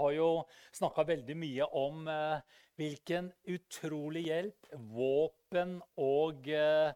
har 0.00 0.16
jo 0.16 0.30
snakka 0.76 1.04
veldig 1.08 1.36
mye 1.38 1.68
om 1.78 2.08
eh, 2.10 2.58
hvilken 2.80 3.28
utrolig 3.52 4.24
hjelp, 4.30 4.70
våpen 4.94 5.78
og 6.00 6.48
eh, 6.48 6.92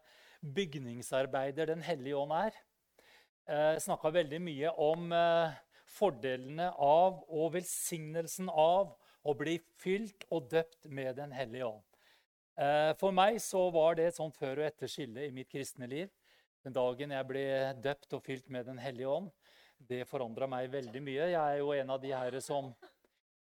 bygningsarbeider 0.55 1.69
Den 1.69 1.83
hellige 1.85 2.17
ånd 2.17 2.33
er. 2.33 2.57
Eh, 3.45 3.75
snakka 3.83 4.09
veldig 4.15 4.39
mye 4.41 4.71
om 4.81 5.13
eh, 5.13 5.57
fordelene 5.95 6.71
av 6.81 7.21
og 7.29 7.53
velsignelsen 7.53 8.49
av 8.49 8.95
å 9.25 9.35
bli 9.37 9.59
fylt 9.81 10.25
og 10.33 10.49
døpt 10.53 10.89
med 10.89 11.15
Den 11.21 11.33
hellige 11.33 11.69
ånd. 11.69 11.83
For 13.01 13.11
meg 13.11 13.41
så 13.43 13.65
var 13.73 13.97
det 13.97 14.05
et 14.07 14.15
sånt 14.15 14.37
før 14.39 14.61
og 14.61 14.67
etter 14.69 14.87
skille 14.87 15.25
i 15.25 15.31
mitt 15.35 15.49
kristne 15.51 15.89
liv. 15.91 16.07
Den 16.63 16.75
dagen 16.77 17.11
jeg 17.11 17.27
ble 17.27 17.41
døpt 17.83 18.15
og 18.15 18.23
fylt 18.23 18.47
med 18.53 18.69
Den 18.69 18.79
hellige 18.79 19.11
ånd, 19.11 19.27
det 19.77 20.05
forandra 20.07 20.47
meg 20.47 20.69
veldig 20.71 21.01
mye. 21.03 21.27
Jeg 21.33 21.41
er 21.41 21.59
jo 21.59 21.73
en 21.75 21.91
av 21.97 21.99
de 22.01 22.13
her 22.15 22.37
som 22.39 22.71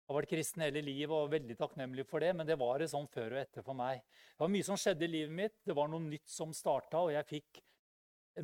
har 0.10 0.18
vært 0.18 0.32
kristen 0.32 0.64
hele 0.66 0.82
livet 0.82 1.14
og 1.14 1.30
veldig 1.30 1.56
takknemlig 1.60 2.06
for 2.10 2.24
det, 2.24 2.32
men 2.34 2.48
det 2.48 2.58
var 2.58 2.82
det 2.82 2.90
sånn 2.90 3.06
før 3.14 3.36
og 3.36 3.42
etter 3.44 3.66
for 3.66 3.78
meg. 3.78 4.02
Det 4.34 4.42
var 4.42 4.54
mye 4.56 4.66
som 4.66 4.80
skjedde 4.80 5.06
i 5.06 5.12
livet 5.14 5.36
mitt. 5.38 5.58
Det 5.62 5.76
var 5.78 5.92
noe 5.92 6.02
nytt 6.02 6.32
som 6.34 6.54
starta, 6.56 7.04
og 7.06 7.14
jeg 7.14 7.28
fikk 7.30 7.62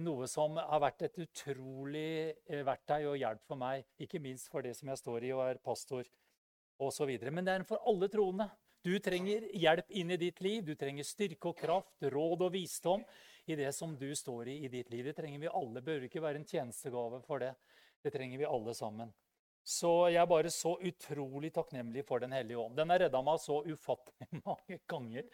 noe 0.06 0.28
som 0.30 0.60
har 0.60 0.82
vært 0.84 1.08
et 1.08 1.18
utrolig 1.24 2.36
eh, 2.46 2.62
verktøy 2.68 3.08
og 3.08 3.18
hjelp 3.18 3.42
for 3.48 3.60
meg. 3.60 3.86
Ikke 4.02 4.22
minst 4.22 4.52
for 4.52 4.66
det 4.66 4.76
som 4.78 4.92
jeg 4.92 5.02
står 5.02 5.26
i 5.26 5.34
og 5.34 5.42
er 5.48 5.62
pastor 5.64 6.06
osv. 6.86 7.16
Men 7.32 7.48
det 7.48 7.56
er 7.56 7.68
for 7.68 7.82
alle 7.90 8.12
troende. 8.14 8.50
Du 8.86 8.94
trenger 9.02 9.48
hjelp 9.58 9.90
inn 9.98 10.14
i 10.14 10.20
ditt 10.22 10.42
liv. 10.46 10.62
Du 10.66 10.76
trenger 10.78 11.08
styrke 11.08 11.50
og 11.50 11.58
kraft, 11.58 11.96
råd 12.14 12.46
og 12.46 12.54
visdom 12.54 13.06
i 13.50 13.58
det 13.58 13.72
som 13.74 13.96
du 13.98 14.12
står 14.14 14.52
i 14.54 14.60
i 14.66 14.70
ditt 14.70 14.92
liv. 14.94 15.08
Det 15.10 15.18
trenger 15.18 15.42
vi 15.42 15.50
alle. 15.50 15.80
Det 15.80 15.88
bør 15.88 16.06
ikke 16.06 16.22
være 16.22 16.44
en 16.44 16.50
tjenestegave 16.50 17.22
for 17.26 17.42
det. 17.42 17.56
Det 18.06 18.14
trenger 18.14 18.38
vi 18.44 18.50
alle 18.50 18.76
sammen. 18.78 19.10
Så 19.66 19.92
jeg 20.14 20.22
er 20.22 20.30
bare 20.30 20.52
så 20.54 20.76
utrolig 20.78 21.50
takknemlig 21.56 22.06
for 22.06 22.22
Den 22.22 22.36
hellige 22.38 22.62
ånd. 22.62 22.78
Den 22.78 22.92
har 22.94 23.02
redda 23.02 23.22
meg 23.26 23.42
så 23.42 23.64
ufattelig 23.66 24.30
mange 24.46 24.80
ganger. 24.88 25.26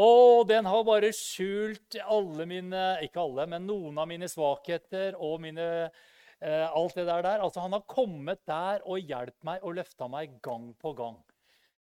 Og 0.00 0.46
den 0.46 0.66
har 0.70 0.86
bare 0.86 1.10
skjult 1.14 1.96
alle 2.04 2.46
mine 2.46 2.82
Ikke 3.02 3.22
alle, 3.22 3.46
men 3.50 3.66
noen 3.66 3.98
av 3.98 4.06
mine 4.10 4.28
svakheter 4.30 5.16
og 5.18 5.40
mine, 5.42 5.66
eh, 6.38 6.66
alt 6.66 6.98
det 6.98 7.06
der. 7.06 7.30
Altså, 7.38 7.62
han 7.62 7.74
har 7.74 7.86
kommet 7.90 8.42
der 8.46 8.82
og 8.84 8.98
hjulpet 8.98 9.46
meg 9.46 9.62
og 9.62 9.78
løfta 9.78 10.10
meg 10.10 10.38
gang 10.42 10.70
på 10.78 10.94
gang. 10.98 11.18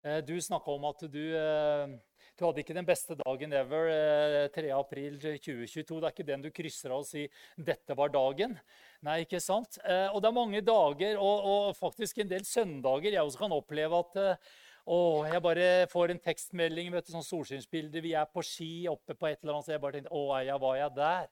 Eh, 0.04 0.20
du 0.28 0.36
snakka 0.42 0.72
om 0.72 0.90
at 0.90 1.06
du, 1.12 1.22
eh, 1.38 1.94
du 2.36 2.44
hadde 2.44 2.59
ikke 2.64 2.76
den 2.76 2.88
beste 2.88 3.16
dagen 3.22 3.54
ever 3.56 3.88
eh, 3.92 4.50
3.4.2022. 4.56 6.00
Det 6.02 6.10
er 6.10 6.12
ikke 6.12 6.28
den 6.28 6.44
du 6.44 6.50
krysser 6.52 6.92
av 6.92 7.06
og 7.06 7.08
sier 7.08 7.32
'dette 7.56 7.95
var 7.95 8.12
dagen'. 8.12 8.58
Nei, 9.04 9.22
ikke 9.23 9.40
sant? 9.40 9.80
Og 10.14 10.20
det 10.22 10.28
er 10.30 10.36
mange 10.36 10.62
dager, 10.62 11.18
og, 11.18 11.48
og, 11.48 11.76
faktisk 11.76 12.20
en 12.20 12.30
del 12.30 12.45
søndager, 12.48 13.12
jeg 13.12 13.23
også 13.23 13.44
kan 13.45 13.52
oppleve 13.56 14.00
at 14.00 14.40
å, 14.84 15.23
jeg 15.28 15.42
bare 15.44 15.68
får 15.88 16.12
en 16.12 16.20
tekstmelding, 16.20 16.92
vet 16.92 17.08
du, 17.08 17.14
sånn 17.14 17.23
solskinnsbilde. 17.23 18.02
Vi 18.04 18.14
er 18.20 18.28
på 18.28 18.44
ski 18.44 18.88
oppe 18.92 19.16
på 19.16 19.30
et 19.30 19.40
eller 19.40 19.56
annet. 19.56 19.67
Så 19.67 19.76
jeg 19.76 19.84
bare 19.84 20.00
tenkte 20.00 20.12
Å, 20.12 20.42
ja, 20.44 20.58
var 20.60 20.76
jeg 20.80 20.95
der? 20.98 21.30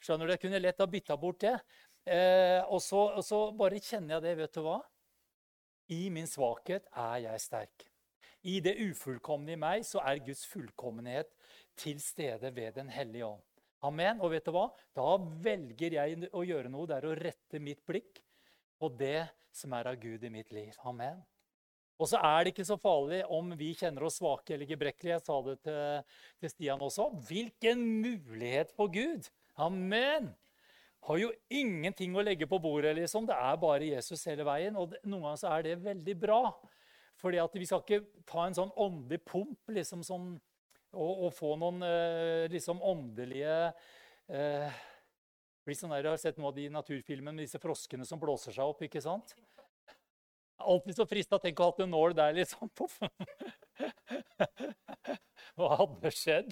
Skjønner 0.00 0.26
du? 0.26 0.32
Jeg 0.34 0.42
kunne 0.42 0.62
lett 0.62 0.82
ha 0.82 0.88
bytta 0.90 1.16
bort 1.20 1.42
det. 1.44 1.54
Eh, 2.06 2.58
og, 2.66 2.80
så, 2.82 3.04
og, 3.14 3.22
så, 3.26 3.44
bare 3.54 3.78
kjenner 3.78 4.16
jeg 4.16 4.26
det. 4.26 4.34
Vet 4.42 4.58
du 4.58 4.64
hva? 4.66 4.80
I 5.94 6.02
min 6.10 6.26
svakhet 6.30 6.90
er 6.90 7.22
jeg 7.28 7.46
sterk. 7.46 7.89
I 8.48 8.60
det 8.64 8.76
ufullkomne 8.80 9.52
i 9.54 9.60
meg 9.60 9.84
så 9.84 10.00
er 10.06 10.22
Guds 10.24 10.46
fullkommenhet 10.48 11.32
til 11.80 12.00
stede 12.00 12.52
ved 12.56 12.78
Den 12.78 12.88
hellige 12.92 13.26
ånd. 13.26 13.44
Amen. 13.84 14.20
Og 14.20 14.32
vet 14.34 14.44
du 14.44 14.52
hva? 14.52 14.68
Da 14.96 15.16
velger 15.44 15.96
jeg 15.96 16.30
å 16.36 16.44
gjøre 16.44 16.72
noe. 16.72 16.88
Det 16.88 16.98
er 16.98 17.08
å 17.08 17.16
rette 17.16 17.60
mitt 17.62 17.80
blikk 17.88 18.20
på 18.80 18.90
det 19.00 19.28
som 19.52 19.72
er 19.76 19.90
av 19.90 20.00
Gud 20.00 20.24
i 20.24 20.32
mitt 20.32 20.52
liv. 20.52 20.72
Amen. 20.88 21.20
Og 22.00 22.08
så 22.08 22.20
er 22.24 22.44
det 22.44 22.54
ikke 22.54 22.68
så 22.68 22.78
farlig 22.80 23.20
om 23.28 23.52
vi 23.60 23.74
kjenner 23.76 24.06
oss 24.08 24.16
svake 24.20 24.54
eller 24.54 24.68
gebrekkelige. 24.68 25.18
Jeg 25.18 25.24
sa 25.26 25.36
det 25.44 25.56
til, 25.66 26.14
til 26.40 26.52
Stian 26.52 26.84
også. 26.84 27.10
Hvilken 27.28 27.82
mulighet 28.00 28.72
for 28.76 28.92
Gud! 28.92 29.28
Amen! 29.60 30.30
Har 31.04 31.16
jo 31.20 31.30
ingenting 31.52 32.16
å 32.16 32.24
legge 32.24 32.48
på 32.48 32.60
bordet. 32.60 32.94
liksom. 32.96 33.28
Det 33.28 33.36
er 33.36 33.60
bare 33.60 33.88
Jesus 33.88 34.24
hele 34.28 34.44
veien. 34.48 34.76
Og 34.76 34.96
noen 35.04 35.28
ganger 35.28 35.40
så 35.40 35.52
er 35.52 35.64
det 35.64 35.80
veldig 35.84 36.16
bra. 36.20 36.40
Fordi 37.20 37.40
at 37.42 37.56
vi 37.56 37.68
skal 37.68 37.82
ikke 37.84 38.04
ta 38.28 38.46
en 38.46 38.56
sånn 38.56 38.72
åndelig 38.80 39.20
pump 39.28 39.72
liksom 39.74 40.04
sånn, 40.06 40.32
og, 40.96 41.10
og, 41.26 41.32
få 41.36 41.54
noen 41.60 41.84
eh, 41.86 42.46
liksom 42.50 42.80
åndelige 42.82 43.56
eh, 44.32 44.80
sånn 45.70 45.92
der, 45.92 46.02
Jeg 46.02 46.10
har 46.10 46.18
sett 46.18 46.40
noe 46.40 46.50
av 46.50 46.56
de 46.56 46.66
naturfilmene 46.72 47.36
med 47.36 47.44
disse 47.44 47.60
froskene 47.62 48.06
som 48.08 48.18
blåser 48.18 48.56
seg 48.56 48.72
opp. 48.72 48.80
ikke 48.82 49.02
sant? 49.04 49.36
Alltid 50.60 50.96
så 50.96 51.06
frista 51.08 51.38
Tenk 51.40 51.60
å 51.60 51.68
ha 51.68 51.72
hatt 51.72 51.84
en 51.84 51.92
nål 51.94 52.16
der, 52.16 52.34
liksom. 52.40 52.70
Poff. 52.78 52.98
Hva 55.56 55.76
hadde 55.82 56.12
skjedd? 56.14 56.50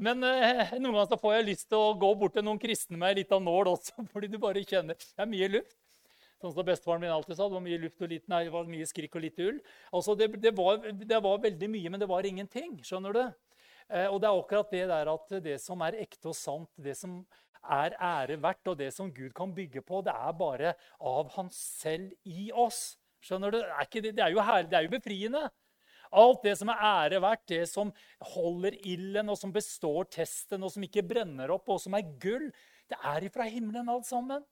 Men 0.00 0.24
eh, 0.24 0.72
noen 0.78 0.94
ganger 0.94 1.10
så 1.12 1.20
får 1.20 1.36
jeg 1.36 1.48
lyst 1.50 1.68
til 1.68 1.80
å 1.80 1.92
gå 2.00 2.10
bort 2.22 2.34
til 2.38 2.46
noen 2.46 2.60
kristne 2.60 2.96
med 2.96 3.12
ei 3.12 3.20
lita 3.20 3.38
nål 3.42 3.74
også. 3.74 4.00
fordi 4.12 4.30
du 4.32 4.38
bare 4.40 4.64
kjenner 4.64 4.96
Det 4.96 5.20
er 5.20 5.30
mye 5.30 5.50
luft. 5.58 5.76
Sånn 6.40 6.54
som 6.56 6.64
bestefaren 6.64 7.02
min 7.02 7.12
alltid 7.12 7.36
sa. 7.36 7.48
Det 7.48 7.58
var 7.58 7.64
mye 7.66 7.80
luft 7.82 8.00
og 8.00 8.08
lite, 8.12 8.30
nei, 8.32 8.44
det 8.46 8.54
var 8.54 8.70
mye 8.70 8.88
skrik 8.88 9.16
og 9.18 9.24
lite 9.26 9.48
ull. 9.50 9.60
Altså, 9.92 10.16
det, 10.16 10.30
det, 10.40 10.54
var, 10.56 10.80
det, 10.88 11.20
var, 11.20 11.42
veldig 11.42 11.68
mye, 11.68 11.92
men 11.92 12.00
det 12.00 12.08
var 12.08 12.28
ingenting. 12.28 12.78
Skjønner 12.86 13.16
du? 13.16 13.22
Eh, 13.90 14.06
og 14.06 14.20
det 14.22 14.30
er 14.30 14.40
akkurat 14.40 14.72
det 14.72 14.82
der 14.88 15.12
at 15.12 15.36
det 15.44 15.58
som 15.60 15.84
er 15.84 15.98
ekte 16.00 16.32
og 16.32 16.38
sant, 16.38 16.70
det 16.80 16.96
som 16.96 17.20
er 17.60 17.96
ære 18.00 18.38
verdt, 18.40 18.70
og 18.72 18.78
det 18.80 18.88
som 18.96 19.10
Gud 19.12 19.34
kan 19.36 19.52
bygge 19.52 19.82
på, 19.84 20.00
det 20.06 20.14
er 20.14 20.36
bare 20.38 20.74
av 20.96 21.28
Han 21.36 21.50
selv 21.52 22.14
i 22.24 22.48
oss. 22.56 22.96
Skjønner 23.20 23.52
du? 23.52 23.58
Er, 23.60 23.88
det, 23.92 24.14
det 24.16 24.24
er 24.24 24.32
jo 24.32 24.44
herlig, 24.44 24.70
det 24.70 24.78
er 24.78 24.86
jo 24.86 24.94
befriende. 24.94 25.42
Alt 26.10 26.42
det 26.42 26.56
som 26.58 26.70
er 26.72 26.80
ære 26.82 27.20
verdt, 27.22 27.44
det 27.52 27.64
som 27.70 27.92
holder 28.32 28.74
ilden, 28.80 29.28
og 29.30 29.36
som 29.38 29.52
består 29.52 30.08
testen, 30.10 30.64
og 30.64 30.72
som 30.72 30.86
ikke 30.86 31.04
brenner 31.06 31.52
opp, 31.54 31.68
og 31.70 31.78
som 31.82 31.94
er 31.94 32.08
gull, 32.22 32.48
det 32.90 32.98
er 33.06 33.28
ifra 33.28 33.46
himmelen 33.46 33.92
alt 33.92 34.08
sammen. 34.08 34.42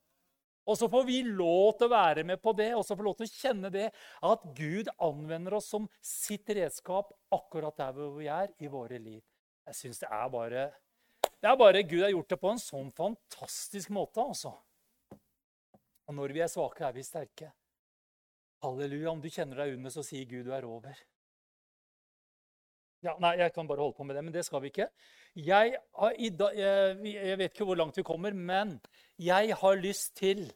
Og 0.69 0.77
så 0.77 0.89
får 0.93 1.07
vi 1.09 1.23
lov 1.25 1.79
til 1.79 1.89
å 1.89 1.95
være 1.95 2.25
med 2.29 2.43
på 2.45 2.53
det 2.57 2.75
og 2.77 2.85
så 2.85 2.97
får 2.97 3.07
lov 3.07 3.17
til 3.19 3.29
å 3.29 3.33
kjenne 3.33 3.71
det 3.73 3.87
at 4.29 4.45
Gud 4.57 4.91
anvender 5.01 5.57
oss 5.57 5.71
som 5.73 5.89
sitt 6.05 6.51
redskap 6.59 7.15
akkurat 7.33 7.79
der 7.81 7.95
hvor 7.97 8.19
vi 8.19 8.29
er 8.33 8.53
i 8.61 8.69
våre 8.69 9.01
liv. 9.01 9.23
Jeg 9.69 9.81
syns 9.81 10.03
det 10.05 10.13
er 10.13 10.29
bare 10.33 10.69
det 11.39 11.47
er 11.47 11.59
bare 11.59 11.85
Gud 11.87 12.03
har 12.03 12.11
gjort 12.11 12.33
det 12.33 12.41
på 12.43 12.51
en 12.51 12.61
sånn 12.61 12.89
fantastisk 12.95 13.93
måte. 13.95 14.23
altså. 14.23 14.57
Og 16.09 16.17
når 16.17 16.35
vi 16.35 16.43
er 16.43 16.51
svake, 16.51 16.83
er 16.83 16.97
vi 16.97 17.05
sterke. 17.07 17.53
Halleluja. 18.65 19.13
Om 19.13 19.23
du 19.23 19.29
kjenner 19.31 19.63
deg 19.63 19.77
under, 19.77 19.93
så 19.95 20.03
sier 20.03 20.27
Gud 20.27 20.49
du 20.49 20.55
er 20.57 20.67
over. 20.67 20.99
Ja, 23.07 23.15
nei, 23.23 23.37
Jeg 23.39 23.53
kan 23.55 23.69
bare 23.69 23.85
holde 23.85 23.95
på 23.95 24.05
med 24.09 24.17
det, 24.19 24.25
men 24.27 24.35
det 24.35 24.43
skal 24.47 24.65
vi 24.65 24.73
ikke. 24.73 24.89
Jeg, 25.39 25.77
jeg 26.19 27.39
vet 27.39 27.53
ikke 27.53 27.69
hvor 27.69 27.79
langt 27.79 28.01
vi 28.01 28.03
kommer, 28.03 28.35
men 28.35 28.81
jeg 29.19 29.57
har 29.61 29.83
lyst 29.83 30.15
til 30.19 30.47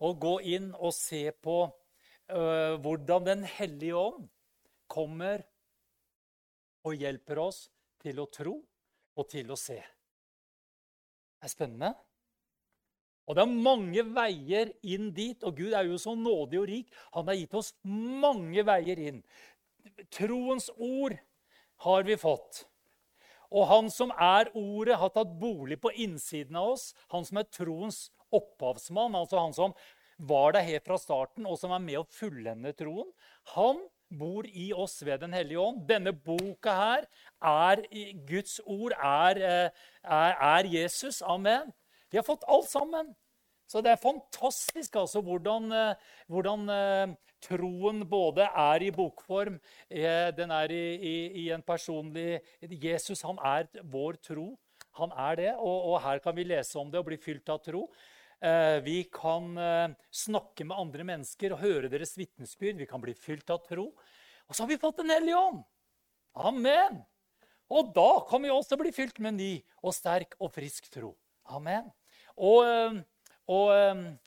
å 0.00 0.14
gå 0.16 0.38
inn 0.54 0.70
og 0.74 0.94
se 0.96 1.28
på 1.32 1.58
uh, 1.68 2.74
hvordan 2.80 3.26
Den 3.26 3.44
hellige 3.44 3.98
ånd 3.98 4.28
kommer 4.88 5.44
og 6.88 6.96
hjelper 6.96 7.40
oss 7.42 7.66
til 8.00 8.20
å 8.22 8.28
tro 8.32 8.54
og 9.18 9.28
til 9.28 9.50
å 9.52 9.58
se. 9.58 9.78
Det 11.38 11.46
er 11.46 11.52
spennende. 11.52 11.92
Og 13.28 13.36
det 13.36 13.44
er 13.44 13.58
mange 13.68 14.04
veier 14.16 14.70
inn 14.88 15.10
dit, 15.12 15.42
og 15.44 15.58
Gud 15.58 15.74
er 15.76 15.84
jo 15.84 15.98
så 16.00 16.14
nådig 16.16 16.60
og 16.62 16.68
rik. 16.70 16.94
Han 17.12 17.28
har 17.28 17.36
gitt 17.36 17.56
oss 17.58 17.74
mange 17.84 18.64
veier 18.64 19.02
inn. 19.10 19.20
Troens 20.14 20.70
ord 20.72 21.18
har 21.84 22.06
vi 22.08 22.16
fått. 22.16 22.62
Og 23.50 23.68
han 23.70 23.90
som 23.92 24.10
er 24.12 24.50
ordet, 24.54 24.98
har 25.00 25.12
tatt 25.14 25.30
bolig 25.40 25.80
på 25.80 25.92
innsiden 25.96 26.58
av 26.60 26.74
oss. 26.74 26.90
Han 27.14 27.24
som 27.24 27.40
er 27.40 27.48
troens 27.52 28.08
opphavsmann, 28.34 29.16
altså 29.16 29.40
han 29.40 29.56
som 29.56 29.76
var 30.18 30.52
der 30.52 30.66
helt 30.66 30.84
fra 30.88 30.98
starten, 30.98 31.46
og 31.46 31.56
som 31.60 31.72
er 31.72 31.82
med 31.82 32.00
å 32.00 32.08
fullende 32.12 32.74
troen. 32.76 33.08
Han 33.54 33.80
bor 34.08 34.46
i 34.48 34.70
oss 34.72 35.02
ved 35.04 35.20
Den 35.20 35.32
hellige 35.36 35.60
ånd. 35.60 35.84
Denne 35.88 36.12
boka 36.12 36.74
her 36.74 37.06
er 37.44 37.84
Guds 38.28 38.60
ord, 38.64 38.92
er, 38.92 39.36
eh, 39.36 39.70
er, 40.04 40.36
er, 40.40 40.64
Jesus. 40.66 41.22
Amen. 41.22 41.72
Vi 42.10 42.18
har 42.18 42.24
fått 42.24 42.44
alt 42.48 42.68
sammen. 42.68 43.14
Så 43.68 43.82
det 43.84 43.92
er 43.92 44.00
fantastisk 44.00 44.96
altså 44.96 45.20
hvordan, 45.24 45.68
eh, 45.76 46.12
hvordan 46.32 46.64
uh, 46.72 47.16
troen 47.44 48.00
både 48.08 48.48
er 48.48 48.86
i 48.86 48.92
bokform, 48.96 49.58
uh, 49.60 50.28
den 50.36 50.54
er 50.56 50.72
i, 50.72 50.84
i, 50.96 51.16
i, 51.44 51.48
en 51.52 51.62
personlig 51.62 52.40
Jesus 52.64 53.22
han 53.28 53.40
er 53.44 53.68
vår 53.84 54.16
tro. 54.24 54.54
Han 54.98 55.12
er 55.12 55.36
det, 55.36 55.50
og, 55.60 55.92
og 55.92 56.00
her 56.02 56.24
kan 56.24 56.34
vi 56.34 56.48
lese 56.48 56.80
om 56.80 56.88
det 56.90 56.98
og 56.98 57.10
bli 57.10 57.20
fylt 57.20 57.52
av 57.52 57.60
tro. 57.62 57.84
Eh, 58.38 58.80
vi 58.80 59.02
kan 59.10 59.58
eh, 59.58 59.90
snakke 60.14 60.62
med 60.64 60.78
andre 60.78 61.04
mennesker 61.06 61.54
og 61.54 61.62
høre 61.62 61.90
deres 61.90 62.14
vitnesbyrd. 62.18 62.78
Vi 62.78 62.86
kan 62.86 63.02
bli 63.02 63.14
fylt 63.18 63.50
av 63.50 63.64
tro. 63.66 63.90
Og 64.46 64.54
så 64.54 64.62
har 64.62 64.70
vi 64.70 64.80
fått 64.80 65.00
Den 65.02 65.10
hellige 65.10 65.38
ånd. 65.38 65.64
Amen. 66.38 67.02
Og 67.68 67.90
da 67.96 68.24
kan 68.30 68.42
vi 68.42 68.52
også 68.54 68.78
bli 68.80 68.92
fylt 68.94 69.18
med 69.18 69.36
ny 69.40 69.52
og 69.82 69.94
sterk 69.96 70.36
og 70.38 70.52
frisk 70.54 70.86
tro. 70.92 71.16
Amen. 71.50 71.90
Og, 72.36 72.62
eh, 72.64 73.02
og 73.48 73.72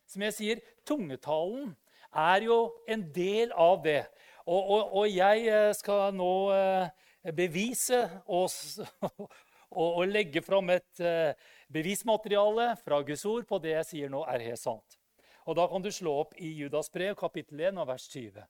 som 0.09 0.25
jeg 0.25 0.35
sier, 0.35 0.61
tungetalen 0.87 1.71
er 2.11 2.47
jo 2.47 2.57
en 2.89 3.03
del 3.13 3.51
av 3.55 3.81
det. 3.83 4.03
Og, 4.45 4.59
og, 4.59 4.95
og 5.01 5.11
jeg 5.11 5.45
eh, 5.47 5.73
skal 5.77 6.15
nå 6.15 6.31
eh, 6.55 7.33
bevise 7.37 8.01
og, 8.37 8.49
og 9.69 10.01
legge 10.09 10.41
fram 10.43 10.71
et 10.73 11.03
eh, 11.03 11.37
bevismateriale 11.71 12.73
fra 12.81 13.01
Guds 13.05 13.25
ord 13.29 13.45
på 13.47 13.61
det 13.63 13.75
jeg 13.77 13.89
sier 13.91 14.11
nå, 14.11 14.25
er 14.27 14.49
helt 14.49 14.61
sant. 14.61 14.97
Og 15.49 15.57
Da 15.57 15.67
kan 15.69 15.81
du 15.81 15.89
slå 15.93 16.13
opp 16.21 16.35
i 16.37 16.51
Judas 16.53 16.91
brev, 16.93 17.15
kapittel 17.17 17.63
1, 17.71 17.79
vers 17.87 18.07
20. 18.13 18.43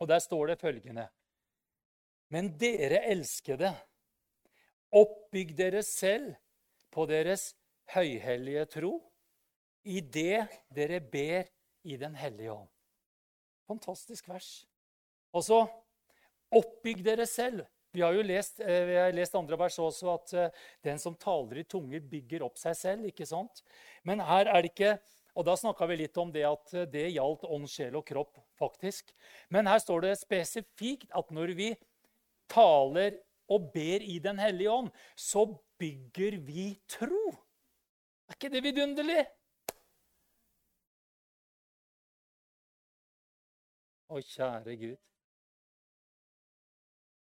Og 0.00 0.08
Der 0.08 0.20
står 0.22 0.52
det 0.52 0.60
følgende 0.60 1.08
Men 2.30 2.52
dere 2.58 3.02
elskede, 3.10 3.72
oppbygg 4.90 5.56
dere 5.58 5.82
selv 5.86 6.34
på 6.90 7.06
deres 7.06 7.54
høyhellige 7.94 8.66
tro 8.76 8.94
i 9.84 10.00
det 10.00 10.46
dere 10.74 11.00
ber 11.00 11.48
i 11.84 11.96
Den 11.96 12.14
hellige 12.14 12.52
ånd. 12.52 12.68
Fantastisk 13.70 14.28
vers. 14.28 14.66
Og 15.32 15.44
så 15.46 15.60
oppbygg 16.52 17.04
dere 17.06 17.26
selv. 17.26 17.62
Vi 17.94 18.02
har 18.04 18.14
jo 18.14 18.22
lest, 18.22 18.60
eh, 18.60 18.84
vi 18.86 18.98
har 18.98 19.14
lest 19.14 19.34
andre 19.34 19.58
vers 19.58 19.78
også 19.78 20.10
at 20.12 20.34
eh, 20.34 20.50
den 20.84 20.98
som 20.98 21.16
taler 21.18 21.62
i 21.62 21.64
tunge, 21.66 22.00
bygger 22.00 22.44
opp 22.46 22.58
seg 22.58 22.76
selv. 22.76 23.08
ikke 23.08 23.26
sant? 23.26 23.62
Men 24.04 24.20
her 24.22 24.46
er 24.46 24.62
det 24.62 24.74
ikke 24.74 24.98
og 25.38 25.46
Da 25.46 25.54
snakka 25.54 25.86
vi 25.86 26.00
litt 26.00 26.16
om 26.18 26.32
det 26.34 26.42
at 26.46 26.72
eh, 26.74 26.88
det 26.90 27.06
gjaldt 27.14 27.46
ånd, 27.46 27.68
sjel 27.70 27.96
og 27.96 28.06
kropp. 28.06 28.38
faktisk. 28.58 29.12
Men 29.48 29.66
her 29.66 29.78
står 29.78 30.02
det 30.04 30.18
spesifikt 30.20 31.10
at 31.16 31.30
når 31.30 31.54
vi 31.56 31.68
taler 32.50 33.16
og 33.48 33.70
ber 33.72 34.02
i 34.02 34.18
Den 34.18 34.38
hellige 34.38 34.70
ånd, 34.70 34.90
så 35.16 35.46
bygger 35.78 36.38
vi 36.44 36.78
tro. 36.88 37.39
Ikke 38.40 38.48
det 38.54 38.60
vidunderlig? 38.64 39.20
Å, 44.08 44.20
kjære 44.24 44.76
Gud. 44.80 44.94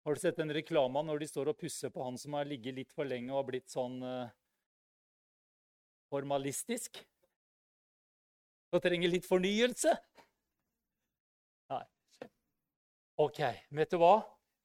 Har 0.02 0.18
du 0.18 0.20
sett 0.24 0.40
den 0.40 0.50
reklama 0.50 1.04
når 1.06 1.22
de 1.22 1.28
står 1.30 1.52
og 1.52 1.60
pusser 1.60 1.92
på 1.94 2.02
han 2.02 2.18
som 2.18 2.34
har 2.34 2.48
ligget 2.50 2.74
litt 2.74 2.90
for 2.90 3.06
lenge 3.06 3.30
og 3.30 3.38
har 3.38 3.46
blitt 3.52 3.70
sånn 3.70 4.00
uh, 4.02 4.32
formalistisk? 6.10 6.98
Og 8.74 8.82
trenger 8.82 9.14
litt 9.14 9.30
fornyelse? 9.30 9.94
Nei. 11.70 11.80
OK, 13.28 13.40
vet 13.78 13.94
du 13.94 14.00
hva? 14.02 14.16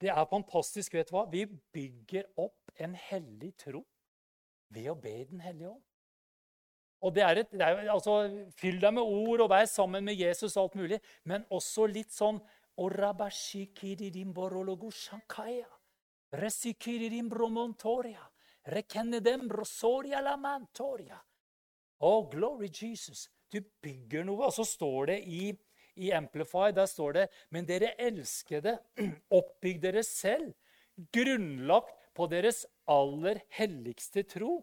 Det 0.01 0.09
er 0.09 0.25
fantastisk. 0.33 0.97
vet 0.97 1.13
du 1.13 1.19
hva? 1.19 1.27
Vi 1.29 1.45
bygger 1.77 2.33
opp 2.41 2.73
en 2.81 2.97
hellig 2.97 3.53
tro 3.61 3.85
ved 4.73 4.89
å 4.89 4.97
be 5.05 5.19
Den 5.29 5.45
hellige 5.45 5.75
ånd. 5.75 5.85
Og 7.01 7.13
det 7.15 7.23
er 7.25 7.41
et, 7.41 7.51
det 7.51 7.65
er, 7.65 7.83
altså, 7.89 8.21
Fyll 8.57 8.79
deg 8.81 8.93
med 8.93 9.03
ord 9.03 9.45
og 9.45 9.51
vær 9.51 9.65
sammen 9.69 10.05
med 10.05 10.19
Jesus 10.19 10.55
og 10.55 10.67
alt 10.67 10.79
mulig, 10.81 10.99
men 11.25 11.45
også 11.49 11.87
litt 11.89 12.13
sånn 12.13 12.41
Oh, 22.01 22.29
glory 22.31 22.69
Jesus. 22.71 23.27
Du 23.51 23.59
bygger 23.83 24.25
noe. 24.25 24.47
Og 24.47 24.55
så 24.55 24.65
står 24.65 25.11
det 25.11 25.19
i, 25.27 25.51
i 26.01 26.11
Amplify 26.15 26.71
der 26.73 26.87
står 26.89 27.17
det, 27.19 27.25
Men 27.49 27.67
dere 27.67 27.93
elskede, 27.99 28.77
oppbygg 29.39 29.81
dere 29.83 30.03
selv, 30.07 30.53
grunnlagt 31.13 31.97
på 32.15 32.27
deres 32.31 32.65
aller 32.89 33.41
helligste 33.57 34.23
tro, 34.27 34.61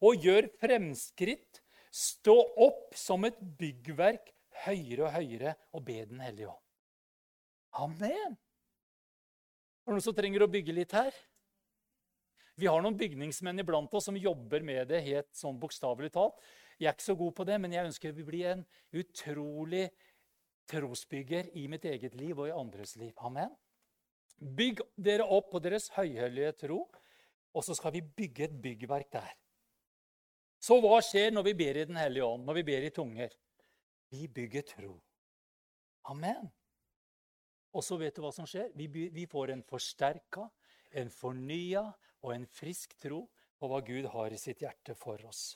og 0.00 0.24
gjør 0.24 0.48
fremskritt 0.60 1.59
Stå 1.90 2.36
opp 2.62 2.94
som 2.98 3.26
et 3.26 3.38
byggverk 3.58 4.30
høyere 4.64 5.06
og 5.06 5.14
høyere 5.16 5.56
og 5.74 5.84
be 5.86 6.04
Den 6.06 6.22
hellige 6.22 6.50
ånd. 6.52 6.64
Amen. 7.80 8.36
Er 9.80 9.90
det 9.90 9.96
noen 9.96 10.04
som 10.04 10.14
trenger 10.14 10.44
å 10.44 10.50
bygge 10.50 10.74
litt 10.74 10.94
her? 10.94 11.14
Vi 12.60 12.68
har 12.68 12.82
noen 12.82 12.98
bygningsmenn 12.98 13.62
iblant 13.62 13.94
oss 13.96 14.06
som 14.10 14.18
jobber 14.18 14.62
med 14.66 14.90
det 14.90 15.00
helt 15.06 15.30
sånn 15.36 15.58
bokstavelig 15.58 16.10
talt. 16.12 16.36
Jeg 16.78 16.90
er 16.90 16.96
ikke 16.96 17.06
så 17.06 17.16
god 17.16 17.34
på 17.38 17.46
det, 17.48 17.56
men 17.62 17.72
jeg 17.72 17.88
ønsker 17.88 18.14
vi 18.16 18.26
blir 18.26 18.50
en 18.50 18.64
utrolig 19.00 19.86
trosbygger 20.70 21.50
i 21.58 21.66
mitt 21.72 21.86
eget 21.88 22.14
liv 22.18 22.38
og 22.38 22.50
i 22.50 22.54
andres 22.54 22.94
liv. 23.00 23.14
Amen. 23.24 23.52
Bygg 24.40 24.82
dere 24.96 25.26
opp 25.26 25.50
på 25.52 25.60
deres 25.62 25.90
høyhellige 25.96 26.52
tro, 26.66 26.82
og 27.56 27.64
så 27.66 27.76
skal 27.76 27.94
vi 27.96 28.04
bygge 28.04 28.46
et 28.46 28.60
byggverk 28.62 29.10
der. 29.12 29.32
Så 30.60 30.76
hva 30.82 30.98
skjer 31.04 31.32
når 31.32 31.46
vi 31.48 31.54
ber 31.56 31.78
i 31.80 31.86
Den 31.88 31.98
hellige 32.00 32.26
ånd, 32.26 32.44
når 32.44 32.58
vi 32.60 32.64
ber 32.68 32.84
i 32.84 32.92
tunger? 32.92 33.32
Vi 34.12 34.26
bygger 34.28 34.66
tro. 34.74 34.94
Amen. 36.12 36.50
Og 37.72 37.84
så 37.86 37.96
vet 38.00 38.16
du 38.16 38.24
hva 38.24 38.32
som 38.34 38.48
skjer? 38.48 38.72
Vi, 38.74 38.88
vi 39.14 39.26
får 39.30 39.54
en 39.54 39.62
forsterka, 39.64 40.48
en 41.00 41.10
fornya 41.14 41.84
og 42.20 42.32
en 42.34 42.46
frisk 42.50 42.96
tro 43.00 43.22
på 43.60 43.68
hva 43.70 43.80
Gud 43.86 44.08
har 44.12 44.34
i 44.34 44.40
sitt 44.40 44.64
hjerte 44.64 44.96
for 44.98 45.22
oss. 45.28 45.54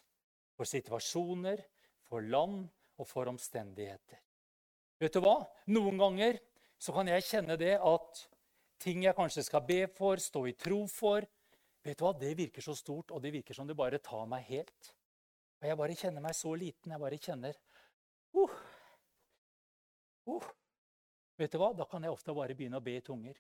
For 0.55 0.69
situasjoner, 0.69 1.61
for 2.07 2.23
land 2.23 2.63
og 3.01 3.09
for 3.09 3.29
omstendigheter. 3.33 4.21
Vet 5.03 5.17
du 5.17 5.25
hva? 5.25 5.41
Noen 5.75 5.99
ganger 5.99 6.39
så 6.79 6.95
kan 6.95 7.11
jeg 7.11 7.27
kjenne 7.27 7.59
det 7.59 7.75
at 7.81 8.23
ting 8.81 9.03
jeg 9.05 9.17
kanskje 9.17 9.45
skal 9.47 9.65
be 9.67 9.85
for, 9.91 10.21
stå 10.21 10.45
i 10.47 10.55
tro 10.59 10.85
for, 10.91 11.27
Vet 11.85 12.01
du 12.01 12.07
hva? 12.07 12.15
Det 12.17 12.33
virker 12.39 12.65
så 12.65 12.75
stort, 12.77 13.13
og 13.13 13.21
det 13.23 13.35
virker 13.35 13.57
som 13.57 13.69
det 13.69 13.77
bare 13.77 14.01
tar 14.03 14.25
meg 14.31 14.47
helt. 14.49 14.93
Og 15.61 15.69
jeg 15.69 15.81
bare 15.81 15.99
kjenner 16.01 16.25
meg 16.25 16.37
så 16.37 16.55
liten. 16.57 16.95
Jeg 16.95 17.03
bare 17.03 17.21
kjenner 17.21 17.59
uh, 18.37 18.57
uh. 20.33 20.49
Vet 21.37 21.53
du 21.53 21.61
hva? 21.61 21.73
Da 21.77 21.87
kan 21.91 22.05
jeg 22.05 22.15
ofte 22.15 22.37
bare 22.37 22.57
begynne 22.57 22.81
å 22.81 22.85
be 22.85 22.97
i 22.99 23.05
tunger. 23.05 23.37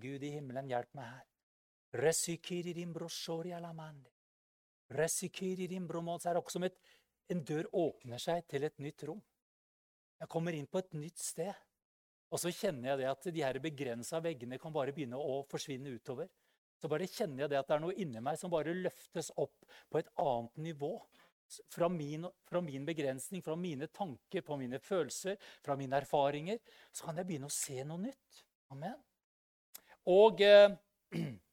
Gud 0.00 0.22
i 0.22 0.36
himmelen, 0.36 0.70
hjelp 0.70 0.92
meg 0.94 1.10
her. 1.10 1.24
Det 1.94 2.00
er 6.30 6.38
også 6.38 6.56
som 6.56 6.66
et, 6.66 6.76
en 7.30 7.42
dør 7.46 7.68
åpner 7.72 8.22
seg 8.22 8.46
til 8.50 8.66
et 8.66 8.78
nytt 8.82 9.04
rom. 9.08 9.20
Jeg 10.20 10.30
kommer 10.30 10.54
inn 10.54 10.68
på 10.70 10.78
et 10.78 10.94
nytt 10.94 11.18
sted. 11.18 11.54
Og 12.34 12.40
så 12.42 12.50
kjenner 12.50 12.90
jeg 12.90 13.00
det 13.00 13.10
at 13.12 13.28
de 13.30 13.44
her 13.46 13.58
begrensa 13.62 14.18
veggene 14.22 14.58
kan 14.58 14.74
bare 14.74 14.94
begynne 14.94 15.20
å 15.20 15.44
forsvinne 15.46 15.92
utover. 15.94 16.26
Så 16.82 16.90
bare 16.90 17.06
kjenner 17.06 17.44
jeg 17.44 17.52
det 17.52 17.60
at 17.60 17.68
det 17.70 17.76
er 17.76 17.84
noe 17.84 17.94
inni 18.02 18.22
meg 18.24 18.40
som 18.40 18.50
bare 18.50 18.74
løftes 18.74 19.30
opp 19.38 19.62
på 19.92 20.00
et 20.00 20.10
annet 20.18 20.58
nivå. 20.66 20.90
Fra 21.70 21.86
min, 21.92 22.26
fra 22.48 22.58
min 22.64 22.86
begrensning, 22.88 23.44
fra 23.44 23.54
mine 23.54 23.86
tanker, 23.94 24.42
på 24.42 24.56
mine 24.58 24.80
følelser, 24.82 25.38
fra 25.62 25.76
mine 25.78 26.00
erfaringer. 26.02 26.58
Så 26.90 27.06
kan 27.06 27.20
jeg 27.20 27.28
begynne 27.28 27.46
å 27.46 27.54
se 27.54 27.84
noe 27.86 28.02
nytt. 28.02 28.42
Amen. 28.74 28.98
Og 30.10 30.42
eh, 30.42 30.74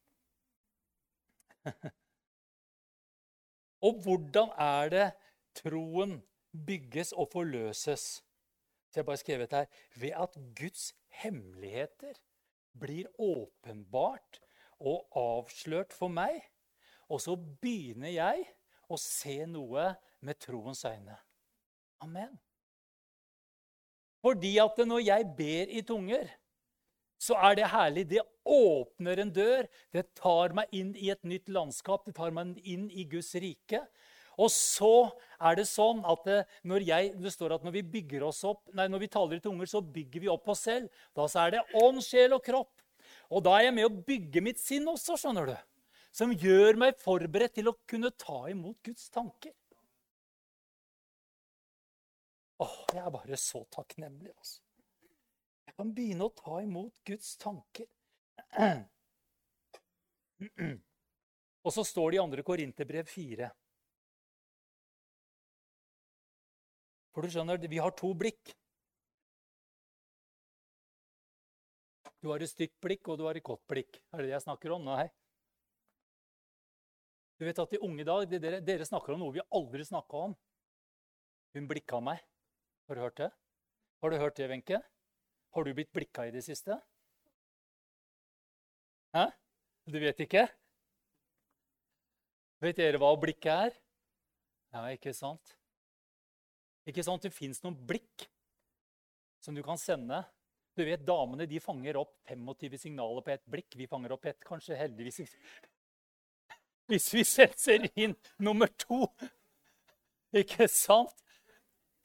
Og 3.85 3.97
hvordan 4.03 4.51
er 4.61 4.91
det 4.93 5.05
troen 5.57 6.19
bygges 6.53 7.13
og 7.17 7.31
forløses? 7.33 8.21
Så 8.91 8.99
jeg 8.99 9.07
bare 9.07 9.21
skrevet 9.21 9.55
her 9.55 9.65
ved 9.95 10.15
at 10.19 10.37
Guds 10.57 10.91
hemmeligheter 11.21 12.19
blir 12.79 13.07
åpenbart 13.19 14.41
og 14.79 15.07
avslørt 15.15 15.95
for 15.95 16.11
meg. 16.11 16.41
Og 17.11 17.21
så 17.23 17.35
begynner 17.35 18.11
jeg 18.11 18.45
å 18.91 18.99
se 18.99 19.41
noe 19.47 19.93
med 20.23 20.39
troens 20.43 20.83
øyne. 20.87 21.15
Amen. 22.03 22.35
Fordi 24.21 24.53
at 24.61 24.77
når 24.85 25.03
jeg 25.05 25.27
ber 25.37 25.71
i 25.71 25.81
tunger, 25.87 26.29
så 27.21 27.37
er 27.37 27.57
det 27.57 27.69
herlig. 27.71 28.05
Det 28.09 28.21
åpner 28.45 29.21
en 29.21 29.33
dør. 29.33 29.67
Det 29.93 30.07
tar 30.17 30.55
meg 30.57 30.71
inn 30.73 30.93
i 30.97 31.11
et 31.13 31.23
nytt 31.27 31.49
landskap. 31.53 32.05
Det 32.05 32.15
tar 32.17 32.33
meg 32.33 32.57
inn 32.65 32.87
i 32.89 33.05
Guds 33.09 33.33
rike. 33.41 33.83
Og 34.41 34.49
så 34.49 35.11
er 35.37 35.57
det 35.59 35.67
sånn 35.69 36.01
at 36.09 36.27
når 36.67 36.85
jeg, 36.87 37.11
det 37.21 37.33
står 37.33 37.57
at 37.57 37.65
når 37.65 37.75
vi 37.77 37.83
bygger 37.97 38.25
oss 38.25 38.41
opp, 38.47 38.63
nei, 38.77 38.87
når 38.89 39.03
vi 39.03 39.09
taler 39.13 39.37
i 39.37 39.43
tunger, 39.43 39.69
så 39.69 39.83
bygger 39.85 40.23
vi 40.23 40.31
opp 40.33 40.49
oss 40.53 40.63
selv. 40.65 41.03
Da 41.17 41.27
så 41.29 41.43
er 41.43 41.57
det 41.57 41.65
ånd, 41.77 42.01
sjel 42.05 42.37
og 42.37 42.43
kropp. 42.45 42.73
Og 43.31 43.43
da 43.45 43.53
er 43.57 43.67
jeg 43.67 43.75
med 43.77 43.87
å 43.87 44.03
bygge 44.07 44.43
mitt 44.43 44.61
sinn 44.61 44.87
også, 44.89 45.17
skjønner 45.19 45.51
du. 45.51 45.57
Som 46.11 46.33
gjør 46.35 46.79
meg 46.79 46.99
forberedt 46.99 47.55
til 47.59 47.69
å 47.71 47.77
kunne 47.87 48.11
ta 48.19 48.39
imot 48.51 48.77
Guds 48.83 49.05
tanker. 49.13 49.53
Åh, 52.61 52.77
jeg 52.93 53.01
er 53.01 53.13
bare 53.13 53.37
så 53.39 53.63
takknemlig, 53.73 54.33
altså. 54.35 54.59
Jeg 55.65 55.73
kan 55.77 55.93
begynne 55.95 56.27
å 56.27 56.35
ta 56.35 56.59
imot 56.61 56.93
Guds 57.07 57.37
tanker. 57.41 57.87
Og 61.61 61.73
så 61.73 61.83
står 61.85 62.11
det 62.11 62.19
i 62.19 62.21
2. 62.35 62.43
Korinterbrev 62.45 63.05
4. 63.07 63.49
For 67.11 67.25
du 67.25 67.31
skjønner, 67.31 67.59
vi 67.67 67.79
har 67.83 67.93
to 67.99 68.13
blikk. 68.17 68.53
Du 72.21 72.29
har 72.29 72.43
et 72.43 72.51
stygt 72.51 72.77
blikk, 72.83 73.09
og 73.09 73.17
du 73.19 73.25
har 73.25 73.35
et 73.35 73.43
godt 73.43 73.63
blikk. 73.69 73.97
Er 74.13 74.21
det 74.21 74.29
det 74.29 74.35
jeg 74.35 74.45
snakker 74.45 74.75
om? 74.75 74.85
Nei. 74.85 75.09
Du 77.41 77.47
vet 77.47 77.59
at 77.59 77.71
de 77.73 77.81
unge 77.81 78.05
dag, 78.05 78.27
dere, 78.29 78.61
dere 78.61 78.85
snakker 78.85 79.15
om 79.15 79.23
noe 79.23 79.33
vi 79.33 79.41
aldri 79.57 79.83
snakka 79.87 80.25
om. 80.29 80.35
Hun 81.57 81.67
blikka 81.67 81.99
meg. 82.03 82.21
Har 82.87 82.97
du 82.97 83.01
hørt 83.01 83.17
det? 83.17 83.31
Har 84.01 84.13
du 84.13 84.17
hørt 84.21 84.37
det, 84.37 84.49
Wenche? 84.51 84.81
Har 85.51 85.65
du 85.65 85.73
blitt 85.75 85.91
blikka 85.91 86.27
i 86.29 86.33
det 86.35 86.43
siste? 86.45 86.77
Hæ? 89.17 89.25
Du 89.89 89.97
vet 89.99 90.21
ikke? 90.23 90.45
Vet 92.61 92.77
dere 92.77 93.01
hva 93.01 93.09
å 93.15 93.19
blikke 93.19 93.57
er? 93.65 93.73
Ja, 94.71 94.85
ikke 94.93 95.11
sant? 95.17 95.57
Ikke 96.91 97.05
sant? 97.07 97.23
Det 97.23 97.33
fins 97.33 97.63
noen 97.63 97.77
blikk 97.87 98.27
som 99.41 99.55
du 99.55 99.63
kan 99.65 99.79
sende. 99.79 100.21
Du 100.77 100.83
vet, 100.87 101.03
Damene 101.07 101.47
de 101.49 101.59
fanger 101.63 101.97
opp 101.99 102.13
25 102.29 102.77
signaler 102.79 103.23
på 103.25 103.33
ett 103.33 103.45
blikk. 103.49 103.75
Vi 103.79 103.89
fanger 103.89 104.13
opp 104.15 104.27
ett, 104.29 104.39
kanskje. 104.47 104.77
Heldigvis 104.79 105.23
hvis 106.91 107.07
vi 107.15 107.23
setter 107.23 107.87
inn 107.95 108.15
nummer 108.43 108.67
to. 108.83 109.05
Ikke 110.35 110.67
sant? 110.71 111.15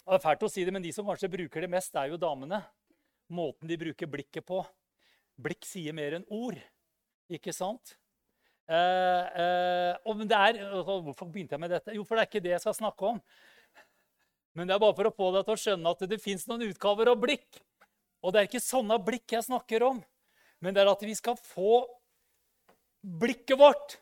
Det 0.06 0.14
er 0.14 0.22
fælt 0.22 0.44
å 0.46 0.50
si 0.50 0.62
det, 0.66 0.74
men 0.74 0.84
de 0.84 0.92
som 0.94 1.06
kanskje 1.06 1.30
bruker 1.32 1.64
det 1.64 1.70
mest, 1.72 1.94
er 1.98 2.12
jo 2.12 2.20
damene. 2.20 2.60
Måten 3.34 3.66
de 3.66 3.78
bruker 3.80 4.10
blikket 4.10 4.46
på. 4.46 4.60
Blikk 5.42 5.66
sier 5.66 5.94
mer 5.96 6.20
enn 6.20 6.26
ord, 6.32 6.58
ikke 7.26 7.54
sant? 7.54 7.96
Eh, 8.70 9.24
eh, 9.42 9.98
er, 9.98 10.60
Hvorfor 10.86 11.26
begynte 11.26 11.54
jeg 11.54 11.62
med 11.62 11.74
dette? 11.74 11.94
Jo, 11.94 12.06
for 12.06 12.14
det 12.14 12.24
er 12.24 12.30
ikke 12.30 12.44
det 12.46 12.54
jeg 12.54 12.62
skal 12.62 12.78
snakke 12.78 13.10
om. 13.10 13.20
Men 14.56 14.68
det 14.68 14.74
er 14.76 14.80
bare 14.80 14.96
for 14.96 15.10
å 15.10 15.14
få 15.14 15.30
deg 15.34 15.44
til 15.44 15.54
å 15.54 15.60
skjønne 15.60 15.92
at 15.92 16.04
det 16.08 16.18
fins 16.22 16.46
noen 16.48 16.64
utgaver 16.70 17.12
av 17.12 17.20
blikk. 17.20 17.60
Og 18.24 18.32
det 18.32 18.40
er 18.40 18.48
ikke 18.48 18.64
sånne 18.64 18.96
blikk 19.04 19.36
jeg 19.36 19.44
snakker 19.46 19.84
om, 19.86 20.00
men 20.64 20.74
det 20.74 20.82
er 20.82 20.90
at 20.90 21.04
vi 21.04 21.14
skal 21.14 21.36
få 21.36 21.84
blikket 23.20 23.60
vårt 23.60 23.98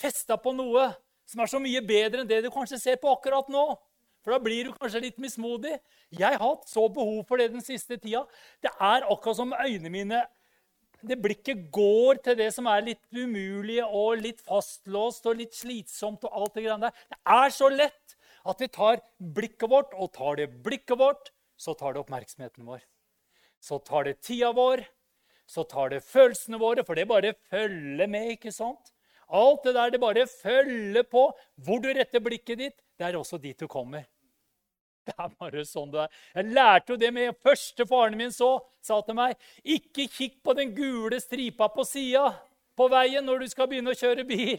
festa 0.00 0.38
på 0.40 0.54
noe 0.56 0.88
som 1.28 1.44
er 1.44 1.50
så 1.52 1.60
mye 1.62 1.82
bedre 1.84 2.24
enn 2.24 2.30
det 2.30 2.40
du 2.46 2.50
kanskje 2.50 2.80
ser 2.80 2.98
på 2.98 3.12
akkurat 3.12 3.50
nå. 3.52 3.68
For 4.24 4.34
da 4.34 4.40
blir 4.42 4.68
du 4.68 4.76
kanskje 4.76 5.04
litt 5.04 5.20
mismodig. 5.22 5.76
Jeg 6.12 6.34
har 6.34 6.42
hatt 6.42 6.66
så 6.68 6.88
behov 6.92 7.22
for 7.28 7.40
det 7.40 7.52
den 7.54 7.64
siste 7.64 7.96
tida. 8.00 8.24
Det 8.60 8.72
er 8.72 9.06
akkurat 9.06 9.38
som 9.38 9.56
øynene 9.56 9.92
mine 9.92 10.26
Det 11.00 11.16
blikket 11.16 11.70
går 11.72 12.18
til 12.20 12.34
det 12.36 12.50
som 12.52 12.66
er 12.68 12.82
litt 12.84 13.00
umulig 13.16 13.78
og 13.86 14.18
litt 14.20 14.42
fastlåst 14.44 15.24
og 15.30 15.38
litt 15.38 15.54
slitsomt. 15.56 16.24
og 16.24 16.34
alt 16.34 16.54
Det 16.54 16.64
greiene 16.66 16.90
der. 16.90 17.06
Det 17.08 17.18
er 17.24 17.48
så 17.56 17.70
lett 17.72 17.99
at 18.48 18.62
vi 18.62 18.68
tar 18.72 19.02
blikket 19.18 19.68
vårt, 19.70 19.92
og 19.94 20.12
tar 20.16 20.38
det 20.40 20.48
blikket 20.64 20.98
vårt, 20.98 21.32
så 21.60 21.74
tar 21.76 21.94
det 21.94 22.04
oppmerksomheten 22.04 22.64
vår. 22.68 22.80
Så 23.60 23.78
tar 23.84 24.08
det 24.08 24.20
tida 24.24 24.52
vår, 24.56 24.84
så 25.50 25.64
tar 25.68 25.90
det 25.92 26.04
følelsene 26.06 26.60
våre, 26.60 26.84
for 26.86 26.96
det 26.96 27.08
bare 27.10 27.34
følger 27.50 28.08
med. 28.08 28.36
ikke 28.36 28.52
sant? 28.54 28.92
Alt 29.30 29.66
det 29.66 29.74
der, 29.76 29.90
det 29.90 30.00
bare 30.02 30.26
følger 30.26 31.04
på. 31.06 31.28
Hvor 31.60 31.82
du 31.82 31.90
retter 31.94 32.22
blikket 32.22 32.58
ditt, 32.58 32.78
det 32.98 33.10
er 33.10 33.18
også 33.18 33.38
dit 33.42 33.58
du 33.58 33.68
kommer. 33.70 34.06
Det 35.06 35.14
er 35.16 35.30
bare 35.40 35.64
sånn 35.66 35.90
det 35.90 36.02
er. 36.04 36.10
Jeg 36.36 36.54
lærte 36.54 36.92
jo 36.92 36.98
det 37.00 37.10
med 37.14 37.38
første 37.42 37.86
faren 37.88 38.18
min 38.20 38.32
så, 38.34 38.58
sa 38.84 39.00
til 39.04 39.16
meg. 39.18 39.36
Ikke 39.64 40.06
kikk 40.12 40.40
på 40.44 40.54
den 40.58 40.74
gule 40.76 41.18
stripa 41.22 41.70
på 41.72 41.86
sida 41.88 42.28
på 42.78 42.88
veien 42.92 43.24
når 43.26 43.42
du 43.42 43.50
skal 43.50 43.68
begynne 43.70 43.94
å 43.94 43.98
kjøre 43.98 44.26
bil. 44.28 44.58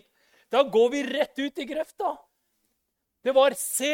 Da 0.51 0.63
går 0.67 0.89
vi 0.91 1.03
rett 1.07 1.39
ut 1.39 1.61
i 1.61 1.67
grøfta. 1.69 2.15
Det 3.21 3.33
var 3.37 3.53
se 3.57 3.93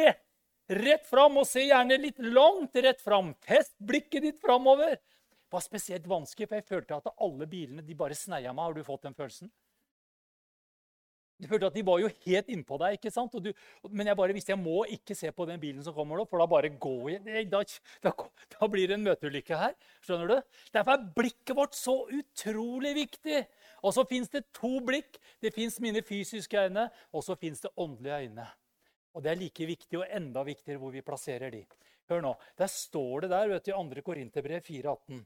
rett 0.67 1.05
fram, 1.07 1.38
og 1.39 1.48
se 1.48 1.65
gjerne 1.67 2.00
litt 2.01 2.19
langt 2.24 2.75
rett 2.84 3.01
fram. 3.03 3.34
Fest 3.43 3.75
blikket 3.79 4.24
ditt 4.24 4.41
framover. 4.41 4.98
Det 4.98 5.55
var 5.55 5.63
spesielt 5.63 6.07
vanskelig, 6.07 6.50
for 6.50 6.60
jeg 6.60 6.67
følte 6.67 7.00
at 7.00 7.13
alle 7.24 7.48
bilene 7.48 7.86
de 7.86 7.96
bare 7.96 8.15
sneia 8.17 8.51
meg. 8.53 8.65
Har 8.65 8.75
du 8.75 8.84
fått 8.88 9.07
den 9.07 9.15
følelsen? 9.15 9.51
Du 11.38 11.46
følte 11.46 11.67
at 11.69 11.75
De 11.77 11.84
var 11.86 12.00
jo 12.01 12.10
helt 12.25 12.48
innpå 12.50 12.79
deg. 12.81 12.98
ikke 12.98 13.12
sant? 13.13 13.36
Du, 13.43 13.51
men 13.93 14.10
jeg 14.10 14.17
bare 14.17 14.34
visste 14.34 14.55
jeg 14.55 14.60
må 14.60 14.81
ikke 14.89 15.15
se 15.15 15.29
på 15.31 15.46
den 15.46 15.62
bilen 15.62 15.84
som 15.86 15.93
kommer 15.93 16.17
nå, 16.17 16.25
for 16.25 16.41
da 16.41 16.48
bare 16.50 16.72
går 16.74 17.12
jeg. 17.13 17.48
Da, 17.51 17.62
da, 18.07 18.13
da 18.55 18.69
blir 18.74 18.89
det 18.89 18.98
en 18.98 19.05
møteulykke 19.05 19.60
her. 19.62 19.75
skjønner 20.01 20.34
du? 20.34 20.62
Derfor 20.74 20.98
er 20.98 21.10
blikket 21.19 21.55
vårt 21.60 21.77
så 21.77 22.00
utrolig 22.10 22.96
viktig. 22.98 23.43
Og 23.86 23.93
så 23.93 24.07
fins 24.10 24.34
det 24.34 24.48
to 24.57 24.79
blikk. 24.86 25.22
Det 25.43 25.53
fins 25.53 25.77
mine 25.84 26.01
fysiske 26.05 26.65
øyne, 26.67 26.89
og 27.13 27.24
så 27.24 27.38
fins 27.38 27.62
det 27.62 27.75
åndelige 27.77 28.24
øyne. 28.25 28.48
Og 29.17 29.24
det 29.25 29.31
er 29.31 29.39
like 29.39 29.65
viktig 29.65 30.00
og 30.00 30.09
enda 30.13 30.43
viktigere 30.45 30.79
hvor 30.81 30.93
vi 30.93 31.01
plasserer 31.05 31.53
de. 31.53 31.63
Hør 32.07 32.21
nå, 32.24 32.33
Der 32.57 32.69
står 32.71 33.25
det 33.25 33.31
der 33.33 33.50
vet 33.51 33.65
du, 33.65 33.71
i 33.71 33.75
2. 33.75 34.01
Korinterbrev 34.05 34.62
4,18. 34.63 35.24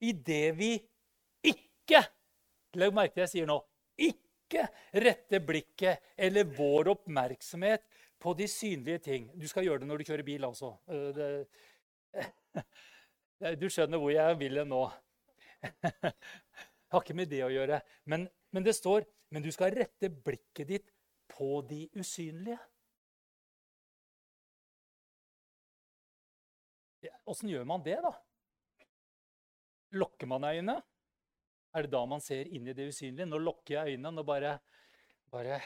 I 0.00 0.12
det 0.12 0.58
vi 0.58 0.72
ikke 1.44 2.04
Legg 2.76 2.92
merke 2.92 3.14
til 3.14 3.22
jeg 3.22 3.32
sier 3.32 3.46
nå. 3.48 3.56
Ikke 4.04 4.66
rette 4.92 5.38
blikket 5.40 6.10
eller 6.18 6.44
vår 6.58 6.90
oppmerksomhet 6.92 7.86
på 8.20 8.34
de 8.36 8.48
synlige 8.50 8.98
ting. 9.06 9.30
Du 9.32 9.46
skal 9.48 9.64
gjøre 9.64 9.80
det 9.80 9.88
når 9.88 10.02
du 10.02 10.08
kjører 10.10 10.26
bil, 10.26 10.44
altså. 10.44 10.74
Du 13.60 13.66
skjønner 13.68 14.00
hvor 14.00 14.12
jeg 14.12 14.38
vil 14.40 14.60
nå. 14.68 14.82
Jeg 15.62 16.12
har 16.92 17.02
ikke 17.02 17.16
med 17.16 17.32
det 17.32 17.42
å 17.44 17.52
gjøre. 17.52 17.80
Men, 18.08 18.28
men 18.52 18.64
det 18.64 18.76
står 18.76 19.04
men 19.34 19.42
du 19.42 19.50
skal 19.52 19.74
rette 19.74 20.10
blikket 20.10 20.70
ditt 20.70 20.90
på 21.32 21.60
de 21.68 21.86
usynlige. 21.98 22.58
Åssen 27.28 27.50
gjør 27.52 27.66
man 27.68 27.84
det, 27.86 27.98
da? 28.04 28.12
Lokker 29.96 30.28
man 30.30 30.44
øynene? 30.44 30.80
er 31.76 31.84
det 31.84 31.92
da 31.92 32.02
man 32.08 32.22
ser 32.24 32.48
inn 32.54 32.68
i 32.68 32.74
det 32.76 32.88
usynlige. 32.90 33.28
Nå 33.28 33.40
lokker 33.42 33.76
jeg 33.76 33.96
øynene. 33.96 34.14
Nå 34.16 34.24
bare, 34.26 34.58
bare 35.32 35.60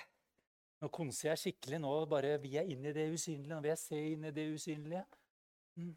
Nå 0.80 0.88
konser 0.88 1.28
jeg 1.28 1.40
skikkelig. 1.42 1.80
Nå 1.82 1.90
bare 2.09 2.38
vil 2.40 2.56
jeg 2.56 2.73
inn 2.73 2.87
i 2.88 2.94
det 2.97 3.11
usynlige. 3.12 3.52
Nå 3.52 3.61
vil 3.61 3.75
jeg 3.75 3.82
se 3.82 3.99
inn 4.14 4.25
i 4.25 4.32
det 4.35 4.47
usynlige. 4.54 5.02
Mm. 5.76 5.92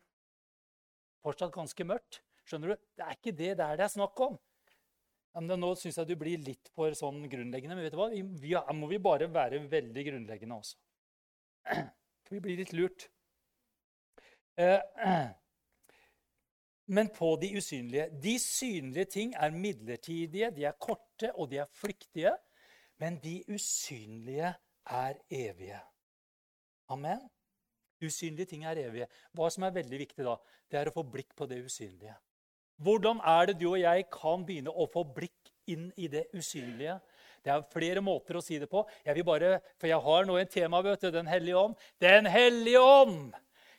Fortsatt 1.24 1.54
ganske 1.56 1.88
mørkt. 1.88 2.20
Skjønner 2.44 2.74
du? 2.74 2.90
Det 2.98 3.06
er 3.06 3.16
ikke 3.16 3.38
det 3.40 3.54
der 3.62 3.78
det 3.80 3.86
er 3.88 3.94
snakk 3.94 4.20
om. 4.26 4.36
Men 5.34 5.56
nå 5.58 5.72
syns 5.80 5.98
jeg 5.98 6.10
du 6.12 6.18
blir 6.20 6.44
litt 6.44 6.70
for 6.76 6.94
sånn 7.00 7.24
grunnleggende. 7.32 7.78
Men 7.80 7.88
vet 7.88 7.96
du 7.96 8.02
hva? 8.02 8.10
Vi, 8.12 8.54
må 8.76 8.92
vi 8.92 9.00
bare 9.02 9.32
være 9.32 9.64
veldig 9.72 10.06
grunnleggende 10.12 10.60
også. 10.60 10.78
Vi 12.34 12.40
blir 12.44 12.60
litt 12.60 12.74
lurt. 12.74 13.08
Eh, 14.58 14.80
men 16.96 17.10
på 17.10 17.36
de 17.42 17.54
usynlige. 17.58 18.10
De 18.24 18.40
synlige 18.40 19.06
ting 19.06 19.36
er 19.36 19.56
midlertidige, 19.56 20.52
de 20.52 20.66
er 20.66 20.80
korte 20.80 21.32
og 21.36 21.50
de 21.52 21.62
er 21.64 21.72
flyktige. 21.72 22.36
Men 23.02 23.18
de 23.24 23.42
usynlige 23.50 24.54
er 24.86 25.14
evige. 25.30 25.80
Amen. 26.90 27.30
Usynlige 28.04 28.46
ting 28.46 28.66
er 28.66 28.78
evige. 28.78 29.08
Hva 29.34 29.50
som 29.50 29.64
er 29.64 29.76
veldig 29.76 30.00
viktig 30.00 30.28
da, 30.28 30.36
det 30.72 30.80
er 30.80 30.92
å 30.92 30.96
få 30.96 31.06
blikk 31.08 31.34
på 31.38 31.48
det 31.50 31.64
usynlige. 31.66 32.16
Hvordan 32.84 33.22
er 33.24 33.50
det 33.50 33.60
du 33.62 33.70
og 33.70 33.80
jeg 33.80 34.06
kan 34.12 34.44
begynne 34.46 34.74
å 34.74 34.88
få 34.92 35.06
blikk 35.16 35.52
inn 35.72 35.88
i 35.98 36.10
det 36.12 36.26
usynlige? 36.36 36.98
Det 37.44 37.52
er 37.52 37.66
flere 37.72 38.04
måter 38.04 38.40
å 38.40 38.44
si 38.44 38.58
det 38.60 38.70
på. 38.72 38.84
Jeg 39.06 39.16
vil 39.18 39.28
bare, 39.28 39.58
For 39.80 39.88
jeg 39.88 40.04
har 40.04 40.28
nå 40.28 40.38
en 40.40 40.52
tema, 40.52 40.82
vet 40.82 41.02
du, 41.02 41.12
Den 41.12 41.28
hellige 41.28 41.60
ånd. 41.60 41.76
Den 42.00 42.26
hellige 42.26 42.80
ånd! 42.80 43.34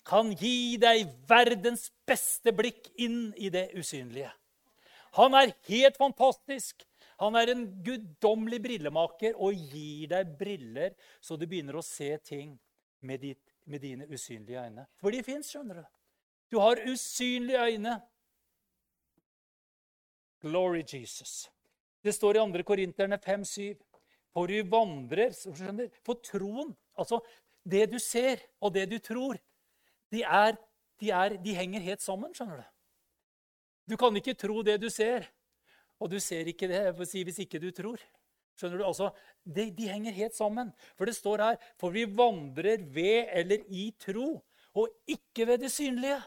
Kan 0.05 0.33
gi 0.37 0.77
deg 0.81 1.09
verdens 1.29 1.89
beste 2.07 2.53
blikk 2.57 2.91
inn 3.01 3.33
i 3.41 3.51
det 3.53 3.71
usynlige. 3.79 4.31
Han 5.19 5.37
er 5.39 5.55
helt 5.69 5.97
fantastisk. 5.97 6.85
Han 7.23 7.39
er 7.39 7.53
en 7.53 7.65
guddommelig 7.87 8.59
brillemaker 8.65 9.37
og 9.39 9.55
gir 9.73 10.11
deg 10.11 10.33
briller 10.39 10.97
så 11.23 11.39
du 11.39 11.47
begynner 11.47 11.79
å 11.79 11.87
se 11.87 12.11
ting 12.27 12.57
med, 13.07 13.21
ditt, 13.23 13.55
med 13.71 13.85
dine 13.85 14.09
usynlige 14.11 14.65
øyne. 14.65 14.87
For 14.99 15.15
de 15.15 15.23
fins, 15.23 15.53
skjønner 15.53 15.81
du. 15.81 15.87
Du 16.51 16.59
har 16.61 16.83
usynlige 16.91 17.63
øyne. 17.63 17.95
Glory 20.45 20.83
Jesus. 20.85 21.49
Det 22.05 22.13
står 22.13 22.37
i 22.37 22.45
2. 22.45 22.65
Korinterne 22.67 23.19
5-7. 23.23 23.79
For 24.35 24.51
du 24.51 24.59
vandrer 24.67 25.31
skjønner, 25.33 25.89
For 26.05 26.19
troen, 26.19 26.75
altså 26.99 27.21
det 27.65 27.87
du 27.93 28.01
ser 28.03 28.43
og 28.61 28.75
det 28.75 28.89
du 28.91 28.99
tror, 28.99 29.39
de, 30.15 30.23
er, 30.23 30.59
de, 31.03 31.11
er, 31.11 31.37
de 31.43 31.57
henger 31.59 31.83
helt 31.85 32.05
sammen, 32.05 32.35
skjønner 32.35 32.63
du. 32.63 32.69
Du 33.91 33.97
kan 34.01 34.17
ikke 34.17 34.37
tro 34.39 34.63
det 34.65 34.79
du 34.81 34.89
ser, 34.93 35.27
og 36.01 36.13
du 36.13 36.21
ser 36.23 36.49
ikke 36.49 36.71
det 36.71 36.85
hvis 36.97 37.43
ikke 37.45 37.61
du 37.61 37.69
tror. 37.75 38.01
Skjønner 38.55 38.81
du? 38.81 38.85
Altså, 38.87 39.11
de, 39.43 39.67
de, 39.75 39.89
henger 39.91 40.15
helt 40.15 40.37
sammen. 40.37 40.71
For 40.95 41.11
det 41.11 41.17
står 41.17 41.43
her 41.43 41.57
For 41.81 41.95
vi 41.95 42.07
vandrer 42.07 42.85
ved 42.95 43.33
eller 43.35 43.65
i 43.69 43.89
tro, 43.99 44.39
og 44.75 44.89
ikke 45.11 45.49
ved 45.51 45.67
det 45.67 45.73
synlige. 45.75 46.21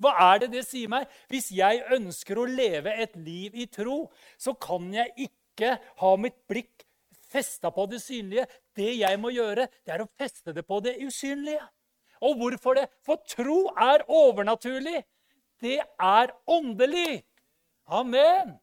Hva 0.00 0.14
er 0.32 0.44
det 0.44 0.54
det 0.54 0.64
sier 0.64 0.88
meg? 0.88 1.08
Hvis 1.28 1.50
jeg 1.52 1.82
ønsker 1.92 2.40
å 2.40 2.48
leve 2.48 2.94
et 3.04 3.16
liv 3.20 3.56
i 3.56 3.66
tro, 3.68 4.06
så 4.40 4.54
kan 4.56 4.88
jeg 4.94 5.28
ikke 5.28 5.74
ha 6.00 6.14
mitt 6.16 6.38
blikk 6.48 6.86
festa 7.30 7.68
på 7.74 7.84
det 7.90 8.00
synlige. 8.02 8.46
Det 8.76 8.94
jeg 8.96 9.20
må 9.20 9.32
gjøre, 9.36 9.68
det 9.84 9.92
er 9.92 10.04
å 10.04 10.08
feste 10.18 10.56
det 10.56 10.64
på 10.64 10.80
det 10.84 10.96
usynlige. 11.04 11.60
Og 12.26 12.36
hvorfor 12.40 12.76
det? 12.76 12.86
For 13.06 13.20
tro 13.28 13.62
er 13.80 14.04
overnaturlig. 14.08 15.02
Det 15.60 15.78
er 15.80 16.32
åndelig. 16.48 17.22
Amen. 17.86 18.58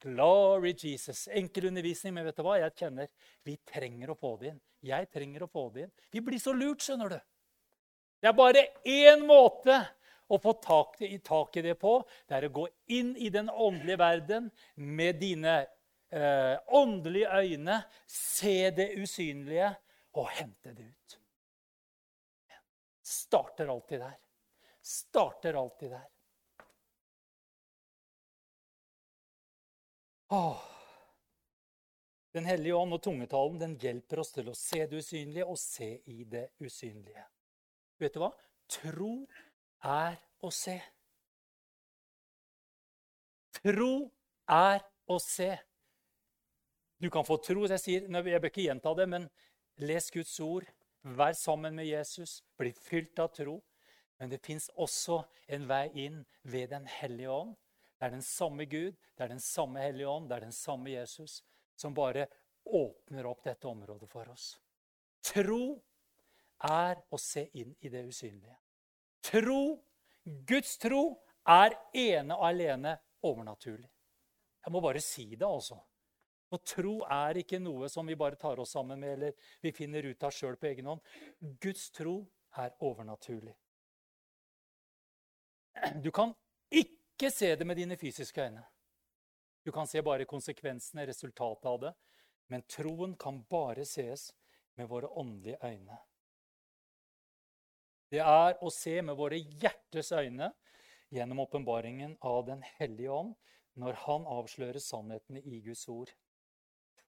Glory 0.00 0.74
Jesus. 0.74 1.28
Enkel 1.28 1.68
undervisning, 1.70 2.14
men 2.14 2.26
vet 2.28 2.38
du 2.38 2.44
hva? 2.46 2.56
Jeg 2.62 2.76
kjenner 2.78 3.10
vi 3.46 3.56
trenger 3.68 4.12
å 4.12 4.18
få 4.18 4.36
det 4.40 4.54
inn. 4.54 4.60
Jeg 4.86 5.10
trenger 5.12 5.44
å 5.44 5.50
få 5.50 5.66
det 5.74 5.86
inn. 5.86 5.94
Vi 6.12 6.22
blir 6.24 6.40
så 6.40 6.54
lurt, 6.56 6.82
skjønner 6.84 7.12
du. 7.12 7.18
Det 8.20 8.30
er 8.30 8.36
bare 8.36 8.66
én 8.88 9.26
måte 9.28 9.76
å 10.30 10.38
få 10.40 10.54
tak 10.62 10.98
tak 11.26 11.56
i 11.56 11.64
det 11.64 11.76
på. 11.80 11.98
Det 12.28 12.38
er 12.38 12.48
å 12.48 12.54
gå 12.60 12.66
inn 12.96 13.14
i 13.16 13.30
den 13.32 13.50
åndelige 13.50 14.00
verden 14.00 14.50
med 14.76 15.20
dine 15.20 15.56
eh, 16.12 16.56
åndelige 16.66 17.40
øyne, 17.40 17.80
se 18.06 18.70
det 18.76 18.92
usynlige 19.00 19.72
og 20.16 20.30
hente 20.38 20.74
det 20.74 20.90
ut. 20.90 21.19
Starter 23.10 23.72
alltid 23.72 24.00
der. 24.00 24.16
Starter 24.82 25.54
alltid 25.54 25.90
der. 25.90 26.08
Åh. 30.30 30.62
Den 32.32 32.46
hellige 32.46 32.74
ånd 32.78 32.94
og 32.94 33.02
tungetalen 33.02 33.58
den 33.58 33.74
hjelper 33.82 34.22
oss 34.22 34.30
til 34.30 34.52
å 34.52 34.54
se 34.54 34.84
det 34.86 35.00
usynlige 35.02 35.46
og 35.50 35.58
se 35.58 35.88
i 36.06 36.22
det 36.30 36.44
usynlige. 36.62 37.24
Vet 37.98 38.14
du 38.14 38.20
hva? 38.22 38.30
Tro 38.70 39.14
er 39.82 40.20
å 40.46 40.52
se. 40.54 40.76
Tro 43.58 43.94
er 44.46 44.86
å 45.10 45.18
se. 45.18 45.50
Du 47.02 47.10
kan 47.10 47.26
få 47.26 47.40
tro. 47.42 47.66
Jeg, 47.66 47.82
sier, 47.82 48.06
jeg 48.06 48.40
bør 48.44 48.52
ikke 48.52 48.68
gjenta 48.68 48.94
det, 48.94 49.08
men 49.10 49.26
les 49.82 50.10
Guds 50.14 50.38
ord. 50.44 50.70
Vær 51.02 51.32
sammen 51.32 51.74
med 51.74 51.86
Jesus. 51.88 52.40
Bli 52.58 52.72
fylt 52.72 53.18
av 53.18 53.32
tro. 53.36 53.60
Men 54.20 54.28
det 54.28 54.42
fins 54.44 54.68
også 54.76 55.22
en 55.48 55.66
vei 55.68 55.86
inn 56.06 56.24
ved 56.42 56.70
Den 56.70 56.86
hellige 56.86 57.30
ånd. 57.32 57.56
Det 58.00 58.06
er 58.06 58.10
den 58.10 58.22
samme 58.24 58.64
Gud, 58.64 58.96
det 59.16 59.24
er 59.24 59.28
den 59.28 59.42
samme 59.44 59.80
Hellige 59.84 60.08
Ånd, 60.08 60.30
det 60.30 60.36
er 60.38 60.46
den 60.46 60.54
samme 60.56 60.88
Jesus 60.88 61.42
som 61.76 61.92
bare 61.92 62.26
åpner 62.64 63.26
opp 63.28 63.42
dette 63.44 63.68
området 63.68 64.08
for 64.08 64.30
oss. 64.32 64.54
Tro 65.20 65.76
er 66.64 67.02
å 67.12 67.20
se 67.20 67.44
inn 67.60 67.74
i 67.84 67.90
det 67.92 68.06
usynlige. 68.08 68.56
Tro, 69.20 69.76
Guds 70.24 70.78
tro, 70.80 71.02
er 71.44 71.76
ene 71.92 72.38
og 72.38 72.46
alene 72.48 72.94
overnaturlig. 73.20 73.90
Jeg 74.64 74.72
må 74.72 74.80
bare 74.80 75.04
si 75.04 75.26
det, 75.34 75.44
altså. 75.44 75.76
For 76.50 76.62
tro 76.66 76.96
er 77.06 77.38
ikke 77.38 77.60
noe 77.62 77.88
som 77.88 78.08
vi 78.10 78.18
bare 78.18 78.38
tar 78.38 78.58
oss 78.58 78.74
sammen 78.74 78.98
med 78.98 79.12
eller 79.14 79.50
vi 79.62 79.70
finner 79.72 80.08
ut 80.10 80.24
av 80.26 80.34
sjøl 80.34 80.58
på 80.58 80.66
egen 80.72 80.88
hånd. 80.90 81.02
Guds 81.62 81.90
tro 81.94 82.16
er 82.58 82.74
overnaturlig. 82.82 83.54
Du 86.02 86.10
kan 86.10 86.34
ikke 86.74 87.30
se 87.30 87.54
det 87.54 87.66
med 87.66 87.78
dine 87.78 87.96
fysiske 87.96 88.42
øyne. 88.42 88.64
Du 89.62 89.70
kan 89.72 89.86
se 89.86 90.02
bare 90.02 90.26
konsekvensene, 90.26 91.06
resultatet 91.06 91.68
av 91.70 91.80
det. 91.84 91.92
Men 92.50 92.64
troen 92.66 93.14
kan 93.14 93.44
bare 93.46 93.84
ses 93.86 94.32
med 94.74 94.88
våre 94.90 95.06
åndelige 95.06 95.60
øyne. 95.62 95.98
Det 98.10 98.18
er 98.24 98.56
å 98.58 98.72
se 98.74 98.96
med 99.06 99.14
våre 99.14 99.38
hjertes 99.38 100.10
øyne 100.10 100.50
gjennom 101.14 101.44
åpenbaringen 101.44 102.16
av 102.26 102.42
Den 102.48 102.64
hellige 102.80 103.12
ånd 103.14 103.36
når 103.78 104.00
han 104.02 104.26
avslører 104.26 104.82
sannhetene 104.82 105.44
i 105.46 105.60
Guds 105.62 105.86
ord. 105.88 106.10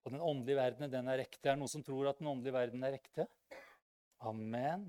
Og 0.03 0.13
den 0.13 0.21
åndelige 0.21 0.59
verden 0.59 0.91
den 0.91 1.09
er 1.09 1.23
ekte. 1.23 1.47
Er 1.47 1.55
det 1.55 1.61
noen 1.63 1.71
som 1.71 1.85
tror 1.87 2.11
at 2.11 2.19
den 2.19 2.31
åndelige 2.33 2.57
verden 2.57 2.85
er 2.87 2.99
ekte? 2.99 3.29
Amen. 4.27 4.89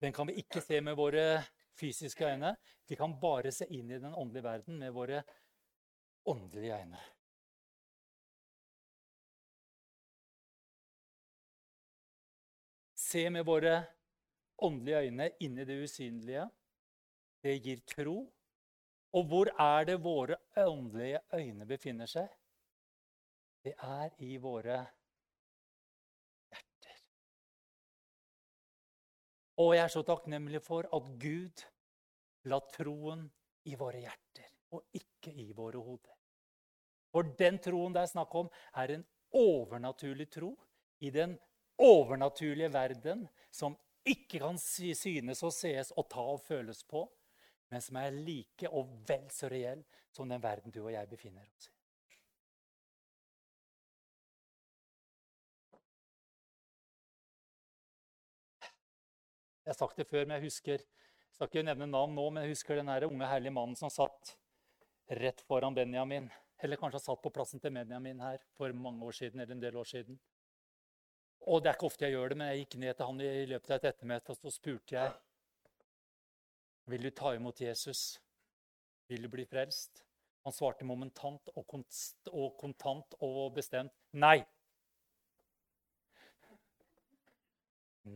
Den 0.00 0.12
kan 0.16 0.28
vi 0.28 0.38
ikke 0.40 0.62
se 0.64 0.80
med 0.80 0.96
våre 0.96 1.42
fysiske 1.76 2.24
øyne. 2.24 2.54
Vi 2.88 2.96
kan 2.96 3.18
bare 3.20 3.52
se 3.52 3.68
inn 3.68 3.90
i 3.90 4.00
den 4.00 4.14
åndelige 4.16 4.44
verden 4.44 4.78
med 4.80 4.92
våre 4.96 5.22
åndelige 6.28 6.80
øyne. 6.80 7.00
Se 12.96 13.28
med 13.30 13.44
våre 13.44 13.84
åndelige 14.58 15.04
øyne 15.04 15.30
inn 15.40 15.58
i 15.58 15.64
det 15.64 15.82
usynlige. 15.84 16.48
Det 17.42 17.56
gir 17.64 17.80
tro. 17.88 18.18
Og 19.12 19.24
hvor 19.26 19.48
er 19.58 19.84
det 19.84 20.02
våre 20.04 20.36
åndelige 20.56 21.20
øyne 21.34 21.66
befinner 21.66 22.06
seg? 22.06 22.28
Det 23.64 23.74
er 23.76 24.14
i 24.24 24.36
våre 24.40 24.78
hjerter. 26.48 27.02
Og 29.60 29.74
jeg 29.76 29.84
er 29.84 29.92
så 29.92 30.02
takknemlig 30.08 30.62
for 30.64 30.88
at 30.88 31.10
Gud 31.20 31.64
la 32.48 32.60
troen 32.72 33.26
i 33.68 33.76
våre 33.76 34.00
hjerter 34.00 34.48
og 34.72 34.96
ikke 34.96 35.34
i 35.34 35.50
våre 35.52 35.82
hoder. 35.82 36.16
For 37.10 37.26
den 37.38 37.58
troen 37.60 37.92
det 37.92 38.04
er 38.04 38.12
snakk 38.12 38.34
om, 38.38 38.48
er 38.80 38.94
en 38.94 39.06
overnaturlig 39.36 40.30
tro 40.32 40.54
i 41.04 41.10
den 41.12 41.36
overnaturlige 41.80 42.72
verden 42.72 43.26
som 43.50 43.76
ikke 44.06 44.40
kan 44.40 44.58
synes 44.58 45.42
og 45.44 45.52
sees 45.52 45.92
og 45.96 46.08
ta 46.10 46.22
og 46.22 46.40
føles 46.46 46.84
på, 46.88 47.04
men 47.70 47.84
som 47.84 47.98
er 48.00 48.14
like 48.14 48.70
og 48.70 48.88
vel 49.08 49.28
så 49.34 49.50
reell 49.52 49.84
som 50.10 50.28
den 50.28 50.42
verden 50.42 50.72
du 50.72 50.80
og 50.84 50.92
jeg 50.94 51.10
befinner 51.10 51.44
oss 51.44 51.68
i. 51.68 51.79
Jeg 59.70 59.76
har 59.76 59.86
sagt 59.86 60.00
det 60.00 60.08
før, 60.10 60.24
men 60.26 60.34
jeg 60.34 60.48
husker 60.48 60.80
jeg 60.80 61.36
skal 61.36 61.46
ikke 61.46 61.62
nevne 61.62 61.86
navn 61.86 62.16
nå, 62.18 62.24
men 62.34 62.42
jeg 62.42 62.56
husker 62.56 62.80
den 62.80 62.88
her 62.90 63.04
unge, 63.06 63.26
herlige 63.30 63.54
mannen 63.54 63.76
som 63.78 63.90
satt 63.94 64.32
rett 65.14 65.44
foran 65.46 65.76
Benjamin. 65.76 66.24
Eller 66.58 66.76
kanskje 66.76 66.98
han 66.98 67.04
satt 67.04 67.20
på 67.22 67.30
plassen 67.30 67.62
til 67.62 67.70
Benjamin 67.76 68.18
her 68.18 68.42
for 68.58 68.74
mange 68.74 69.06
år 69.06 69.14
siden. 69.14 69.38
eller 69.38 69.54
en 69.54 69.60
del 69.62 69.76
år 69.78 69.86
siden. 69.86 70.18
Og 71.46 71.62
Det 71.62 71.70
er 71.70 71.78
ikke 71.78 71.86
ofte 71.86 72.04
jeg 72.04 72.16
gjør 72.16 72.28
det, 72.28 72.38
men 72.38 72.50
jeg 72.50 72.64
gikk 72.64 72.74
ned 72.82 72.96
til 72.96 73.06
han 73.06 73.20
i 73.20 73.46
løpet 73.46 73.70
av 73.70 73.76
et 73.76 73.86
ettermøte 73.92 74.30
og 74.34 74.36
så 74.36 74.50
spurte 74.50 74.96
jeg 74.96 75.12
vil 76.90 77.02
du 77.06 77.10
ta 77.10 77.34
imot 77.34 77.60
Jesus. 77.60 78.20
Vil 79.06 79.22
du 79.22 79.28
bli 79.30 79.44
frelst? 79.46 80.02
Han 80.42 80.52
svarte 80.52 80.84
momentant 80.84 81.52
og, 81.54 81.76
og 82.32 82.58
kontant 82.58 83.14
og 83.20 83.54
bestemt 83.54 83.94
nei. 84.10 84.40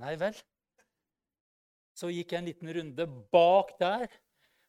Nei 0.03 0.17
vel? 0.19 0.35
Så 1.95 2.11
gikk 2.11 2.35
jeg 2.35 2.43
en 2.43 2.49
liten 2.49 2.73
runde 2.75 3.07
bak 3.33 3.75
der. 3.79 4.09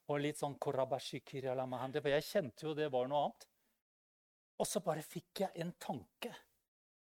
Og 0.06 0.22
litt 0.22 0.38
sånn 0.38 0.58
For 0.62 2.10
jeg 2.14 2.28
kjente 2.30 2.68
jo 2.68 2.74
det 2.78 2.92
var 2.94 3.08
noe 3.10 3.24
annet. 3.26 3.48
Og 4.62 4.68
så 4.70 4.80
bare 4.80 5.04
fikk 5.04 5.42
jeg 5.42 5.52
en 5.60 5.74
tanke, 5.82 6.32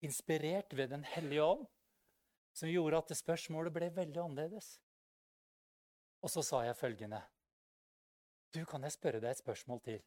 inspirert 0.00 0.72
ved 0.72 0.90
Den 0.90 1.04
hellige 1.04 1.44
ånd, 1.44 1.66
som 2.54 2.70
gjorde 2.70 2.98
at 2.98 3.10
det 3.10 3.18
spørsmålet 3.18 3.74
ble 3.74 3.90
veldig 3.92 4.20
annerledes. 4.22 4.78
Og 6.24 6.30
så 6.32 6.42
sa 6.42 6.62
jeg 6.64 6.78
følgende 6.78 7.20
Du, 8.54 8.64
kan 8.64 8.82
jeg 8.82 8.94
spørre 8.94 9.20
deg 9.20 9.34
et 9.34 9.42
spørsmål 9.42 9.80
til? 9.84 10.00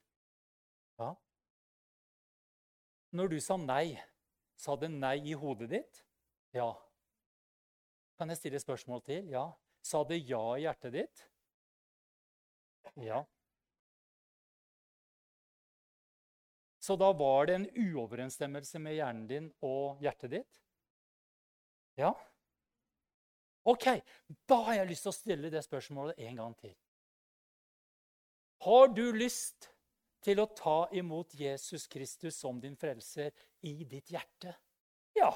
Ja? 0.98 1.12
Når 3.14 3.30
du 3.36 3.40
sa 3.44 3.58
nei, 3.60 4.00
sa 4.58 4.76
det 4.80 4.90
nei 4.90 5.20
i 5.30 5.36
hodet 5.38 5.70
ditt? 5.76 6.02
Ja. 6.56 6.72
Kan 8.18 8.32
jeg 8.32 8.40
stille 8.40 8.58
et 8.58 8.66
spørsmål 8.66 9.04
til? 9.06 9.30
Ja. 9.30 9.52
Sa 9.88 10.04
det 10.04 10.18
ja 10.28 10.44
i 10.58 10.66
hjertet 10.66 10.94
ditt? 10.94 11.24
Ja. 13.00 13.22
Så 16.80 16.96
da 16.96 17.14
var 17.14 17.46
det 17.48 17.56
en 17.56 17.70
uoverensstemmelse 17.76 18.80
med 18.84 18.98
hjernen 18.98 19.28
din 19.28 19.48
og 19.64 20.04
hjertet 20.04 20.34
ditt? 20.34 20.60
Ja. 22.00 22.12
Ok, 23.68 23.88
da 24.48 24.60
har 24.68 24.82
jeg 24.82 24.92
lyst 24.92 25.08
til 25.08 25.12
å 25.12 25.18
stille 25.18 25.52
det 25.52 25.64
spørsmålet 25.66 26.20
en 26.28 26.38
gang 26.40 26.54
til. 26.60 26.76
Har 28.64 28.88
du 28.92 29.06
lyst 29.16 29.70
til 30.24 30.40
å 30.44 30.50
ta 30.52 30.78
imot 30.96 31.36
Jesus 31.36 31.88
Kristus 31.92 32.40
som 32.40 32.60
din 32.64 32.76
frelser 32.80 33.32
i 33.68 33.78
ditt 33.88 34.12
hjerte? 34.12 34.56
Ja. 35.16 35.32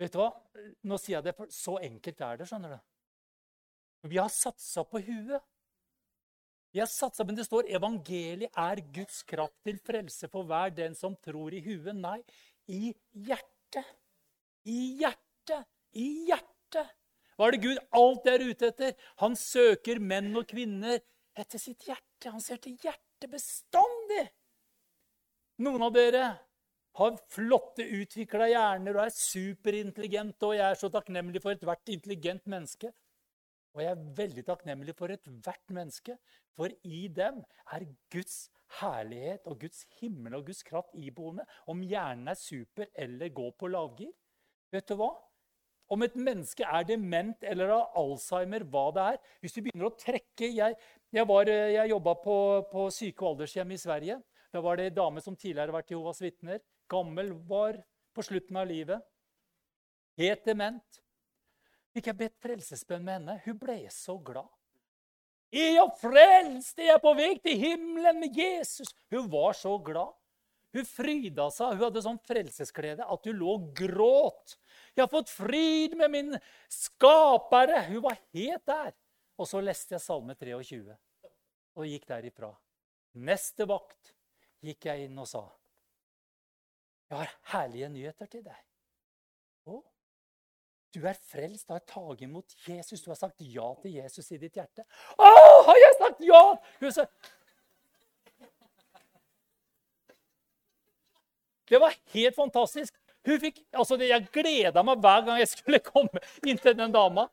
Vet 0.00 0.12
du 0.12 0.20
hva? 0.20 0.30
Nå 0.84 0.98
sier 1.00 1.18
jeg 1.18 1.26
det, 1.28 1.36
for 1.36 1.52
så 1.52 1.78
enkelt 1.84 2.20
er 2.20 2.40
det. 2.40 2.48
skjønner 2.50 2.76
du. 2.76 2.80
Vi 4.12 4.18
har 4.20 4.32
satsa 4.32 4.84
på 4.84 5.00
huet. 5.02 5.44
Vi 6.74 6.82
har 6.82 6.90
satsa, 6.90 7.24
Men 7.24 7.38
det 7.38 7.46
står 7.46 7.70
evangeliet 7.72 8.52
er 8.52 8.82
Guds 8.92 9.22
kraft 9.22 9.56
til 9.64 9.78
frelse 9.80 10.28
for 10.28 10.44
hver 10.44 10.74
den 10.76 10.94
som 10.94 11.16
tror 11.16 11.54
i 11.54 11.62
huet. 11.64 11.94
Nei, 11.96 12.20
i 12.68 12.92
hjertet. 13.12 13.96
I 14.68 14.98
hjertet. 15.00 15.64
I 15.96 16.06
hjertet. 16.28 16.92
Hva 17.36 17.48
er 17.48 17.56
det 17.56 17.64
Gud 17.64 17.80
alt 17.96 18.28
er 18.28 18.44
ute 18.44 18.70
etter? 18.72 18.92
Han 19.20 19.36
søker 19.36 20.00
menn 20.00 20.32
og 20.36 20.48
kvinner 20.48 21.00
etter 21.36 21.60
sitt 21.60 21.84
hjerte. 21.88 22.32
Han 22.32 22.40
ser 22.40 22.60
til 22.60 22.76
hjertet 22.82 23.30
bestandig. 23.32 24.26
Noen 25.64 25.84
av 25.86 25.92
dere 25.96 26.24
har 26.96 27.16
flotte, 27.32 27.84
utvikla 27.84 28.48
hjerner 28.50 28.96
og 28.96 29.06
er 29.06 29.14
superintelligente. 29.14 30.48
Og 30.48 30.56
jeg 30.56 30.66
er 30.70 30.78
så 30.80 30.90
takknemlig 30.92 31.42
for 31.44 31.56
ethvert 31.56 31.92
intelligent 31.92 32.46
menneske. 32.48 32.92
Og 33.76 33.82
jeg 33.84 33.92
er 33.92 34.04
veldig 34.16 34.44
takknemlig 34.46 34.94
for 34.96 35.12
ethvert 35.12 35.72
menneske, 35.76 36.16
for 36.56 36.72
i 36.88 37.06
dem 37.12 37.42
er 37.76 37.84
Guds 38.12 38.46
herlighet 38.80 39.44
og 39.50 39.60
Guds 39.60 39.84
himmel 40.00 40.38
og 40.38 40.46
Guds 40.48 40.62
kraft 40.64 40.94
iboende. 40.96 41.44
Om 41.68 41.84
hjernen 41.84 42.32
er 42.32 42.40
super 42.40 42.88
eller 42.94 43.28
går 43.28 43.52
på 43.60 43.68
lavgir. 43.68 44.14
Vet 44.72 44.88
du 44.88 44.96
hva? 44.98 45.12
Om 45.92 46.02
et 46.02 46.16
menneske 46.18 46.64
er 46.66 46.86
dement 46.88 47.44
eller 47.46 47.70
har 47.70 47.92
Alzheimer, 48.00 48.64
hva 48.66 48.88
det 48.90 49.02
er 49.04 49.18
Hvis 49.38 49.52
du 49.54 49.60
begynner 49.60 49.86
å 49.86 49.94
trekke 49.94 50.48
Jeg, 50.50 50.74
jeg, 51.14 51.26
var, 51.28 51.46
jeg 51.46 51.92
jobba 51.92 52.14
på, 52.24 52.38
på 52.72 52.88
syke- 52.90 53.22
og 53.22 53.36
aldershjem 53.36 53.70
i 53.70 53.78
Sverige. 53.78 54.16
Da 54.50 54.62
var 54.64 54.80
det 54.80 54.88
ei 54.88 54.96
dame 54.96 55.22
som 55.22 55.36
tidligere 55.36 55.68
har 55.68 55.76
vært 55.76 55.92
Jehovas 55.92 56.22
vitner. 56.24 56.64
Gammel, 56.88 57.32
var 57.48 57.78
på 58.14 58.24
slutten 58.24 58.56
av 58.56 58.68
livet. 58.70 59.02
Helt 60.16 60.44
dement. 60.48 61.00
Fikk 61.96 62.10
jeg 62.10 62.18
bedt 62.20 62.38
frelsesbønn 62.44 63.04
med 63.04 63.18
henne. 63.18 63.40
Hun 63.44 63.58
ble 63.60 63.78
så 63.92 64.18
glad. 64.20 64.48
Jeg 65.54 65.84
frelst? 66.00 66.78
Er 66.80 66.92
jeg 66.92 67.02
på 67.02 67.12
vei 67.16 67.32
til 67.40 67.58
himmelen 67.60 68.20
med 68.20 68.36
Jesus? 68.36 68.92
Hun 69.12 69.28
var 69.32 69.56
så 69.56 69.76
glad. 69.78 70.12
Hun 70.76 70.88
fryda 70.88 71.46
seg. 71.54 71.76
Hun 71.76 71.86
hadde 71.86 72.04
sånn 72.04 72.20
frelsesglede 72.26 73.06
at 73.06 73.28
hun 73.28 73.38
lå 73.38 73.54
og 73.54 73.70
gråt. 73.76 74.56
'Jeg 74.92 75.04
har 75.04 75.12
fått 75.12 75.32
fryd 75.32 75.96
med 75.96 76.10
min 76.10 76.38
skapere.' 76.72 77.86
Hun 77.88 78.02
var 78.04 78.18
helt 78.34 78.66
der. 78.66 78.92
Og 79.36 79.48
så 79.48 79.60
leste 79.60 79.96
jeg 79.96 80.04
Salme 80.04 80.34
23 80.34 80.96
og 81.76 81.84
gikk 81.84 82.06
derifra. 82.08 82.50
Neste 83.16 83.66
vakt 83.68 84.14
gikk 84.64 84.88
jeg 84.88 85.06
inn 85.06 85.18
og 85.20 85.28
sa, 85.28 85.44
'Jeg 87.06 87.18
har 87.18 87.34
herlige 87.52 87.88
nyheter 87.88 88.26
til 88.26 88.42
deg.' 88.44 88.64
Å, 89.66 89.80
du 90.94 91.06
er 91.06 91.18
frelst, 91.28 91.68
du 91.68 91.74
har 91.74 91.82
tatt 91.86 92.22
imot 92.22 92.54
Jesus, 92.66 93.02
du 93.02 93.10
har 93.10 93.18
sagt 93.18 93.42
ja 93.42 93.66
til 93.82 93.98
Jesus 93.98 94.30
i 94.32 94.38
ditt 94.42 94.56
hjerte. 94.56 94.84
'Å, 95.18 95.32
har 95.68 95.80
jeg 95.82 95.96
sagt 95.98 96.22
ja?' 96.26 96.58
Huset. 96.80 97.32
Det 101.66 101.80
var 101.82 101.94
helt 102.14 102.36
fantastisk. 102.36 102.94
Hun 103.26 103.40
fikk, 103.42 103.58
altså 103.74 103.98
Jeg 103.98 104.28
gleda 104.30 104.82
meg 104.86 105.02
hver 105.02 105.24
gang 105.26 105.40
jeg 105.40 105.50
skulle 105.50 105.82
komme 105.82 106.22
inn 106.46 106.58
til 106.62 106.76
den 106.78 106.94
dama. 106.94 107.26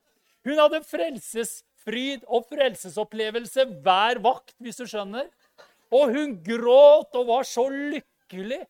Hun 0.44 0.58
hadde 0.58 0.82
frelsesfryd 0.84 2.26
og 2.28 2.48
frelsesopplevelse 2.50 3.68
hver 3.86 4.20
vakt, 4.24 4.56
hvis 4.58 4.82
du 4.82 4.88
skjønner. 4.90 5.30
Og 5.94 6.16
hun 6.16 6.40
gråt 6.44 7.14
og 7.20 7.30
var 7.30 7.46
så 7.48 7.68
lykkelig. 7.70 8.64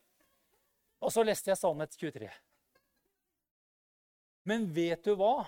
Og 1.03 1.11
så 1.11 1.23
leste 1.27 1.51
jeg 1.51 1.59
Sannhet 1.59 1.97
23. 1.99 2.29
Men 4.47 4.67
vet 4.75 5.03
du 5.03 5.13
hva? 5.19 5.43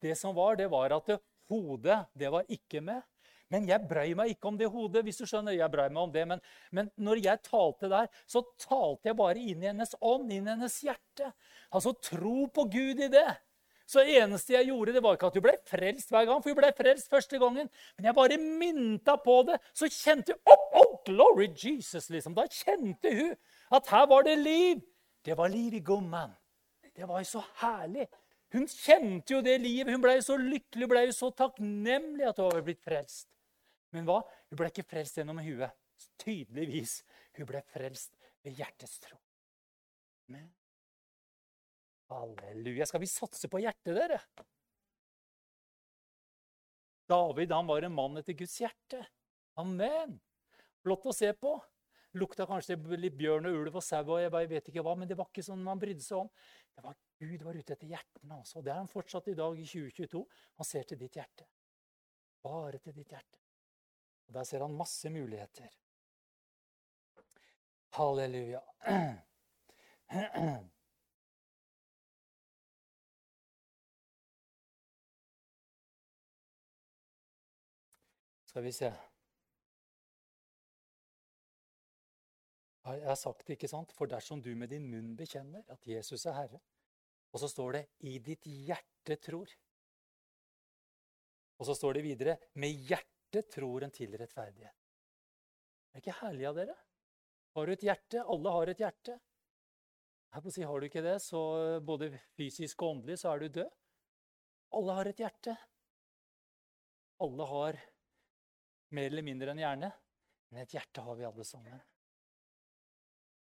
Det 0.00 0.16
som 0.18 0.34
var, 0.34 0.56
det 0.58 0.70
var 0.72 0.94
at 0.96 1.10
hodet, 1.50 1.98
det 2.14 2.30
var 2.32 2.46
ikke 2.50 2.82
med. 2.84 3.02
Men 3.50 3.66
jeg 3.66 3.82
brei 3.90 4.12
meg 4.14 4.32
ikke 4.32 4.48
om 4.52 4.58
det 4.58 4.70
hodet. 4.70 5.02
hvis 5.04 5.18
du 5.18 5.26
skjønner. 5.26 5.56
Jeg 5.58 5.70
brei 5.72 5.88
meg 5.90 6.02
om 6.04 6.12
det, 6.14 6.22
men, 6.30 6.42
men, 6.70 6.90
når 6.96 7.22
jeg 7.24 7.42
talte 7.46 7.90
der, 7.90 8.06
så 8.26 8.44
talte 8.62 9.10
jeg 9.10 9.18
bare 9.18 9.42
inn 9.42 9.62
i 9.62 9.70
hennes 9.72 9.94
ånd, 10.00 10.30
inn 10.30 10.46
i 10.46 10.52
hennes 10.54 10.76
hjerte. 10.86 11.32
Altså 11.74 11.92
tro 11.98 12.46
på 12.54 12.68
Gud 12.70 13.02
i 13.02 13.10
det. 13.10 13.28
Så 13.90 14.04
det 14.06 14.20
eneste 14.20 14.54
jeg 14.54 14.68
gjorde, 14.68 14.94
det 14.94 15.02
var 15.02 15.16
ikke 15.16 15.32
at 15.32 15.36
hun 15.40 15.42
ble 15.48 15.56
frelst 15.66 16.12
hver 16.14 16.28
gang, 16.28 16.38
for 16.38 16.52
hun 16.52 16.60
ble 16.60 16.70
frelst 16.78 17.10
første 17.10 17.40
gangen. 17.42 17.66
Men 17.98 18.06
jeg 18.06 18.18
bare 18.20 18.38
minta 18.38 19.16
på 19.18 19.40
det. 19.48 19.58
Så 19.74 19.90
kjente 19.90 20.36
hun 20.36 20.54
oh, 20.54 20.84
oh, 20.84 20.92
glory 21.08 21.48
Jesus, 21.50 22.06
liksom. 22.14 22.38
Da 22.38 22.46
kjente 22.46 23.10
hun 23.16 23.34
at 23.70 23.90
her 23.92 24.06
var 24.10 24.26
det 24.26 24.36
liv. 24.38 24.80
Det 25.24 25.36
var 25.38 25.52
liv 25.52 25.74
i 25.74 25.82
gommen. 25.84 26.32
Det 26.96 27.06
var 27.08 27.22
jo 27.22 27.28
så 27.28 27.42
herlig. 27.62 28.06
Hun 28.50 28.66
kjente 28.66 29.36
jo 29.36 29.42
det 29.46 29.58
livet. 29.62 29.92
Hun 29.94 30.02
ble 30.02 30.16
så 30.24 30.36
lykkelig, 30.40 30.88
ble 30.90 31.04
så 31.14 31.30
takknemlig 31.38 32.26
at 32.26 32.40
hun 32.42 32.50
var 32.50 32.64
blitt 32.66 32.82
frelst. 32.82 33.28
Men 33.94 34.06
hva? 34.08 34.20
Hun 34.50 34.58
ble 34.58 34.70
ikke 34.72 34.88
frelst 34.90 35.20
gjennom 35.20 35.38
huet. 35.42 35.76
Tydeligvis. 36.20 37.00
Hun 37.38 37.46
ble 37.46 37.62
frelst 37.70 38.16
ved 38.42 38.58
hjertets 38.58 38.98
tro. 39.04 39.18
Men 40.30 40.48
Halleluja. 42.10 42.86
Skal 42.86 43.04
vi 43.04 43.10
satse 43.10 43.48
på 43.50 43.60
hjertet, 43.62 43.94
dere? 43.94 44.18
David 47.10 47.52
han 47.54 47.68
var 47.70 47.86
en 47.86 47.94
mann 47.94 48.18
etter 48.18 48.34
Guds 48.38 48.56
hjerte. 48.62 49.04
Amen. 49.58 50.16
Flott 50.82 51.06
å 51.06 51.14
se 51.14 51.30
på. 51.38 51.54
Lukta 52.18 52.42
kanskje 52.46 52.74
litt 52.98 53.14
bjørn 53.14 53.46
og 53.46 53.56
ulv 53.60 53.76
og 53.78 53.84
sau 53.86 54.02
og 54.02 54.18
jeg 54.18 54.48
vet 54.50 54.68
ikke 54.72 54.82
hva, 54.82 54.96
men 54.98 55.08
det 55.08 55.16
var 55.18 55.28
ikke 55.30 55.44
sånn 55.46 55.62
man 55.62 55.78
brydde 55.78 56.02
seg 56.02 56.24
om. 56.24 56.30
Det 56.74 56.82
var 56.82 56.96
Gud 57.22 57.44
var 57.46 57.54
ute 57.54 57.76
etter 57.76 57.86
hjertene 57.86 58.40
og 58.40 58.64
Det 58.64 58.72
er 58.72 58.80
han 58.80 58.90
fortsatt 58.90 59.28
i 59.30 59.36
dag 59.38 59.58
i 59.58 59.66
2022. 59.68 60.24
Han 60.58 60.66
ser 60.66 60.88
til 60.90 60.98
ditt 60.98 61.16
hjerte. 61.20 61.46
Bare 62.42 62.78
til 62.82 62.96
ditt 62.96 63.14
hjerte. 63.14 63.38
Og 64.26 64.34
Der 64.34 64.44
ser 64.44 64.60
han 64.64 64.74
masse 64.74 65.10
muligheter. 65.10 65.70
Halleluja. 67.94 68.60
Skal 78.50 78.62
vi 78.62 78.72
se 78.74 78.90
Jeg 82.96 83.08
har 83.08 83.18
sagt 83.18 83.46
det, 83.46 83.56
ikke 83.56 83.70
sant? 83.70 83.92
For 83.96 84.10
dersom 84.10 84.42
du 84.42 84.50
med 84.56 84.70
din 84.72 84.86
munn 84.90 85.14
bekjenner 85.18 85.64
at 85.72 85.86
Jesus 85.86 86.26
er 86.26 86.36
Herre, 86.36 86.60
og 87.30 87.40
så 87.42 87.48
står 87.48 87.72
det 87.72 87.82
'i 88.00 88.18
ditt 88.18 88.46
hjerte 88.46 89.16
tror'. 89.16 89.56
Og 91.60 91.66
så 91.66 91.74
står 91.74 91.94
det 91.94 92.02
videre 92.02 92.38
'med 92.54 92.70
hjertet 92.88 93.50
tror 93.50 93.84
en 93.84 93.90
til 93.90 94.16
rettferdighet. 94.16 94.76
Det 95.90 95.98
er 95.98 96.02
ikke 96.02 96.20
herlig 96.20 96.46
av 96.48 96.54
dere? 96.54 96.76
Har 97.54 97.66
du 97.66 97.72
et 97.72 97.82
hjerte? 97.82 98.22
Alle 98.22 98.50
har 98.50 98.68
et 98.68 98.78
hjerte. 98.78 99.20
Jeg 100.30 100.42
på 100.42 100.48
å 100.48 100.52
si, 100.54 100.62
Har 100.62 100.80
du 100.80 100.86
ikke 100.86 101.02
det, 101.02 101.18
så 101.22 101.80
både 101.82 102.12
fysisk 102.38 102.82
og 102.82 102.90
åndelig 102.94 103.18
så 103.18 103.32
er 103.32 103.38
du 103.38 103.48
død. 103.48 103.70
Alle 104.78 104.92
har 104.92 105.08
et 105.10 105.16
hjerte. 105.16 105.56
Alle 107.20 107.46
har 107.46 107.80
mer 108.90 109.10
eller 109.10 109.22
mindre 109.26 109.50
en 109.50 109.58
hjerne, 109.58 109.92
men 110.50 110.62
et 110.62 110.74
hjerte 110.76 111.02
har 111.02 111.18
vi 111.18 111.26
alle 111.26 111.44
sammen. 111.44 111.80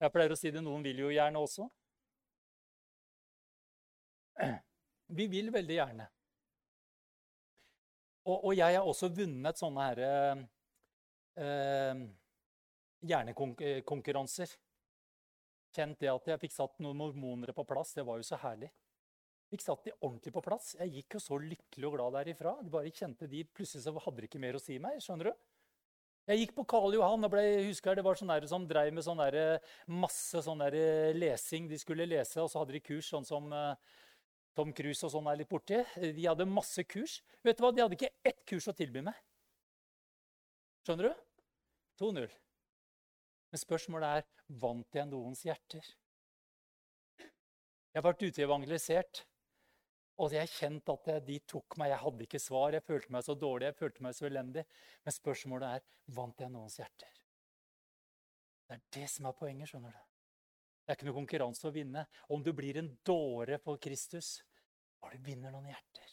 Jeg 0.00 0.12
pleier 0.14 0.32
å 0.32 0.38
si 0.38 0.50
det, 0.52 0.62
noen 0.64 0.84
vil 0.84 1.02
jo 1.02 1.10
gjerne 1.12 1.42
også. 1.42 1.66
Vi 5.18 5.26
vil 5.28 5.50
veldig 5.52 5.76
gjerne. 5.76 6.06
Og, 8.28 8.36
og, 8.36 8.52
jeg 8.54 8.76
har 8.76 8.86
også 8.86 9.10
vunnet 9.12 9.58
sånne 9.58 9.86
her, 9.88 10.00
eh, 11.40 12.02
hjernekonkurranser. 13.10 14.52
Kjent 15.74 16.00
det 16.02 16.10
at 16.12 16.28
jeg 16.32 16.42
fikk 16.44 16.54
satt 16.54 16.80
noen 16.84 16.98
mormonere 16.98 17.54
på 17.56 17.64
plass. 17.68 17.94
Det 17.96 18.04
var 18.06 18.20
jo 18.20 18.26
så 18.26 18.38
herlig. 18.42 18.70
Fikk 19.50 19.64
satt 19.64 19.86
de 19.86 19.96
ordentlig 19.98 20.32
på 20.34 20.44
plass. 20.46 20.74
Jeg 20.78 20.94
gikk 20.94 21.16
jo 21.16 21.22
så 21.24 21.38
lykkelig 21.42 21.88
og 21.88 21.96
glad 21.96 22.16
derifra. 22.20 22.54
Jeg 22.60 22.72
bare 22.74 22.92
kjente 22.94 23.30
de, 23.30 23.44
Plutselig 23.50 23.82
så 23.84 23.94
hadde 23.96 24.22
de 24.22 24.30
ikke 24.30 24.42
mer 24.42 24.58
å 24.58 24.62
si 24.62 24.78
meg. 24.82 25.00
skjønner 25.02 25.30
du? 25.30 25.49
Jeg 26.30 26.44
gikk 26.44 26.52
på 26.60 26.62
Karl 26.70 26.94
Johan 26.94 27.26
og 27.26 27.32
ble, 27.32 27.42
husker 27.66 27.96
det 27.98 28.04
var 28.06 28.14
sånne 28.14 28.36
der, 28.38 28.46
som 28.46 28.66
drev 28.70 28.92
med 28.94 29.02
sånn 29.02 29.18
der, 29.18 29.58
masse 29.90 30.38
sånn 30.46 30.60
der 30.62 30.76
lesing. 31.16 31.66
De 31.66 31.78
skulle 31.80 32.06
lese, 32.06 32.38
og 32.38 32.46
så 32.52 32.60
hadde 32.60 32.76
de 32.76 32.82
kurs 32.86 33.08
sånn 33.10 33.26
som 33.26 33.48
uh, 33.50 33.74
Tom 34.54 34.70
Cruise 34.76 35.02
og 35.08 35.10
sånn 35.10 35.26
er 35.32 35.40
litt 35.40 35.50
borti. 35.50 35.80
De 35.98 36.28
hadde 36.28 36.46
masse 36.46 36.84
kurs. 36.86 37.16
Vet 37.42 37.58
du 37.58 37.64
hva? 37.64 37.72
De 37.74 37.82
hadde 37.82 37.98
ikke 37.98 38.12
ett 38.22 38.44
kurs 38.46 38.70
å 38.70 38.76
tilby 38.78 39.02
meg. 39.08 39.18
Skjønner 40.86 41.10
du? 41.10 41.26
2-0. 42.04 42.30
Men 43.50 43.64
spørsmålet 43.64 44.20
er 44.20 44.54
vant 44.62 45.00
jeg 45.00 45.10
noens 45.10 45.42
hjerter. 45.48 45.90
Jeg 47.90 47.98
har 47.98 48.06
vært 48.06 48.22
ute 48.22 48.46
evangelisert, 48.46 49.24
og 50.20 50.34
jeg 50.34 50.44
har 50.44 50.52
kjent 50.52 50.90
at 50.92 51.08
de 51.24 51.38
tok 51.48 51.78
meg. 51.80 51.94
Jeg 51.94 52.02
hadde 52.02 52.24
ikke 52.26 52.42
svar, 52.42 52.74
jeg 52.76 52.84
følte 52.84 53.14
meg 53.14 53.24
så 53.24 53.34
dårlig, 53.40 53.70
jeg 53.70 53.78
følte 53.78 54.04
meg 54.04 54.16
så 54.16 54.26
elendig. 54.28 54.66
Men 55.06 55.16
spørsmålet 55.16 55.78
er 55.78 56.14
vant 56.18 56.42
jeg 56.44 56.52
noens 56.52 56.76
hjerter. 56.76 57.20
Det 58.68 58.76
er 58.76 58.82
det 58.98 59.08
som 59.10 59.30
er 59.30 59.38
poenget. 59.38 59.70
skjønner 59.70 59.96
du. 59.96 60.02
Det 60.84 60.92
er 60.92 60.98
ikke 60.98 61.08
noe 61.08 61.20
konkurranse 61.22 61.68
å 61.68 61.72
vinne. 61.74 62.04
Om 62.28 62.44
du 62.44 62.52
blir 62.56 62.76
en 62.82 62.92
dåre 63.06 63.56
for 63.64 63.80
Kristus, 63.80 64.28
bare 65.00 65.16
du 65.16 65.24
vinner 65.24 65.54
noen 65.54 65.70
hjerter. 65.72 66.12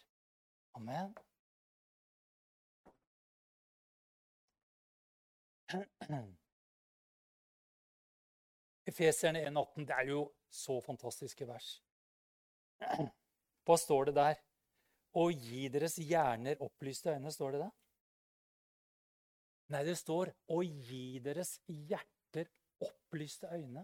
Amen. 0.80 1.12
Efeserne 8.88 9.44
1,18, 9.50 9.84
det 9.84 9.96
er 10.00 10.12
jo 10.14 10.24
så 10.48 10.80
fantastiske 10.86 11.48
vers. 11.50 11.74
Hva 13.68 13.76
står 13.76 14.08
det 14.08 14.16
der? 14.16 14.38
Å 15.18 15.28
gi 15.28 15.68
deres 15.72 15.98
hjerner 16.00 16.62
opplyste 16.64 17.12
øyne, 17.12 17.32
står 17.34 17.56
det 17.56 17.66
det? 17.66 17.72
Nei, 19.74 19.84
det 19.84 19.98
står 20.00 20.32
'å 20.48 20.62
gi 20.64 21.20
deres 21.20 21.58
hjerter 21.68 22.48
opplyste 22.80 23.50
øyne'. 23.52 23.84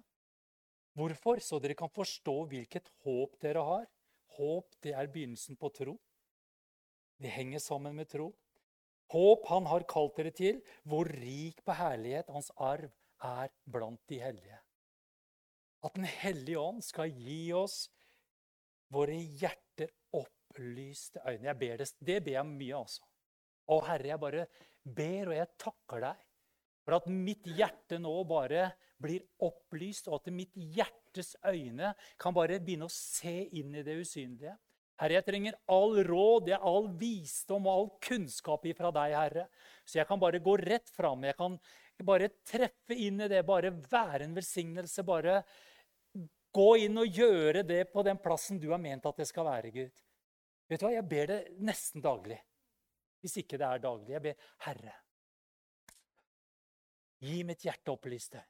Hvorfor? 0.96 1.41
Så 1.41 1.60
dere 1.60 1.76
kan 1.76 1.89
forstå 1.89 2.36
hvilket 2.48 2.88
håp 3.04 3.36
dere 3.41 3.63
har. 3.65 3.86
Håp, 4.38 4.76
det 4.82 4.93
er 4.93 5.08
begynnelsen 5.08 5.58
på 5.58 5.69
tro. 5.74 5.98
Det 7.19 7.30
henger 7.30 7.60
sammen 7.60 7.96
med 7.96 8.08
tro. 8.10 8.32
Håp 9.12 9.48
han 9.48 9.65
har 9.65 9.84
kalt 9.84 10.15
dere 10.15 10.32
til, 10.32 10.62
hvor 10.84 11.06
rik 11.06 11.60
på 11.65 11.76
herlighet 11.76 12.30
hans 12.30 12.52
arv 12.56 12.91
er 13.19 13.50
blant 13.65 14.02
de 14.08 14.19
hellige. 14.19 14.60
At 15.84 15.93
Den 15.96 16.06
hellige 16.06 16.60
ånd 16.60 16.82
skal 16.84 17.12
gi 17.12 17.52
oss 17.52 17.89
våre 18.93 19.17
hjerter 19.17 19.62
opplyste 20.54 21.22
øyne. 21.28 21.48
Jeg 21.48 21.58
ber 21.58 21.78
det, 21.78 21.94
det 22.00 22.24
ber 22.24 22.38
jeg 22.38 22.46
mye, 22.46 22.78
altså. 22.78 23.04
Å, 23.68 23.80
Herre, 23.88 24.08
jeg 24.08 24.20
bare 24.20 24.46
ber, 24.84 25.32
og 25.32 25.36
jeg 25.38 25.52
takker 25.58 26.04
deg 26.04 26.30
for 26.84 26.98
at 26.98 27.08
mitt 27.08 27.48
hjerte 27.48 27.98
nå 28.02 28.12
bare 28.28 28.74
blir 29.00 29.24
opplyst, 29.39 30.10
og 30.10 30.20
at 30.20 30.34
mitt 30.36 30.52
hjertes 30.54 31.36
øyne 31.48 31.94
kan 32.20 32.36
bare 32.36 32.60
begynne 32.60 32.89
å 32.89 32.92
se 32.92 33.48
inn 33.56 33.74
i 33.76 33.84
det 33.84 33.96
usynlige. 34.02 34.58
Herre, 35.00 35.18
jeg 35.18 35.26
trenger 35.26 35.56
all 35.72 35.98
råd, 36.06 36.52
all 36.60 36.92
visdom 37.00 37.66
og 37.68 37.74
all 37.74 37.89
kunnskap 38.04 38.68
ifra 38.70 38.92
deg, 38.94 39.16
Herre. 39.16 39.48
Så 39.88 40.02
jeg 40.02 40.08
kan 40.08 40.20
bare 40.22 40.44
gå 40.44 40.58
rett 40.60 40.92
fram. 40.94 41.24
Jeg 41.26 41.39
kan 41.39 41.58
bare 42.04 42.30
treffe 42.46 42.96
inn 42.96 43.24
i 43.24 43.32
det, 43.32 43.42
bare 43.48 43.74
være 43.89 44.28
en 44.28 44.36
velsignelse. 44.36 45.08
Bare 45.08 45.42
gå 46.54 46.70
inn 46.84 47.00
og 47.02 47.20
gjøre 47.20 47.63
det 47.66 47.88
på 47.96 48.04
den 48.06 48.20
plassen 48.22 48.60
du 48.62 48.70
har 48.76 48.84
ment 48.84 49.08
at 49.10 49.24
det 49.24 49.28
skal 49.32 49.48
være, 49.48 49.74
Gud. 49.74 50.03
Vet 50.69 50.82
du 50.82 50.88
hva, 50.88 50.93
Jeg 50.95 51.08
ber 51.10 51.30
det 51.32 51.39
nesten 51.60 52.04
daglig. 52.04 52.39
Hvis 53.23 53.38
ikke 53.39 53.60
det 53.60 53.67
er 53.67 53.84
daglig. 53.84 54.13
Jeg 54.15 54.23
ber, 54.23 54.47
Herre, 54.65 54.95
gi 57.23 57.43
mitt 57.47 57.63
hjerte 57.63 57.93
opplyste. 57.93 58.41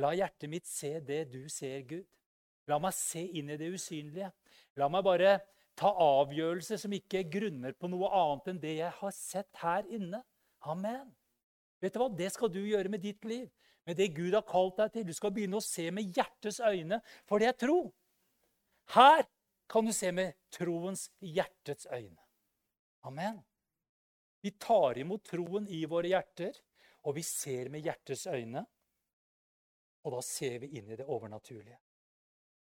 La 0.00 0.12
hjertet 0.14 0.50
mitt 0.50 0.68
se 0.70 1.00
det 1.02 1.24
du 1.32 1.42
ser, 1.50 1.82
Gud. 1.88 2.06
La 2.70 2.78
meg 2.78 2.94
se 2.94 3.22
inn 3.38 3.50
i 3.50 3.58
det 3.58 3.70
usynlige. 3.74 4.30
La 4.78 4.86
meg 4.92 5.02
bare 5.04 5.38
ta 5.78 5.90
avgjørelser 5.90 6.78
som 6.78 6.92
ikke 6.94 7.24
grunner 7.32 7.74
på 7.74 7.88
noe 7.90 8.10
annet 8.14 8.52
enn 8.52 8.60
det 8.62 8.76
jeg 8.78 8.92
har 9.00 9.16
sett 9.16 9.62
her 9.62 9.88
inne. 9.90 10.22
Amen. 10.70 11.08
Vet 11.80 11.96
du 11.96 12.02
hva? 12.02 12.10
Det 12.12 12.28
skal 12.34 12.52
du 12.52 12.60
gjøre 12.60 12.92
med 12.92 13.02
ditt 13.02 13.24
liv, 13.24 13.48
med 13.88 13.96
det 13.96 14.10
Gud 14.14 14.36
har 14.36 14.44
kalt 14.46 14.76
deg 14.78 14.94
til. 14.94 15.06
Du 15.08 15.16
skal 15.16 15.32
begynne 15.34 15.58
å 15.58 15.64
se 15.64 15.88
med 15.94 16.12
hjertets 16.14 16.60
øyne, 16.60 17.00
for 17.26 17.40
det 17.40 17.50
er 17.50 17.58
tro. 17.58 17.80
Her 18.94 19.24
kan 19.70 19.86
du 19.86 19.92
se 19.94 20.10
med 20.12 20.34
troens 20.50 21.06
hjertets 21.22 21.86
øyne. 21.86 22.18
Amen. 23.06 23.38
Vi 24.42 24.50
tar 24.50 24.98
imot 24.98 25.22
troen 25.30 25.68
i 25.70 25.84
våre 25.86 26.10
hjerter, 26.10 26.56
og 27.06 27.14
vi 27.14 27.22
ser 27.24 27.70
med 27.70 27.84
hjertets 27.86 28.26
øyne. 28.26 28.64
Og 30.04 30.16
da 30.16 30.24
ser 30.26 30.58
vi 30.64 30.72
inn 30.80 30.90
i 30.90 30.98
det 30.98 31.06
overnaturlige. 31.06 31.78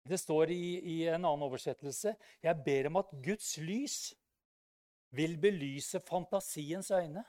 Det 0.05 0.19
står 0.19 0.51
i, 0.51 0.65
i, 0.83 0.97
en 1.07 1.23
annen 1.23 1.45
oversettelse 1.47 2.17
Jeg 2.43 2.63
ber 2.67 2.89
om 2.91 2.99
at 2.99 3.13
Guds 3.23 3.55
lys 3.63 3.99
vil 5.15 5.37
belyse 5.39 6.01
fantasiens 6.01 6.91
øyne, 6.91 7.23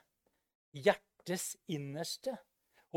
hjertets 0.74 1.54
innerste, 1.70 2.34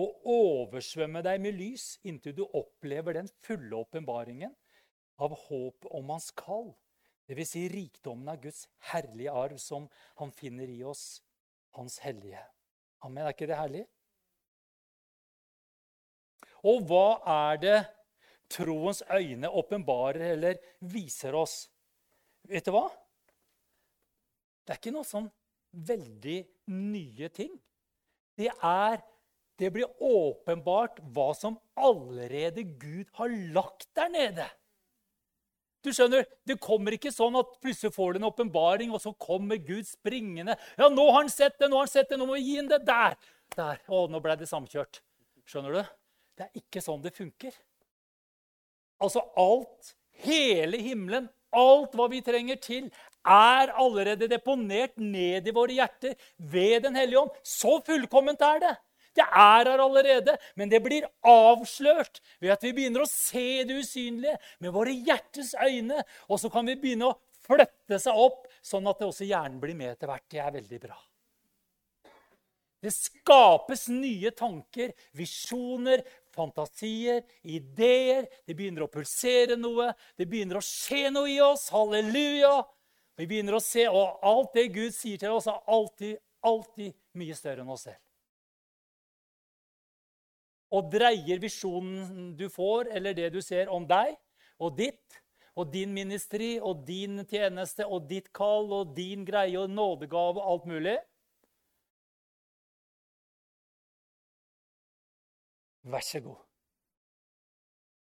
og 0.00 0.22
oversvømme 0.32 1.22
deg 1.24 1.42
med 1.44 1.58
lys 1.58 1.98
inntil 2.08 2.36
du 2.38 2.46
opplever 2.46 3.18
den 3.18 3.28
fulle 3.44 3.84
åpenbaringen 3.84 4.54
av 5.22 5.34
håp 5.46 5.86
om 5.90 6.12
hans 6.14 6.30
kall. 6.36 6.72
Dvs. 7.26 7.50
Si 7.50 7.66
rikdommen 7.68 8.28
av 8.30 8.40
Guds 8.42 8.66
herlige 8.92 9.32
arv 9.32 9.58
som 9.58 9.88
han 10.20 10.32
finner 10.32 10.70
i 10.70 10.82
oss, 10.86 11.22
hans 11.74 11.98
hellige. 12.04 12.42
Amen. 13.04 13.24
Er 13.26 13.34
ikke 13.34 13.48
det 13.50 13.58
herlig? 13.58 13.84
Og 16.66 16.86
hva 16.88 17.06
er 17.30 17.60
det 17.62 17.78
troens 18.50 19.02
øyne 19.10 19.50
åpenbarer 19.50 20.32
eller 20.32 20.60
viser 20.80 21.34
oss. 21.34 21.66
Vet 22.46 22.66
du 22.66 22.72
hva? 22.74 22.86
Det 24.66 24.74
er 24.74 24.80
ikke 24.80 24.94
noe 24.94 25.06
sånn 25.06 25.28
veldig 25.86 26.38
nye 26.74 27.30
ting. 27.34 27.52
Det 28.36 28.50
er 28.62 29.02
Det 29.56 29.70
blir 29.72 29.88
åpenbart 30.04 30.98
hva 31.16 31.30
som 31.32 31.54
allerede 31.80 32.60
Gud 32.76 33.08
har 33.16 33.32
lagt 33.54 33.86
der 33.96 34.10
nede. 34.12 34.44
Du 35.86 35.92
skjønner, 35.94 36.26
Det 36.46 36.58
kommer 36.58 36.96
ikke 36.96 37.12
sånn 37.14 37.36
at 37.38 37.52
plutselig 37.62 37.94
får 37.94 38.16
du 38.16 38.18
en 38.18 38.28
åpenbaring, 38.28 38.90
og 38.90 38.98
så 39.02 39.12
kommer 39.14 39.60
Gud 39.62 39.86
springende. 39.86 40.56
Ja, 40.74 40.88
'Nå 40.88 41.04
har 41.12 41.22
han 41.22 41.30
sett 41.30 41.58
det! 41.60 41.68
Nå 41.70 41.78
har 41.78 41.86
han 41.86 41.94
sett 41.94 42.10
det! 42.10 42.18
Nå 42.18 42.26
må 42.26 42.34
vi 42.34 42.42
gi 42.42 42.56
ham 42.56 42.68
det!' 42.68 42.84
Der! 42.84 43.14
Der. 43.54 43.78
Å, 43.86 44.08
nå 44.10 44.18
ble 44.20 44.34
det 44.36 44.48
samkjørt. 44.50 45.00
Skjønner 45.46 45.78
du? 45.78 45.82
Det 46.36 46.48
er 46.48 46.58
ikke 46.58 46.82
sånn 46.82 47.04
det 47.04 47.14
funker. 47.14 47.54
Altså 48.98 49.22
alt, 49.38 49.94
hele 50.26 50.80
himmelen, 50.82 51.28
alt 51.54 51.94
hva 51.94 52.08
vi 52.10 52.20
trenger 52.24 52.58
til, 52.58 52.90
er 53.22 53.70
allerede 53.78 54.28
deponert 54.28 54.98
ned 54.98 55.46
i 55.46 55.54
våre 55.54 55.78
hjerter 55.78 56.16
ved 56.38 56.82
Den 56.82 56.98
hellige 56.98 57.22
ånd. 57.22 57.30
Så 57.42 57.78
fullkomment 57.86 58.42
er 58.42 58.58
det. 58.64 58.74
Det 59.16 59.24
er 59.24 59.70
her 59.70 59.80
allerede, 59.80 60.36
men 60.60 60.70
det 60.72 60.82
blir 60.84 61.06
avslørt 61.24 62.20
ved 62.42 62.52
at 62.52 62.64
vi 62.66 62.74
begynner 62.76 63.04
å 63.04 63.10
se 63.10 63.64
det 63.64 63.78
usynlige 63.80 64.36
med 64.60 64.74
våre 64.74 64.92
hjertes 64.92 65.54
øyne. 65.56 66.02
Og 66.28 66.40
så 66.42 66.52
kan 66.52 66.68
vi 66.68 66.76
begynne 66.80 67.10
å 67.10 67.18
flytte 67.46 68.00
seg 68.02 68.18
opp, 68.26 68.46
sånn 68.64 68.86
at 68.90 69.00
det 69.00 69.08
også 69.08 69.28
hjernen 69.28 69.60
blir 69.62 69.76
med 69.78 69.94
etter 69.94 70.10
hvert. 70.10 70.26
Det 70.28 70.42
er 70.42 70.56
veldig 70.58 70.80
bra. 70.84 70.98
Det 72.84 72.92
skapes 72.92 73.86
nye 73.90 74.30
tanker, 74.36 74.92
visjoner, 75.16 76.04
fantasier, 76.36 77.24
ideer. 77.42 78.28
Det 78.46 78.54
begynner 78.54 78.84
å 78.84 78.92
pulsere 78.92 79.56
noe. 79.58 79.88
Det 80.14 80.28
begynner 80.28 80.60
å 80.60 80.64
skje 80.64 81.08
noe 81.14 81.32
i 81.32 81.40
oss. 81.42 81.70
Halleluja! 81.74 82.60
Vi 83.16 83.24
begynner 83.24 83.56
å 83.56 83.64
se, 83.64 83.86
og 83.88 84.20
alt 84.28 84.52
det 84.58 84.68
Gud 84.74 84.92
sier 84.92 85.16
til 85.18 85.32
oss, 85.32 85.48
er 85.48 85.62
alltid, 85.72 86.18
alltid 86.44 86.92
mye 87.16 87.36
større 87.38 87.64
enn 87.64 87.72
oss 87.72 87.86
selv. 87.88 88.02
Og 90.74 90.90
dreier 90.90 91.38
visjonen 91.38 92.32
du 92.38 92.48
får, 92.50 92.90
eller 92.96 93.14
det 93.14 93.30
du 93.34 93.40
ser 93.44 93.70
om 93.72 93.86
deg 93.86 94.16
og 94.58 94.74
ditt, 94.78 95.20
og 95.56 95.70
din 95.72 95.92
ministri 95.94 96.56
og 96.60 96.82
din 96.88 97.22
tjeneste 97.28 97.86
og 97.86 98.08
ditt 98.10 98.28
kall 98.36 98.72
og 98.76 98.96
din 98.96 99.24
greie 99.24 99.56
og 99.60 99.70
nådegave 99.72 100.42
og 100.42 100.50
alt 100.52 100.66
mulig 100.68 100.96
Vær 105.86 106.02
så 106.02 106.18
god. 106.18 106.40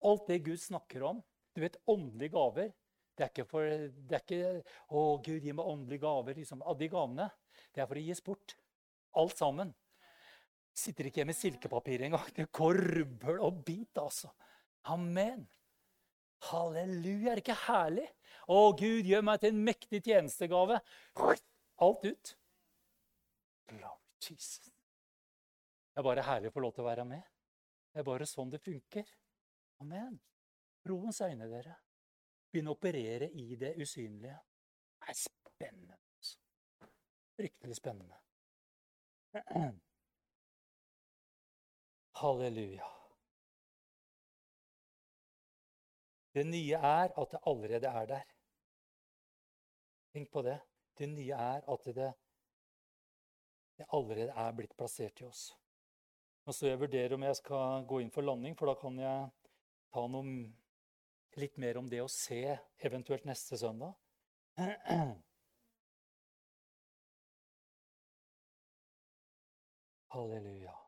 Alt 0.03 0.27
det 0.27 0.41
Gud 0.43 0.59
snakker 0.59 1.05
om 1.07 1.21
Du 1.55 1.61
vet, 1.63 1.77
åndelige 1.87 2.33
gaver 2.35 2.73
Det 3.17 3.25
er 3.25 3.31
ikke 3.31 3.45
for 3.47 3.63
det 3.63 4.17
er 4.17 4.23
ikke, 4.23 4.63
'Å, 4.89 5.23
Gud, 5.23 5.39
gi 5.41 5.51
meg 5.51 5.65
åndelige 5.65 6.01
gaver.' 6.03 6.35
Liksom. 6.35 6.61
Av 6.63 6.77
De 6.77 6.87
gavene 6.89 7.29
det 7.75 7.81
er 7.81 7.87
for 7.87 7.99
å 7.99 8.03
gis 8.03 8.21
bort. 8.21 8.55
Alt 9.15 9.37
sammen. 9.37 9.73
Sitter 10.77 11.09
ikke 11.09 11.25
med 11.27 11.35
silkepapir 11.35 12.05
engang. 12.07 12.29
Det 12.35 12.47
rubbel 12.55 13.41
og 13.43 13.63
bit, 13.65 13.97
altså. 13.97 14.31
Amen. 14.83 15.47
Halleluja. 16.49 17.31
Er 17.31 17.35
det 17.35 17.43
ikke 17.45 17.59
herlig? 17.67 18.07
Å, 18.47 18.71
Gud, 18.77 19.05
gjør 19.05 19.25
meg 19.27 19.41
til 19.41 19.53
en 19.53 19.65
mektig 19.67 20.01
tjenestegave. 20.05 20.79
Alt 21.81 22.07
ut. 22.07 22.33
Lord 23.77 24.01
Jesus. 24.23 24.71
Det 25.91 25.99
er 25.99 26.07
bare 26.07 26.25
herlig 26.25 26.49
å 26.49 26.55
få 26.55 26.63
lov 26.63 26.73
til 26.75 26.85
å 26.85 26.89
være 26.89 27.05
med. 27.07 27.23
Det 27.91 28.01
er 28.01 28.07
bare 28.07 28.27
sånn 28.29 28.51
det 28.51 28.61
funker. 28.63 29.07
Amen. 29.83 30.15
Roens 30.87 31.21
øyne, 31.21 31.49
dere. 31.51 31.75
Begynne 32.51 32.71
å 32.71 32.77
operere 32.79 33.27
i 33.37 33.55
det 33.59 33.75
usynlige. 33.79 34.39
Det 35.01 35.11
er 35.11 35.19
spennende. 35.19 35.99
Altså. 36.17 36.39
Fryktelig 37.37 37.79
spennende. 37.79 38.19
Halleluja. 42.21 42.87
Det 46.33 46.43
nye 46.47 46.77
er 46.77 47.09
at 47.21 47.31
det 47.31 47.39
allerede 47.49 47.87
er 47.87 48.05
der. 48.05 48.21
Tenk 50.13 50.31
på 50.31 50.41
det. 50.45 50.59
Det 50.97 51.09
nye 51.09 51.33
er 51.33 51.61
at 51.73 51.85
det, 51.85 52.13
det 53.77 53.85
allerede 53.93 54.31
er 54.31 54.51
blitt 54.55 54.77
plassert 54.77 55.21
i 55.21 55.25
oss. 55.25 55.57
Og 56.45 56.53
så 56.53 56.67
jeg 56.67 56.79
vurderer 56.79 57.13
om 57.15 57.23
jeg 57.23 57.35
skal 57.39 57.85
gå 57.89 57.99
inn 58.01 58.11
for 58.13 58.21
landing, 58.25 58.57
for 58.57 58.65
da 58.69 58.75
kan 58.79 58.99
jeg 58.99 59.29
ta 59.93 60.07
noe 60.09 60.51
litt 61.41 61.57
mer 61.61 61.77
om 61.81 61.89
det 61.89 62.01
å 62.03 62.07
se 62.11 62.57
eventuelt 62.85 63.25
neste 63.25 63.57
søndag. 63.57 63.93
Halleluja. 70.11 70.80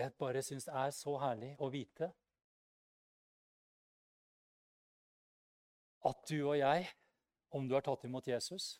Jeg 0.00 0.16
bare 0.20 0.42
syns 0.44 0.68
er 0.68 0.90
så 0.94 1.14
herlig 1.22 1.52
å 1.60 1.68
vite 1.72 2.10
at 6.08 6.26
du 6.30 6.38
og 6.38 6.56
jeg, 6.56 6.88
om 7.52 7.66
du 7.68 7.74
har 7.76 7.84
tatt 7.84 8.06
imot 8.08 8.28
Jesus, 8.30 8.72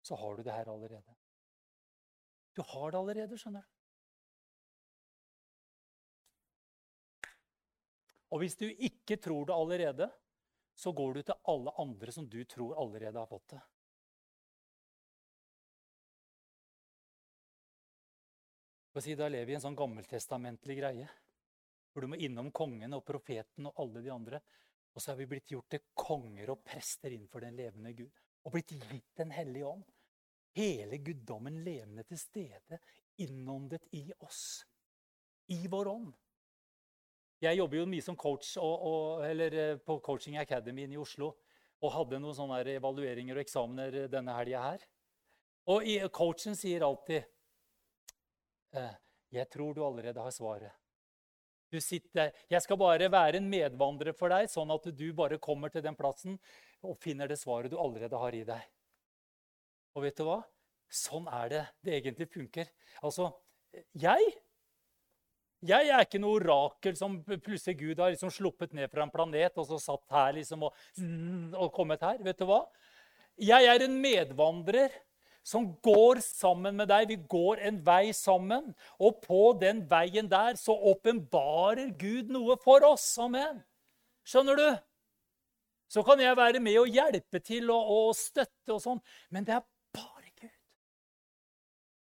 så 0.00 0.16
har 0.16 0.36
du 0.36 0.44
det 0.46 0.54
her 0.54 0.70
allerede. 0.72 1.16
Du 2.56 2.62
har 2.64 2.92
det 2.92 3.00
allerede, 3.00 3.36
skjønner 3.36 3.64
du. 3.66 3.72
Og 8.32 8.42
hvis 8.42 8.56
du 8.58 8.66
ikke 8.68 9.18
tror 9.22 9.46
det 9.48 9.54
allerede, 9.54 10.08
så 10.76 10.92
går 10.92 11.14
du 11.14 11.22
til 11.22 11.38
alle 11.52 11.72
andre 11.80 12.12
som 12.12 12.26
du 12.28 12.40
tror 12.48 12.76
allerede 12.80 13.20
har 13.20 13.28
fått 13.30 13.52
det. 13.54 13.60
Si, 19.00 19.14
da 19.14 19.28
lever 19.28 19.44
vi 19.44 19.52
i 19.52 19.56
en 19.58 19.64
sånn 19.66 19.76
gammeltestamentlig 19.76 20.78
greie. 20.78 21.08
Hvor 21.92 22.04
du 22.04 22.12
må 22.12 22.18
innom 22.20 22.48
kongen 22.54 22.96
og 22.96 23.04
profeten 23.04 23.68
og 23.68 23.82
alle 23.82 24.02
de 24.04 24.12
andre. 24.12 24.40
Og 24.96 25.02
så 25.02 25.12
er 25.12 25.18
vi 25.20 25.28
blitt 25.28 25.52
gjort 25.52 25.68
til 25.74 25.82
konger 25.92 26.54
og 26.54 26.62
prester 26.64 27.12
innenfor 27.12 27.44
den 27.44 27.56
levende 27.58 27.92
Gud. 27.96 28.22
Og 28.46 28.54
blitt 28.54 28.72
gitt 28.72 29.12
Den 29.18 29.34
hellige 29.36 29.68
ånd. 29.68 29.84
Hele 30.56 30.96
guddommen 31.04 31.58
levende 31.64 32.06
til 32.08 32.16
stede, 32.16 32.78
innåndet 33.20 33.84
i 33.92 34.06
oss. 34.24 34.64
I 35.52 35.66
vår 35.68 35.90
ånd. 35.92 36.14
Jeg 37.44 37.58
jobber 37.58 37.82
jo 37.82 37.88
mye 37.92 38.04
som 38.04 38.16
coach 38.16 38.54
og, 38.56 38.86
og, 38.88 39.24
eller 39.28 39.76
på 39.84 39.98
Coaching 40.00 40.38
Academy 40.40 40.86
i 40.88 40.96
Oslo. 40.96 41.34
Og 41.84 41.92
hadde 41.92 42.22
noen 42.22 42.36
sånne 42.38 42.62
evalueringer 42.78 43.36
og 43.36 43.44
eksamener 43.44 44.06
denne 44.08 44.36
helga 44.38 44.62
her. 44.70 44.86
Og 45.68 45.84
coachen 46.14 46.56
sier 46.56 46.86
alltid 46.86 47.20
eh, 47.20 47.28
'Jeg 48.74 49.50
tror 49.50 49.74
du 49.74 49.84
allerede 49.84 50.20
har 50.20 50.30
svaret'. 50.30 50.72
Du 51.70 51.80
sitter, 51.80 52.32
'Jeg 52.50 52.62
skal 52.62 52.76
bare 52.76 53.10
være 53.10 53.36
en 53.36 53.50
medvandrer 53.50 54.14
for 54.14 54.28
deg, 54.28 54.48
sånn 54.48 54.70
at 54.70 54.84
du 54.96 55.12
bare 55.12 55.38
kommer 55.38 55.68
til 55.68 55.82
den 55.82 55.96
plassen 55.96 56.38
og 56.82 56.98
finner 56.98 57.26
det 57.26 57.38
svaret 57.38 57.70
du 57.70 57.78
allerede 57.78 58.16
har 58.16 58.34
i 58.34 58.44
deg'. 58.44 58.68
Og 59.96 60.02
vet 60.02 60.16
du 60.16 60.24
hva? 60.24 60.42
Sånn 60.88 61.26
er 61.26 61.48
det 61.48 61.66
det 61.82 61.94
egentlig 62.00 62.28
funker. 62.30 62.68
Altså, 63.02 63.32
jeg 63.94 64.32
jeg 65.66 65.88
er 65.88 66.04
ikke 66.04 66.20
noe 66.20 66.36
orakel 66.38 66.96
som 66.98 67.16
plutselig 67.24 67.78
Gud 67.80 67.98
har 67.98 68.12
liksom 68.12 68.30
sluppet 68.30 68.74
ned 68.76 68.90
fra 68.92 69.02
en 69.02 69.10
planet 69.10 69.56
og 69.56 69.66
så 69.66 69.78
satt 69.80 70.04
her 70.12 70.34
liksom 70.36 70.66
og, 70.68 70.74
og 71.56 71.72
kommet 71.74 72.04
her. 72.04 72.20
Vet 72.22 72.38
du 72.38 72.44
hva? 72.44 72.60
Jeg 73.40 73.66
er 73.68 73.84
en 73.84 73.96
medvandrer 74.00 74.92
som 75.46 75.68
går 75.86 76.18
sammen 76.24 76.74
med 76.80 76.90
deg. 76.90 77.06
Vi 77.12 77.20
går 77.30 77.62
en 77.68 77.78
vei 77.86 78.10
sammen. 78.16 78.72
Og 78.98 79.20
på 79.22 79.52
den 79.60 79.84
veien 79.90 80.26
der 80.30 80.58
så 80.58 80.74
åpenbarer 80.74 81.92
Gud 82.00 82.32
noe 82.34 82.58
for 82.64 82.82
oss. 82.88 83.06
Amen. 83.22 83.62
Skjønner 84.26 84.58
du? 84.58 84.68
Så 85.86 86.02
kan 86.02 86.18
jeg 86.20 86.36
være 86.36 86.58
med 86.60 86.80
og 86.80 86.90
hjelpe 86.90 87.38
til 87.38 87.70
og, 87.70 87.92
og 87.94 88.18
støtte 88.18 88.74
og 88.74 88.82
sånn. 88.82 89.02
Men 89.30 89.46
det 89.46 89.54
er 89.54 89.62
bare 89.94 90.32
Gud. 90.34 90.50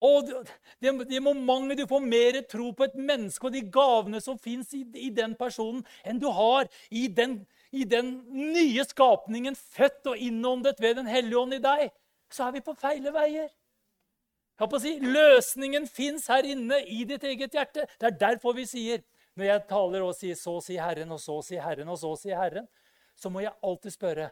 og 0.01 0.33
det, 0.81 0.95
det 1.11 1.21
mange, 1.21 1.75
Du 1.77 1.85
får 1.87 2.01
mer 2.01 2.41
tro 2.49 2.71
på 2.73 2.89
et 2.89 2.97
menneske 2.97 3.45
og 3.45 3.53
de 3.53 3.61
gavene 3.61 4.21
som 4.25 4.41
fins 4.41 4.73
i, 4.73 4.81
i, 4.95 5.09
den 5.13 5.35
personen, 5.35 5.85
enn 6.03 6.17
du 6.17 6.31
har 6.33 6.65
i 6.89 7.05
den, 7.07 7.43
i 7.71 7.85
den 7.85 8.23
nye 8.33 8.83
skapningen, 8.89 9.55
født 9.55 10.15
og 10.15 10.17
innåndet 10.17 10.81
ved 10.81 10.95
Den 10.95 11.05
hellige 11.05 11.37
ånd 11.37 11.53
i 11.53 11.61
deg. 11.61 11.91
Så 12.29 12.45
er 12.45 12.51
vi 12.55 12.61
på 12.65 12.75
feile 12.77 13.13
veier. 13.13 13.49
Jeg 14.59 14.67
på 14.67 14.75
å 14.75 14.83
si, 14.83 14.97
Løsningen 14.99 15.87
fins 15.87 16.27
her 16.27 16.43
inne 16.43 16.81
i 16.91 17.05
ditt 17.07 17.23
eget 17.23 17.55
hjerte. 17.55 17.85
Det 17.99 18.09
er 18.09 18.17
derfor 18.19 18.57
vi 18.57 18.65
sier, 18.67 19.05
når 19.39 19.47
jeg 19.47 19.67
taler 19.69 20.03
og 20.03 20.15
sier 20.15 20.35
'så 20.35 20.59
sier 20.61 20.83
Herren', 20.83 21.11
og 21.11 21.19
'så 21.19 21.41
sier 21.41 21.61
Herren', 21.63 21.89
og 21.89 21.97
'så 21.97 22.15
sier 22.19 22.35
Herren', 22.35 22.67
så 23.15 23.29
må 23.29 23.39
jeg 23.39 23.55
alltid 23.63 23.91
spørre 23.91 24.31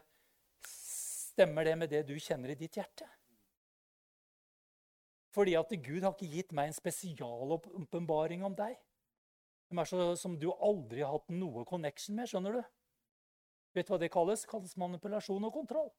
Stemmer 1.38 1.64
det 1.64 1.78
med 1.78 1.90
det 1.90 2.06
du 2.06 2.18
kjenner 2.18 2.50
i 2.50 2.54
ditt 2.54 2.74
hjerte? 2.74 3.06
Fordi 5.30 5.54
at 5.54 5.68
Gud 5.68 6.02
har 6.02 6.12
ikke 6.12 6.32
gitt 6.32 6.52
meg 6.52 6.66
en 6.66 6.72
spesialåpenbaring 6.72 8.44
om 8.44 8.54
deg. 8.54 8.76
Som 9.68 9.78
er 9.78 9.84
så, 9.84 10.16
som 10.16 10.38
du 10.40 10.48
aldri 10.50 11.04
har 11.04 11.12
hatt 11.12 11.30
noe 11.30 11.64
connection 11.64 12.16
med. 12.16 12.26
skjønner 12.26 12.52
du? 12.52 12.62
Vet 13.74 13.86
du 13.86 13.92
hva 13.92 14.00
det 14.00 14.10
kalles? 14.10 14.42
Det 14.42 14.50
kalles 14.50 14.76
manipulasjon 14.76 15.44
og 15.44 15.52
kontroll. 15.52 15.90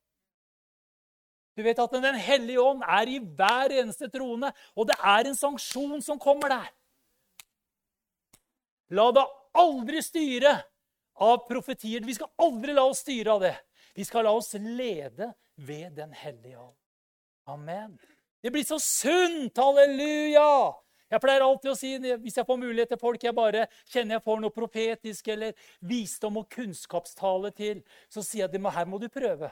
Du 1.60 1.63
vet 1.65 1.80
at 1.84 1.91
Den 1.91 2.15
hellige 2.15 2.62
ånd 2.63 2.86
er 2.88 3.10
i 3.12 3.17
hver 3.19 3.74
eneste 3.82 4.08
trone, 4.08 4.54
og 4.80 4.88
det 4.88 4.95
er 4.95 5.28
en 5.28 5.36
sanksjon 5.36 6.00
som 6.02 6.19
kommer 6.22 6.54
der. 6.54 6.69
La 8.95 9.10
deg 9.12 9.34
aldri 9.60 10.00
styre 10.02 10.54
av 11.19 11.43
profetier. 11.50 12.06
Vi 12.08 12.15
skal 12.15 12.32
aldri 12.39 12.74
la 12.78 12.88
oss 12.88 13.04
styre 13.04 13.36
av 13.36 13.43
det. 13.43 13.58
Vi 13.91 14.08
skal 14.08 14.24
la 14.24 14.32
oss 14.39 14.54
lede 14.56 15.34
ved 15.60 16.00
Den 16.00 16.15
hellige 16.15 16.56
ånd. 16.58 16.78
Amen. 17.52 17.98
Det 18.39 18.54
blir 18.56 18.63
så 18.63 18.80
sunt! 18.80 19.58
Halleluja! 19.60 20.72
Jeg 21.12 21.19
pleier 21.19 21.43
alltid 21.43 21.72
å 21.74 21.78
si 21.78 21.95
hvis 22.00 22.38
jeg 22.38 22.48
får 22.48 22.60
mulighet 22.62 22.93
til 22.93 23.02
folk 23.02 23.24
jeg 23.24 23.36
bare 23.36 23.65
kjenner 23.89 24.15
jeg 24.15 24.24
får 24.24 24.43
noe 24.43 24.54
profetisk 24.54 25.28
eller 25.34 25.58
visdom 25.82 26.38
og 26.39 26.48
kunnskapstale 26.54 27.52
til, 27.58 27.82
så 28.08 28.24
sier 28.24 28.45
jeg 28.45 28.62
at 28.62 28.78
her 28.78 28.88
må 28.88 29.02
du 29.02 29.10
prøve. 29.12 29.50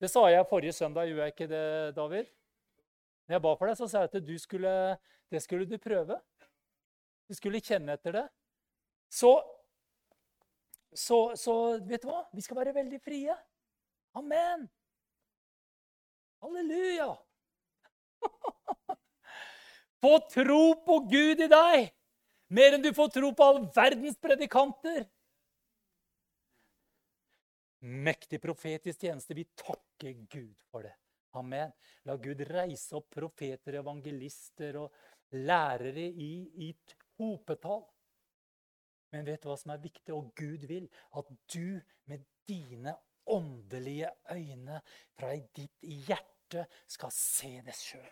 Det 0.00 0.10
sa 0.12 0.26
jeg 0.28 0.46
forrige 0.50 0.76
søndag, 0.76 1.08
gjorde 1.08 1.26
jeg 1.26 1.34
ikke 1.34 1.48
det, 1.50 1.96
David? 1.96 2.26
Når 3.26 3.34
jeg 3.34 3.42
ba 3.42 3.52
for 3.56 3.70
deg, 3.70 3.78
så 3.78 3.88
sa 3.88 4.04
jeg 4.04 4.10
at 4.12 4.40
skulle, 4.40 4.72
det 5.30 5.42
skulle 5.42 5.66
du 5.66 5.78
prøve. 5.78 6.18
Du 7.28 7.34
skulle 7.34 7.60
kjenne 7.64 7.96
etter 7.96 8.12
det. 8.12 8.26
Så, 9.10 9.32
så, 10.94 11.34
så 11.34 11.54
vet 11.86 12.02
du 12.02 12.10
hva? 12.10 12.22
Vi 12.34 12.44
skal 12.44 12.60
være 12.60 12.74
veldig 12.76 13.00
frie. 13.02 13.36
Amen. 14.14 14.68
Halleluja! 16.44 17.10
Få 20.04 20.18
tro 20.30 20.62
på 20.86 20.98
Gud 21.10 21.40
i 21.40 21.50
deg 21.50 21.92
mer 22.48 22.76
enn 22.76 22.84
du 22.84 22.92
får 22.94 23.10
tro 23.14 23.32
på 23.34 23.46
all 23.46 23.60
verdens 23.74 24.18
predikanter. 24.22 25.04
Mektig 27.86 28.40
profetisk 28.42 29.00
tjeneste. 29.00 29.34
Vi 29.34 29.44
takker 29.54 30.12
Gud 30.26 30.62
for 30.70 30.82
det. 30.82 30.94
Amen. 31.38 31.70
La 32.08 32.16
Gud 32.16 32.40
reise 32.48 32.96
opp 32.98 33.12
profeter, 33.14 33.78
evangelister 33.78 34.78
og 34.80 35.36
lærere 35.36 36.08
i, 36.08 36.32
i 36.66 36.72
hopetall. 37.20 37.84
Men 39.14 39.26
vet 39.28 39.44
du 39.44 39.50
hva 39.50 39.58
som 39.60 39.74
er 39.74 39.84
viktig? 39.84 40.14
Og 40.16 40.32
Gud 40.34 40.66
vil 40.66 40.88
at 41.14 41.30
du 41.52 41.78
med 42.10 42.26
dine 42.48 42.96
åndelige 43.26 44.10
øyne 44.34 44.80
fra 45.14 45.34
ditt 45.54 45.86
hjerte 45.86 46.66
skal 46.90 47.14
se 47.14 47.52
det 47.66 47.74
sjøl. 47.78 48.10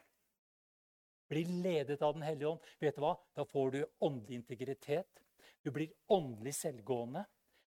Bli 1.31 1.45
ledet 1.65 2.03
av 2.03 2.15
Den 2.15 2.23
hellige 2.23 2.53
ånd. 2.53 2.73
Vet 2.79 2.95
du 2.95 3.03
hva? 3.03 3.17
Da 3.35 3.47
får 3.49 3.75
du 3.75 3.81
åndelig 4.07 4.43
integritet. 4.43 5.23
Du 5.65 5.73
blir 5.73 5.95
åndelig 6.13 6.55
selvgående. 6.61 7.25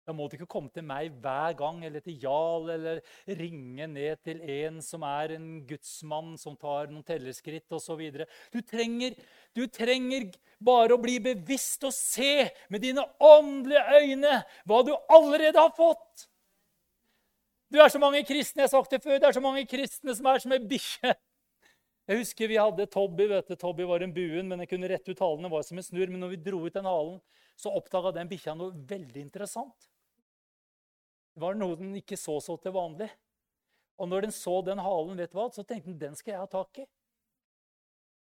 Da 0.08 0.14
må 0.16 0.24
du 0.24 0.38
ikke 0.38 0.48
komme 0.48 0.72
til 0.72 0.86
meg 0.88 1.10
hver 1.20 1.52
gang 1.58 1.82
eller 1.84 2.00
til 2.00 2.14
Jarl 2.22 2.70
eller 2.72 3.02
ringe 3.36 3.84
ned 3.92 4.22
til 4.24 4.38
en 4.40 4.78
som 4.80 5.02
er 5.04 5.34
en 5.34 5.50
gudsmann 5.68 6.30
som 6.40 6.54
tar 6.56 6.88
noen 6.88 7.04
tellerskritt 7.04 7.76
osv. 7.76 8.00
Du, 8.48 8.62
trenger, 8.64 9.18
du 9.52 9.66
trenger 9.68 10.30
bare 10.64 10.96
å 10.96 11.02
bli 11.02 11.18
bevisst 11.20 11.84
og 11.84 11.92
se 11.92 12.48
med 12.72 12.86
dine 12.86 13.04
åndelige 13.20 14.00
øyne 14.00 14.40
hva 14.64 14.80
du 14.88 14.94
allerede 14.96 15.60
har 15.60 15.76
fått. 15.76 16.24
Du 17.68 17.76
er 17.76 17.92
så 17.92 18.00
mange 18.00 18.24
kristne 18.24 18.64
jeg 18.64 18.70
har 18.70 18.78
sagt 18.78 18.96
det 18.96 19.04
før, 19.04 19.20
det 19.20 19.28
er 19.28 19.36
så 19.36 19.44
mange 19.44 19.68
kristne 19.68 20.16
som 20.16 20.32
er 20.32 20.40
som 20.40 20.56
ei 20.56 20.62
bikkje. 20.72 21.12
Jeg 22.08 22.22
husker 22.22 22.48
vi 22.48 22.56
hadde 22.56 22.88
Tobby. 22.88 23.28
vet 23.28 23.52
du, 23.52 23.56
Tobby 23.60 23.84
var 23.84 24.00
en 24.00 24.14
buen, 24.16 24.48
men 24.48 24.62
den 24.62 24.70
kunne 24.70 24.88
rette 24.88 25.12
ut 25.12 25.20
halene. 25.20 25.52
var 25.52 25.68
som 25.68 25.76
en 25.76 25.84
snurr. 25.84 26.08
Men 26.08 26.24
når 26.24 26.32
vi 26.32 26.42
dro 26.48 26.64
ut 26.64 26.72
den 26.72 26.88
halen, 26.88 27.18
så 27.52 27.74
oppdaga 27.76 28.14
den 28.16 28.30
bikkja 28.30 28.54
noe 28.56 28.72
veldig 28.72 29.20
interessant. 29.20 29.87
Var 31.38 31.58
noe 31.58 31.76
den 31.78 31.94
ikke 32.00 32.18
så 32.18 32.38
så 32.42 32.56
til 32.62 32.74
vanlig. 32.74 33.08
Og 33.98 34.08
når 34.10 34.26
den 34.26 34.34
så 34.34 34.60
den 34.66 34.80
halen, 34.82 35.18
vet 35.18 35.32
du 35.32 35.38
hva, 35.38 35.48
så 35.54 35.64
tenkte 35.66 35.90
den 35.90 36.00
den 36.02 36.18
skal 36.18 36.34
jeg 36.34 36.42
ha 36.42 36.50
tak 36.50 36.82
i. 36.82 36.86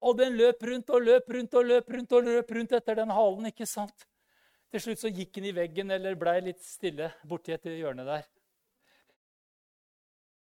Og 0.06 0.18
den 0.20 0.36
løp 0.38 0.62
rundt 0.62 0.92
og 0.94 1.02
løp 1.02 1.30
rundt 1.34 1.56
og 1.58 1.66
løp 1.66 1.90
rundt 1.96 2.14
og 2.14 2.28
løp 2.28 2.52
rundt 2.58 2.76
etter 2.78 3.00
den 3.00 3.14
halen. 3.14 3.50
ikke 3.50 3.66
sant? 3.70 4.06
Til 4.70 4.84
slutt 4.84 5.02
så 5.02 5.12
gikk 5.14 5.38
den 5.38 5.50
i 5.50 5.54
veggen 5.56 5.94
eller 5.94 6.18
blei 6.20 6.40
litt 6.44 6.62
stille 6.66 7.12
borti 7.26 7.56
et 7.56 7.66
hjørne 7.70 8.06
der. 8.06 8.26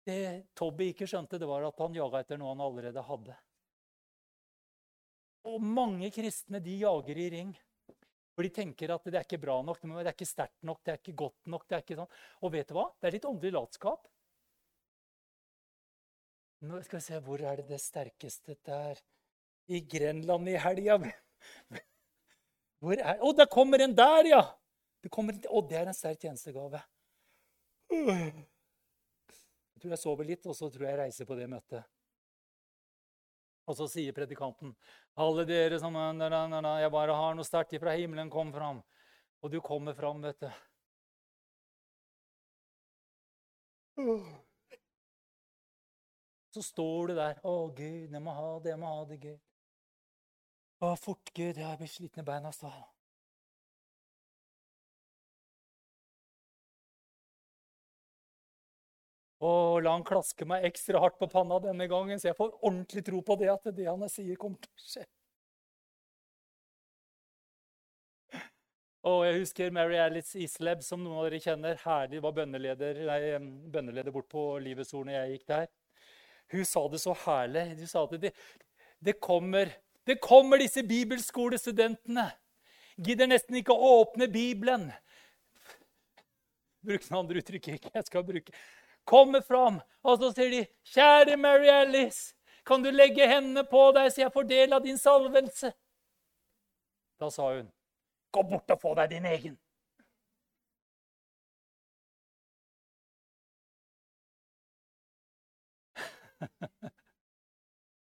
Det 0.06 0.20
Tobby 0.58 0.90
ikke 0.92 1.08
skjønte, 1.10 1.38
det 1.40 1.48
var 1.50 1.66
at 1.68 1.82
han 1.82 1.96
jaga 1.96 2.22
etter 2.24 2.40
noe 2.42 2.54
han 2.54 2.66
allerede 2.66 3.04
hadde. 3.06 3.36
Og 5.50 5.62
mange 5.64 6.10
kristne 6.14 6.62
de 6.62 6.78
jager 6.82 7.18
i 7.18 7.30
ring. 7.34 7.54
For 8.40 8.48
de 8.48 8.54
tenker 8.56 8.88
at 8.94 9.04
det 9.04 9.18
er 9.20 9.26
ikke 9.26 9.42
bra 9.44 9.58
nok, 9.68 9.82
det 9.84 10.06
er 10.08 10.14
ikke 10.14 10.24
sterkt 10.24 10.62
nok, 10.64 10.78
det 10.88 10.94
er 10.94 11.00
ikke 11.02 11.14
godt 11.20 11.50
nok. 11.52 11.66
det 11.68 11.76
er 11.76 11.82
ikke 11.84 11.98
sånn. 11.98 12.14
Og 12.40 12.54
vet 12.54 12.70
du 12.70 12.78
hva? 12.78 12.86
Det 12.96 13.10
er 13.10 13.16
litt 13.18 13.26
åndelig 13.28 13.52
latskap. 13.52 14.06
Nå 16.70 16.80
skal 16.86 17.02
vi 17.02 17.04
se, 17.04 17.20
Hvor 17.26 17.44
er 17.44 17.60
det 17.60 17.66
det 17.68 17.82
sterkeste 17.84 18.56
der? 18.64 19.02
I 19.68 19.82
Grenland 19.84 20.48
i 20.48 20.56
helga. 20.56 20.96
Hvor 22.80 22.96
er 22.96 23.20
Å, 23.20 23.34
det 23.36 23.50
kommer 23.52 23.84
en 23.84 23.98
der, 24.00 24.32
ja! 24.32 24.42
Det 25.04 25.12
kommer... 25.12 25.36
Å, 25.36 25.62
det 25.68 25.82
er 25.82 25.92
en 25.92 26.00
sterk 26.00 26.24
tjenestegave. 26.24 26.80
Jeg 27.92 28.24
tror 29.84 29.98
jeg 29.98 30.00
sover 30.00 30.32
litt, 30.32 30.48
og 30.48 30.56
så 30.56 30.72
tror 30.72 30.88
jeg 30.88 30.96
jeg 30.96 31.02
reiser 31.04 31.28
på 31.28 31.36
det 31.36 31.52
møtet. 31.52 31.84
Og 33.70 33.78
så 33.78 33.86
sier 33.86 34.16
predikanten, 34.18 34.74
'Alle 35.16 35.46
dere 35.46 35.80
som 35.80 35.94
Jeg 35.94 36.92
bare 36.92 37.14
har 37.14 37.36
noe 37.36 37.46
sterkt 37.46 37.74
ifra 37.74 37.94
himmelen, 37.94 38.30
kom 38.30 38.52
fram.' 38.52 38.84
Og 39.44 39.52
du 39.52 39.62
kommer 39.62 39.94
fram, 39.94 40.22
vet 40.22 40.40
du. 40.40 40.50
Så 46.52 46.62
står 46.62 47.08
du 47.08 47.16
der. 47.16 47.40
'Å, 47.44 47.76
Gud, 47.76 48.10
jeg 48.12 48.22
må 48.22 48.32
ha 48.34 48.60
det, 48.60 48.72
jeg 48.74 48.80
må 48.80 48.88
ha 48.88 49.06
det, 49.06 49.20
Gud.' 49.22 49.40
'Å, 50.82 50.96
fort, 50.98 51.30
Gud, 51.36 51.58
jeg 51.58 51.78
blir 51.78 51.88
sliten 51.88 52.24
i 52.24 52.26
beina.' 52.26 52.52
Så. 52.52 52.74
Og 59.40 59.80
la 59.86 59.94
han 59.96 60.04
klaske 60.04 60.44
meg 60.48 60.66
ekstra 60.68 61.00
hardt 61.00 61.16
på 61.20 61.30
panna 61.32 61.62
denne 61.64 61.88
gangen, 61.88 62.20
så 62.20 62.30
jeg 62.30 62.38
får 62.40 62.58
ordentlig 62.60 63.06
tro 63.08 63.22
på 63.24 63.38
det 63.40 63.48
at 63.54 63.72
det 63.76 63.88
han 63.88 64.04
sier, 64.12 64.36
kommer 64.40 64.60
til 64.60 64.72
å 64.74 64.84
skje. 64.84 65.06
Og 69.08 69.22
jeg 69.24 69.38
husker 69.40 69.72
Mary 69.72 69.96
Alice 69.96 70.36
Isleb, 70.44 70.82
som 70.84 71.00
noen 71.00 71.22
av 71.22 71.30
dere 71.30 71.40
kjenner. 71.40 71.78
Herlig, 71.86 72.20
var 72.24 72.34
bønneleder, 72.36 73.00
nei, 73.08 73.20
bønneleder 73.72 74.12
bort 74.12 74.28
på 74.32 74.44
Livets 74.60 74.92
Ord 74.92 75.08
når 75.08 75.16
jeg 75.16 75.38
gikk 75.38 75.46
der. 75.54 75.70
Hun 76.52 76.68
sa 76.68 76.84
det 76.92 77.00
så 77.00 77.16
herlig. 77.24 77.64
Hun 77.80 77.88
sa 77.88 78.04
at 78.04 78.18
det, 78.20 78.34
det, 79.00 79.16
kommer, 79.24 79.72
det 80.04 80.20
kommer 80.20 80.60
disse 80.60 80.84
bibelskolestudentene. 80.84 82.28
Gidder 83.00 83.32
nesten 83.32 83.56
ikke 83.62 83.72
å 83.72 83.94
åpne 84.02 84.28
Bibelen. 84.28 84.90
Bruk 86.84 87.08
noen 87.08 87.22
andre 87.24 87.40
uttrykk 87.40 87.72
jeg 87.72 88.06
skal 88.08 88.28
bruke 88.28 88.52
kommer 89.06 89.42
fram, 89.42 89.82
og 90.04 90.18
så 90.20 90.32
sier 90.34 90.50
de, 90.50 90.66
'Kjære 90.84 91.38
Mary 91.38 91.70
Alice, 91.70 92.36
kan 92.66 92.84
du 92.84 92.92
legge 92.92 93.28
hendene 93.28 93.64
på 93.66 93.92
deg, 93.96 94.12
så 94.12 94.22
jeg 94.22 94.34
får 94.34 94.44
del 94.44 94.74
av 94.74 94.84
din 94.84 94.98
salvelse?' 94.98 95.74
Da 97.20 97.30
sa 97.30 97.56
hun, 97.56 97.72
'Gå 98.32 98.44
bort 98.50 98.72
og 98.72 98.82
få 98.82 98.96
deg 98.96 99.10
din 99.10 99.26
egen.' 99.26 99.60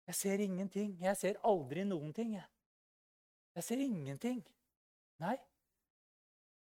Jeg 0.06 0.14
ser 0.14 0.38
ingenting. 0.38 1.02
Jeg 1.02 1.16
ser 1.16 1.34
aldri 1.44 1.84
noen 1.84 2.12
ting. 2.12 2.34
Jeg, 2.34 2.44
jeg 3.54 3.64
ser 3.64 3.76
ingenting. 3.80 4.42
Nei. 5.22 5.36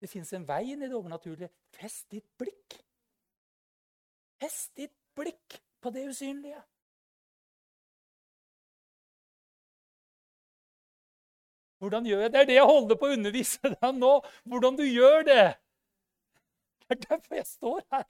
Det 0.01 0.09
fins 0.09 0.33
en 0.37 0.49
vei 0.49 0.73
inn 0.73 0.83
i 0.83 0.89
det 0.89 0.97
overnaturlige. 0.97 1.51
Fest 1.75 2.11
ditt 2.11 2.29
blikk 2.39 2.86
Fest 4.43 4.73
ditt 4.77 4.93
blikk 5.17 5.61
på 5.81 5.93
det 5.95 6.07
usynlige. 6.11 6.61
Hvordan 11.81 12.07
gjør 12.09 12.25
jeg 12.25 12.33
det? 12.33 12.35
Det 12.35 12.41
er 12.41 12.51
det 12.51 12.57
jeg 12.57 12.69
holder 12.71 12.99
på 12.99 13.09
å 13.09 13.17
undervise 13.17 13.73
deg 13.73 13.99
nå. 13.99 14.13
Hvordan 14.49 14.79
du 14.79 14.85
gjør 14.85 15.27
det. 15.29 15.45
Det 16.87 16.97
er 16.97 17.03
derfor 17.05 17.37
jeg 17.37 17.49
står 17.49 17.83
her. 17.93 18.07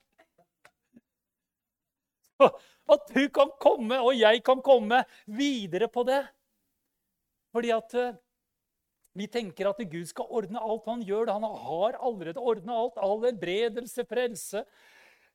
At 2.93 3.11
du 3.11 3.23
kan 3.33 3.51
komme, 3.59 3.99
og 3.99 4.15
jeg 4.15 4.43
kan 4.45 4.61
komme 4.63 5.01
videre 5.25 5.89
på 5.91 6.05
det. 6.07 6.21
Fordi 7.55 7.71
at 7.73 7.93
eh, 7.97 8.15
vi 9.17 9.25
tenker 9.31 9.69
at 9.69 9.79
Gud 9.89 10.05
skal 10.05 10.29
ordne 10.29 10.61
alt 10.61 10.85
han 10.85 11.01
gjør. 11.01 11.31
Han 11.33 11.47
har 11.47 11.97
allerede 11.97 12.43
ordna 12.43 12.75
alt. 12.77 12.99
All 13.01 13.23
helbredelse, 13.23 14.05
frelse, 14.05 14.61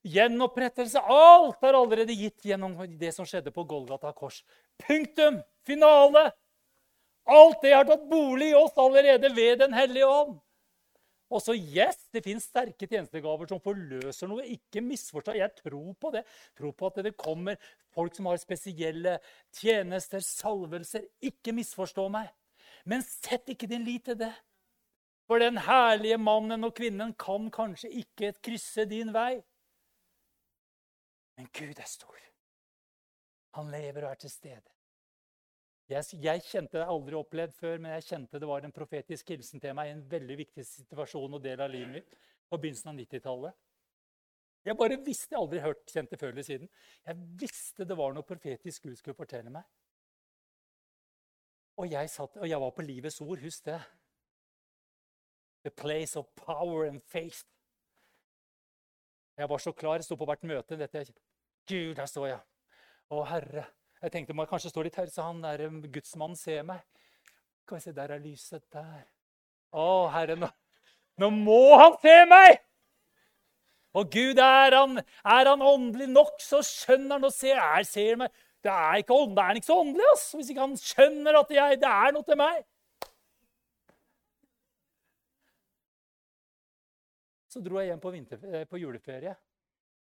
Gjenopprettelse. 0.03 0.99
Alt 0.99 1.63
er 1.63 1.79
allerede 1.79 2.15
gitt 2.19 2.47
gjennom 2.47 2.75
det 2.99 3.13
som 3.15 3.27
skjedde 3.29 3.53
på 3.55 3.65
Golgata 3.71 4.13
kors. 4.17 4.43
Punktum! 4.83 5.41
Finale! 5.67 6.31
Alt 7.31 7.61
det 7.63 7.71
har 7.77 7.87
tatt 7.87 8.09
bolig 8.11 8.51
i 8.51 8.57
oss 8.59 8.75
allerede 8.83 9.31
ved 9.35 9.61
Den 9.63 9.77
hellige 9.77 10.09
ånd. 10.11 10.41
Og 11.33 11.41
så 11.41 11.55
yes, 11.57 11.97
det 12.13 12.25
fins 12.27 12.45
sterke 12.51 12.85
tjenestegaver 12.85 13.49
som 13.49 13.61
forløser 13.63 14.29
noe. 14.29 14.45
Ikke 14.45 14.83
misforstå. 14.85 15.37
Jeg 15.39 15.55
tror 15.63 15.95
på 15.97 16.11
det. 16.13 16.27
Tror 16.59 16.75
på 16.77 16.91
at 16.91 16.99
det 17.07 17.15
kommer 17.17 17.57
folk 17.95 18.13
som 18.17 18.29
har 18.29 18.41
spesielle 18.43 19.17
tjenester, 19.57 20.21
salvelser. 20.21 21.07
Ikke 21.25 21.55
misforstå 21.57 22.09
meg. 22.13 22.29
Men 22.85 23.05
sett 23.07 23.49
ikke 23.49 23.71
din 23.71 23.87
lit 23.87 24.05
til 24.11 24.19
det. 24.21 24.33
For 25.31 25.41
den 25.41 25.57
herlige 25.65 26.19
mannen 26.21 26.67
og 26.69 26.75
kvinnen 26.77 27.15
kan 27.17 27.49
kanskje 27.55 27.89
ikke 28.03 28.35
krysse 28.45 28.85
din 28.91 29.15
vei. 29.15 29.41
Men 31.37 31.49
Gud 31.53 31.79
er 31.81 31.89
stor. 31.89 32.21
Han 33.57 33.71
lever 33.73 34.07
og 34.07 34.13
er 34.13 34.21
til 34.21 34.33
stede. 34.33 34.73
Jeg, 35.91 36.05
jeg 36.25 36.45
kjente 36.47 36.79
det 36.79 36.89
aldri 36.89 37.17
opplevd 37.19 37.53
før, 37.57 37.81
men 37.83 37.93
jeg 37.97 38.07
kjente 38.07 38.41
det 38.41 38.49
var 38.49 38.65
en 38.65 38.73
profetisk 38.73 39.33
hilsen 39.35 39.61
til 39.61 39.75
meg 39.77 39.91
i 39.91 39.95
en 39.97 40.07
veldig 40.09 40.39
viktig 40.41 40.65
situasjon 40.65 41.37
og 41.37 41.43
del 41.45 41.61
av 41.61 41.73
livet 41.73 41.99
mitt 41.99 42.17
på 42.49 42.59
begynnelsen 42.61 42.93
av 42.93 43.01
90-tallet. 43.01 43.59
Jeg 44.63 44.79
bare 44.79 44.99
visste, 45.03 45.37
aldri 45.37 45.61
hørt, 45.61 45.83
kjent 45.91 46.13
det 46.13 46.45
siden. 46.47 46.69
Jeg 47.05 47.17
visste 47.41 47.85
det 47.85 47.97
var 47.99 48.15
noe 48.15 48.27
profetisk 48.27 48.87
Gud 48.87 48.97
skulle 48.97 49.19
fortelle 49.19 49.51
meg. 49.51 49.67
Og 51.83 51.91
jeg, 51.91 52.11
satt, 52.13 52.37
og 52.37 52.49
jeg 52.49 52.61
var 52.61 52.71
på 52.77 52.85
Livets 52.87 53.21
ord, 53.25 53.41
husk 53.43 53.65
det. 53.67 53.81
The 55.65 55.71
place 55.71 56.19
of 56.19 56.31
power 56.37 56.87
and 56.87 57.03
faith. 57.03 57.45
Jeg 59.39 59.49
var 59.49 59.63
så 59.65 59.73
klar, 59.73 59.97
jeg 59.97 60.07
sto 60.07 60.17
på 60.21 60.27
hvert 60.29 60.43
møte. 60.49 60.77
Dette, 60.77 61.05
Gud, 61.69 61.95
her 61.97 62.09
står 62.09 62.27
jeg. 62.29 62.43
Å, 63.13 63.23
Herre. 63.29 63.65
Jeg 64.03 64.13
tenkte 64.13 64.35
må 64.35 64.45
jeg 64.45 64.51
kanskje 64.51 64.73
stå 64.73 64.83
litt 64.85 64.99
her, 64.99 65.09
så 65.13 65.29
han 65.29 65.41
der 65.45 65.63
um, 65.71 65.79
gudsmannen 65.95 66.39
ser 66.39 66.65
meg. 66.67 66.83
Skal 67.63 67.79
vi 67.79 67.85
se, 67.85 67.95
der 67.97 68.13
er 68.17 68.23
lyset. 68.23 68.65
Der. 68.75 69.07
Å, 69.73 69.87
Herre, 70.13 70.37
nå, 70.41 70.51
nå 71.23 71.31
må 71.33 71.63
han 71.81 71.97
se 72.03 72.17
meg! 72.29 72.61
Og 73.97 74.09
Gud, 74.13 74.39
er 74.41 74.73
han, 74.73 75.01
er 75.05 75.49
han 75.51 75.63
åndelig 75.65 76.09
nok, 76.09 76.39
så 76.41 76.63
skjønner 76.65 77.19
han 77.19 77.29
og 77.29 77.35
ser, 77.35 77.61
er, 77.61 77.85
ser 77.85 78.19
meg. 78.23 78.33
Det 78.65 78.73
er 78.73 79.03
ikke, 79.03 79.19
det 79.37 79.45
er 79.45 79.59
ikke 79.59 79.69
så 79.69 79.79
åndelig 79.83 80.07
ass, 80.13 80.29
hvis 80.37 80.53
ikke 80.53 80.65
han 80.65 80.77
skjønner 80.81 81.39
at 81.43 81.51
jeg, 81.53 81.81
det 81.83 81.91
er 81.91 82.15
noe 82.17 82.27
til 82.27 82.39
meg. 82.41 82.63
Så 87.53 87.61
dro 87.61 87.81
jeg 87.81 87.91
hjem 87.91 88.01
på, 88.01 88.13
vinter, 88.15 88.45
eh, 88.49 88.65
på 88.69 88.81
juleferie. 88.81 89.35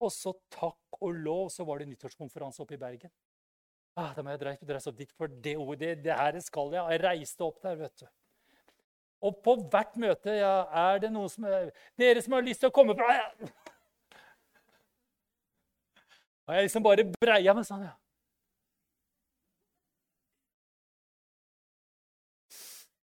Og 0.00 0.12
så 0.12 0.32
takk 0.52 1.00
og 1.00 1.16
lov 1.16 1.48
så 1.52 1.64
var 1.64 1.80
det 1.80 1.88
nyttårskonferanse 1.88 2.60
oppe 2.64 2.76
i 2.76 2.80
Bergen. 2.80 3.12
Ah, 3.96 4.12
da 4.14 4.22
må 4.22 4.32
jeg 4.32 4.40
dreise 4.40 4.88
opp 4.88 4.98
dit, 4.98 5.12
for 5.16 5.32
det 5.44 5.56
ordet, 5.60 5.96
det 6.04 6.16
her 6.16 6.38
skal 6.44 6.72
jeg. 6.76 6.84
Jeg 6.94 7.02
reiste 7.04 7.44
opp 7.44 7.60
der, 7.64 7.78
vet 7.80 8.04
du. 8.04 8.06
Og 9.28 9.40
på 9.44 9.56
hvert 9.72 9.96
møte 10.00 10.32
ja, 10.32 10.52
er 10.92 11.00
det 11.02 11.10
noen 11.12 11.28
som 11.28 11.44
er, 11.44 11.68
Dere 12.00 12.22
som 12.24 12.32
har 12.36 12.44
lyst 12.46 12.62
til 12.62 12.70
å 12.70 12.74
komme 12.76 12.94
fra 12.96 13.08
ja. 13.12 13.26
Og 16.48 16.56
jeg 16.56 16.66
liksom 16.66 16.82
bare 16.82 17.04
breia 17.12 17.52
meg 17.54 17.66
sånn, 17.68 17.84
ja. 17.84 17.92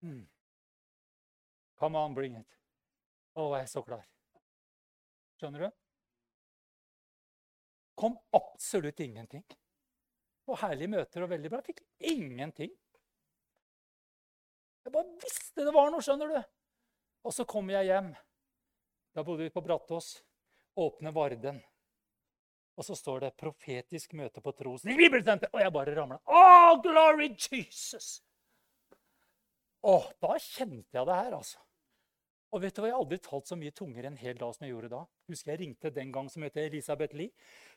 Hmm. 0.01 0.23
Come 1.81 1.99
on, 1.99 2.15
bring 2.15 2.39
it. 2.39 2.59
Å, 3.36 3.51
jeg 3.57 3.67
er 3.67 3.69
så 3.69 3.83
klar. 3.86 4.05
Skjønner 5.39 5.65
du? 5.65 5.69
Kom 7.95 8.17
absolutt 8.36 8.99
ingenting. 9.03 9.43
Og 10.51 10.59
herlige 10.61 10.91
møter 10.91 11.25
og 11.25 11.31
veldig 11.31 11.51
bra. 11.51 11.61
Fikk 11.65 11.81
ingenting. 12.11 12.73
Jeg 14.86 14.93
bare 14.93 15.17
visste 15.23 15.65
det 15.65 15.73
var 15.73 15.89
noe, 15.89 16.03
skjønner 16.05 16.29
du. 16.29 16.41
Og 17.25 17.33
så 17.33 17.47
kommer 17.49 17.79
jeg 17.79 17.89
hjem. 17.89 18.11
Da 19.15 19.23
bodde 19.25 19.47
vi 19.47 19.53
på 19.53 19.63
Brattås. 19.65 20.19
Åpne 20.75 21.13
Varden. 21.15 21.63
Og 22.75 22.83
så 22.83 22.95
står 22.99 23.19
det 23.23 23.38
'profetisk 23.39 24.13
møte 24.13 24.41
på 24.43 24.51
Trosen 24.51 24.91
i 24.91 24.97
Bibelsenteret'. 24.99 25.53
Og 25.53 25.61
jeg 25.61 25.71
bare 25.71 25.95
ramla. 25.95 26.19
Oh, 26.27 26.81
glory 26.83 27.29
Jesus! 27.31 28.19
Å, 29.86 29.95
da 30.21 30.36
kjente 30.41 30.97
jeg 30.97 31.07
det 31.07 31.15
her, 31.15 31.38
altså. 31.38 31.64
Og 32.55 32.61
vet 32.63 32.71
du 32.71 32.79
hva, 32.79 32.87
Jeg 32.87 32.95
har 32.95 33.03
aldri 33.03 33.17
talt 33.19 33.49
så 33.49 33.55
mye 33.59 33.73
tungere 33.75 34.07
en 34.07 34.15
hel 34.15 34.37
dag 34.39 34.53
som 34.55 34.63
jeg 34.63 34.71
gjorde 34.71 34.89
da. 34.93 35.01
Husker 35.27 35.51
Jeg 35.51 35.59
ringte 35.59 35.91
den 35.91 36.11
gang 36.15 36.29
som 36.31 36.45
heter 36.45 36.69
Elisabeth 36.69 37.17
Lie. 37.19 37.33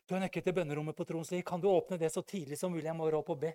Du 0.07 0.15
har 0.15 0.23
nøkkel 0.23 0.45
til 0.47 0.55
bønnerommet 0.55 0.95
på 0.95 1.07
Tronsli. 1.09 1.43
Kan 1.43 1.61
du 1.61 1.67
åpne 1.73 1.99
det 1.99 2.13
så 2.15 2.23
tidlig 2.23 2.61
som 2.61 2.71
mulig? 2.71 2.87
Jeg 2.87 2.95
må 2.95 3.09
opp 3.19 3.35
og 3.35 3.41
be. 3.43 3.53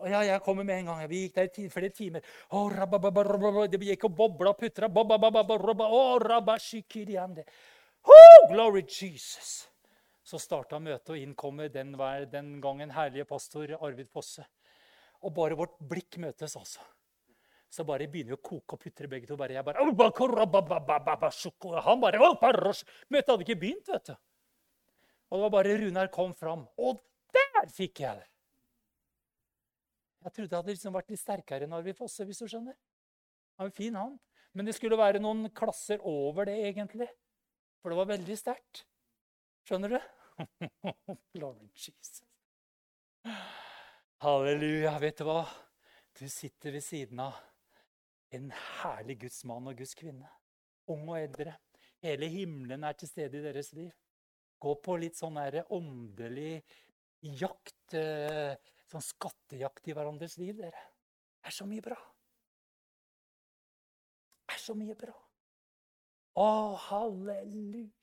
Og 0.00 0.10
ja, 0.10 0.24
jeg 0.26 0.42
kommer 0.42 0.66
med 0.66 0.80
en 0.80 0.90
gang. 0.90 1.04
Vi 1.10 1.22
gikk 1.22 1.38
der 1.38 1.62
i 1.62 1.68
flere 1.70 1.94
timer. 1.94 2.26
det 3.70 3.78
gikk 3.92 4.08
og 4.10 4.16
bobla 4.18 4.50
og 4.50 4.58
putra. 4.58 4.90
Oh, 8.00 8.46
glory 8.50 8.82
Jesus! 8.82 9.68
Så 10.22 10.38
starta 10.38 10.78
møtet, 10.78 11.10
og 11.10 11.18
inn 11.18 11.34
kommer 11.34 11.68
den, 11.68 11.94
den 12.30 12.60
gangen 12.62 12.90
herlige 12.90 13.26
pastor 13.26 13.76
Arvid 13.80 14.10
Fosse. 14.10 14.46
Og 15.22 15.34
bare 15.34 15.58
vårt 15.58 15.78
blikk 15.78 16.18
møtes, 16.18 16.56
altså 16.56 16.80
så 17.70 17.84
bare 17.86 18.08
begynner 18.10 18.34
vi 18.34 18.38
å 18.38 18.42
koke 18.42 18.74
og 18.74 18.82
putre 18.82 19.06
begge 19.10 19.28
to. 19.28 19.36
Bare, 19.38 19.54
jeg 19.54 19.64
bare, 19.66 19.78
Han 21.86 22.00
bare 22.02 22.18
Møtet 23.14 23.30
hadde 23.30 23.46
ikke 23.46 23.60
begynt, 23.60 23.86
vet 23.92 24.10
du. 24.10 24.16
Og 25.30 25.38
det 25.38 25.44
var 25.44 25.52
bare 25.54 25.76
Runar 25.78 26.10
kom 26.10 26.34
fram. 26.34 26.64
Og 26.82 26.98
der 27.30 27.70
fikk 27.70 28.02
jeg 28.02 28.18
det! 28.18 28.26
Jeg 30.20 30.34
trodde 30.34 30.50
det 30.50 30.58
hadde 30.58 30.74
liksom 30.74 30.96
vært 30.96 31.12
litt 31.12 31.22
sterkere 31.22 31.64
enn 31.64 31.76
Arvid 31.78 31.96
Fosse, 31.96 32.26
hvis 32.28 32.42
du 32.42 32.48
skjønner. 32.50 32.74
Han 33.60 33.70
var 33.70 33.76
fin, 33.76 33.94
han. 33.96 34.18
Men 34.52 34.66
det 34.66 34.74
skulle 34.76 34.98
være 34.98 35.22
noen 35.22 35.46
klasser 35.54 36.02
over 36.04 36.50
det, 36.50 36.58
egentlig. 36.66 37.08
For 37.80 37.92
det 37.92 38.00
var 38.00 38.10
veldig 38.10 38.36
sterkt. 38.36 38.82
Skjønner 39.68 39.94
du? 39.94 40.00
Lord 41.40 41.62
Jesus. 41.70 42.20
Halleluja. 44.24 44.96
Vet 45.00 45.22
du 45.22 45.28
hva? 45.28 45.44
Du 46.18 46.26
sitter 46.28 46.74
ved 46.74 46.84
siden 46.84 47.22
av 47.22 47.38
en 48.36 48.50
herlig 48.54 49.18
Guds 49.24 49.42
mann 49.48 49.68
og 49.70 49.78
Guds 49.80 49.96
kvinne. 49.98 50.28
Ung 50.90 51.08
og 51.08 51.18
eldre. 51.20 51.56
Hele 52.02 52.30
himmelen 52.32 52.84
er 52.86 52.96
til 52.96 53.10
stede 53.10 53.40
i 53.40 53.44
deres 53.44 53.72
liv. 53.76 53.90
Gå 54.60 54.74
på 54.84 54.96
litt 55.00 55.16
sånn 55.16 55.38
åndelig 55.72 56.62
jakt, 57.20 57.94
eh, 57.94 58.56
sånn 58.90 59.04
skattejakt 59.04 59.88
i 59.88 59.96
hverandres 59.96 60.36
liv, 60.40 60.56
dere. 60.56 60.84
Det 61.40 61.52
er 61.52 61.56
så 61.56 61.66
mye 61.68 61.84
bra. 61.84 61.96
Det 64.46 64.56
er 64.56 64.62
så 64.64 64.74
mye 64.76 64.96
bra. 64.98 65.14
Å, 66.40 66.76
halleluja. 66.88 67.99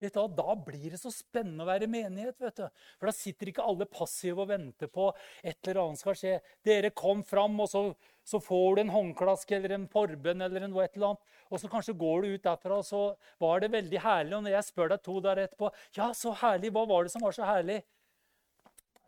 Vet 0.00 0.14
du, 0.16 0.28
Da 0.32 0.54
blir 0.56 0.94
det 0.94 0.98
så 1.00 1.10
spennende 1.12 1.64
å 1.64 1.68
være 1.68 1.88
menighet. 1.90 2.38
vet 2.40 2.56
du. 2.56 2.68
For 2.98 3.10
Da 3.10 3.12
sitter 3.12 3.50
ikke 3.50 3.66
alle 3.66 3.84
passive 3.84 4.40
og 4.40 4.48
venter 4.48 4.88
på 4.88 5.10
et 5.44 5.68
eller 5.68 5.82
annet 5.82 6.00
skal 6.00 6.16
skje. 6.16 6.40
Dere 6.64 6.90
kom 6.90 7.22
fram, 7.22 7.58
og 7.60 7.68
så, 7.68 7.82
så 8.24 8.40
får 8.40 8.76
du 8.76 8.80
en 8.80 8.94
håndklask 8.94 9.52
eller 9.52 9.76
en 9.76 9.88
forbønn 9.92 10.40
eller 10.46 10.66
noe 10.66 10.84
et 10.84 10.96
eller 10.96 11.12
annet. 11.12 11.36
Og 11.50 11.60
så 11.60 11.68
kanskje 11.68 11.98
går 12.00 12.22
du 12.22 12.34
ut 12.34 12.48
derfra, 12.48 12.80
og 12.80 12.86
så 12.88 13.02
var 13.42 13.60
det 13.60 13.72
veldig 13.76 14.00
herlig. 14.00 14.36
Og 14.38 14.46
når 14.46 14.56
jeg 14.56 14.68
spør 14.70 14.94
deg 14.94 15.04
to 15.04 15.20
der 15.20 15.44
etterpå 15.44 15.72
Ja, 15.98 16.12
så 16.16 16.32
herlig. 16.32 16.72
Hva 16.72 16.86
var 16.88 17.04
det 17.04 17.12
som 17.12 17.26
var 17.26 17.36
så 17.36 17.44
herlig? 17.44 17.82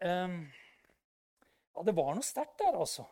Um, 0.03 0.39
ja, 1.73 1.83
det 1.87 1.97
var 1.97 2.13
noe 2.13 2.27
sterkt 2.27 2.59
der, 2.61 2.77
altså. 2.77 3.07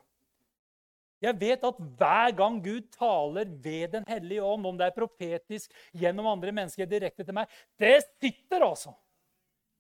Jeg 1.21 1.37
vet 1.41 1.65
at 1.69 1.81
hver 2.01 2.35
gang 2.37 2.59
Gud 2.65 2.87
taler 2.97 3.49
ved 3.65 3.93
Den 3.93 4.05
hellige 4.09 4.45
ånd, 4.45 4.67
om 4.67 4.79
det 4.79 4.89
er 4.89 4.97
profetisk 4.97 5.73
gjennom 5.93 6.31
andre 6.31 6.53
mennesker 6.57 6.89
direkte 6.89 7.27
til 7.27 7.37
meg, 7.37 7.51
det 7.81 7.99
sitter, 8.07 8.65
altså. 8.65 8.95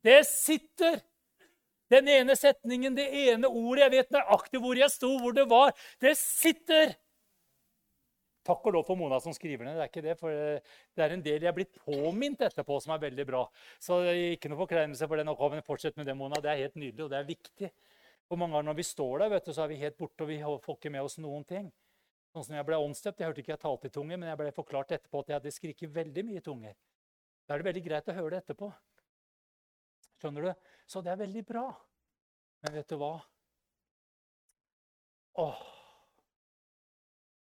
Det 0.05 0.21
sitter. 0.29 1.01
Den 1.91 2.09
ene 2.09 2.37
setningen, 2.39 2.95
det 2.97 3.09
ene 3.27 3.49
ordet. 3.49 3.87
Jeg 3.87 3.95
vet 3.97 4.13
nøyaktig 4.15 4.61
hvor 4.63 4.79
jeg 4.79 4.93
sto, 4.93 5.11
hvor 5.19 5.35
det 5.35 5.47
var. 5.51 5.73
Det 6.01 6.13
sitter. 6.19 6.95
Takk 8.47 8.65
og 8.67 8.77
lov 8.79 8.87
for 8.89 8.97
Mona 8.97 9.19
som 9.21 9.35
skriver 9.37 9.67
ned. 9.67 9.77
Det 9.77 9.85
er 9.85 9.91
ikke 9.91 10.05
det, 10.05 10.17
for 10.21 10.33
det 10.33 11.05
er 11.05 11.15
en 11.15 11.25
del 11.25 11.43
jeg 11.43 11.51
er 11.51 11.57
blitt 11.57 11.81
påminnet 11.83 12.47
etterpå 12.47 12.79
som 12.81 12.95
er 12.95 13.03
veldig 13.03 13.27
bra. 13.29 13.43
Så 13.83 14.01
ikke 14.37 14.53
noe 14.53 14.63
forkleinelse 14.63 15.09
for 15.09 15.21
det. 15.21 15.27
oppgaven. 15.29 15.67
Fortsett 15.67 15.99
med 16.01 16.09
det, 16.09 16.17
Mona. 16.17 16.41
Det 16.41 16.53
er 16.53 16.63
helt 16.65 16.79
nydelig, 16.79 17.05
og 17.05 17.11
det 17.13 17.19
er 17.19 17.29
viktig. 17.29 17.73
For 18.31 18.39
mange 18.39 18.55
ganger 18.55 18.71
når 18.71 18.77
vi 18.79 18.87
står 18.87 19.25
der, 19.25 19.33
vet 19.33 19.49
du, 19.49 19.53
så 19.57 19.65
er 19.65 19.73
vi 19.73 19.81
helt 19.81 19.97
borte, 19.99 20.23
og 20.23 20.31
vi 20.31 20.39
får 20.39 20.77
ikke 20.77 20.93
med 20.95 21.03
oss 21.03 21.19
noen 21.19 21.43
ting. 21.51 21.67
Sånn 22.31 22.47
som 22.47 22.55
jeg 22.55 22.67
ble 22.69 22.79
åndsdøpt. 22.79 23.19
Jeg 23.19 23.27
hørte 23.27 23.43
ikke 23.43 23.53
jeg 23.57 23.63
talte 23.65 23.91
i 23.91 23.95
tunge, 23.97 24.15
men 24.15 24.31
jeg 24.31 24.39
ble 24.39 24.53
forklart 24.55 24.95
etterpå 24.95 25.25
at 25.25 25.33
jeg 25.33 25.41
hadde 25.41 25.53
skriket 25.57 25.91
veldig 25.97 26.25
mye 26.29 26.39
i 26.39 26.45
tunger. 26.47 26.77
Da 27.43 27.57
er 27.57 27.63
det 27.63 27.67
veldig 27.67 27.83
greit 27.89 28.13
å 28.13 28.15
høre 28.15 28.37
det 28.37 28.41
etterpå. 28.45 28.71
Skjønner 30.23 30.47
du? 30.47 30.71
Så 30.87 31.03
det 31.03 31.11
er 31.11 31.21
veldig 31.25 31.43
bra. 31.49 31.67
Men 32.63 32.77
vet 32.79 32.95
du 32.95 32.97
hva? 33.01 33.13
Åh, 35.43 35.63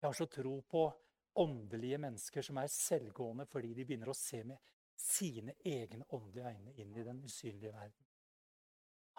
jeg 0.00 0.08
har 0.08 0.16
så 0.18 0.26
tro 0.26 0.58
på 0.68 0.84
åndelige 1.44 1.98
mennesker 2.02 2.44
som 2.44 2.58
er 2.58 2.70
selvgående 2.72 3.46
fordi 3.50 3.70
de 3.78 3.86
begynner 3.86 4.10
å 4.10 4.16
se 4.18 4.42
med 4.46 4.74
sine 5.00 5.54
egne 5.64 6.06
åndelige 6.14 6.50
øyne 6.50 6.74
inn 6.82 6.94
i 6.98 7.06
den 7.06 7.22
usynlige 7.24 7.72
verden. 7.74 8.08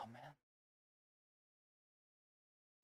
Amen. 0.03 0.35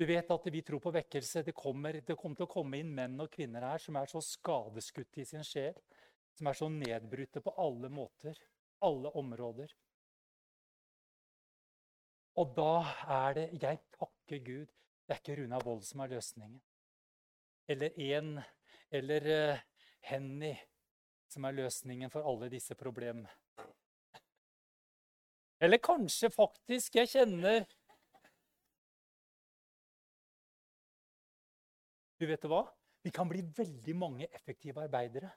Du 0.01 0.07
vet 0.09 0.31
at 0.33 0.45
vi 0.49 0.63
tror 0.65 0.79
på 0.81 0.91
vekkelse. 0.95 1.43
Det 1.45 1.53
kommer, 1.53 1.99
det 2.01 2.15
kommer, 2.17 2.39
til 2.39 2.47
å 2.47 2.49
komme 2.49 2.79
inn 2.81 2.89
menn 2.97 3.19
og 3.21 3.29
kvinner 3.29 3.67
her 3.67 3.81
som 3.83 3.99
er 3.99 4.07
så 4.09 4.17
skadeskutte 4.25 5.21
i 5.21 5.25
sin 5.29 5.43
sjel. 5.45 5.75
Som 6.33 6.47
er 6.49 6.57
så 6.57 6.69
nedbrutte 6.73 7.43
på 7.45 7.53
alle 7.61 7.91
måter, 7.93 8.39
alle 8.81 9.11
områder. 9.21 9.75
Og 12.41 12.55
da 12.57 12.73
er 13.13 13.37
det 13.37 13.43
Jeg 13.61 13.81
takker 13.93 14.41
Gud. 14.47 14.71
Det 15.05 15.13
er 15.13 15.21
ikke 15.21 15.35
Runa 15.37 15.59
Wold 15.67 15.83
som 15.85 16.01
er 16.01 16.15
løsningen. 16.15 16.57
Eller 17.69 17.93
én 18.01 18.41
Eller 18.89 19.27
uh, 19.29 19.59
Henny 20.09 20.55
som 21.29 21.45
er 21.45 21.59
løsningen 21.59 22.09
for 22.09 22.25
alle 22.25 22.49
disse 22.49 22.73
problemene. 22.75 23.29
Eller 25.61 25.77
kanskje 25.77 26.31
faktisk 26.33 26.95
Jeg 26.95 27.13
kjenner 27.13 27.69
Du 32.21 32.27
vet 32.29 32.43
hva? 32.45 32.61
Vi 33.01 33.09
kan 33.09 33.29
bli 33.29 33.41
veldig 33.41 33.95
mange 33.97 34.27
effektive 34.29 34.83
arbeidere 34.85 35.31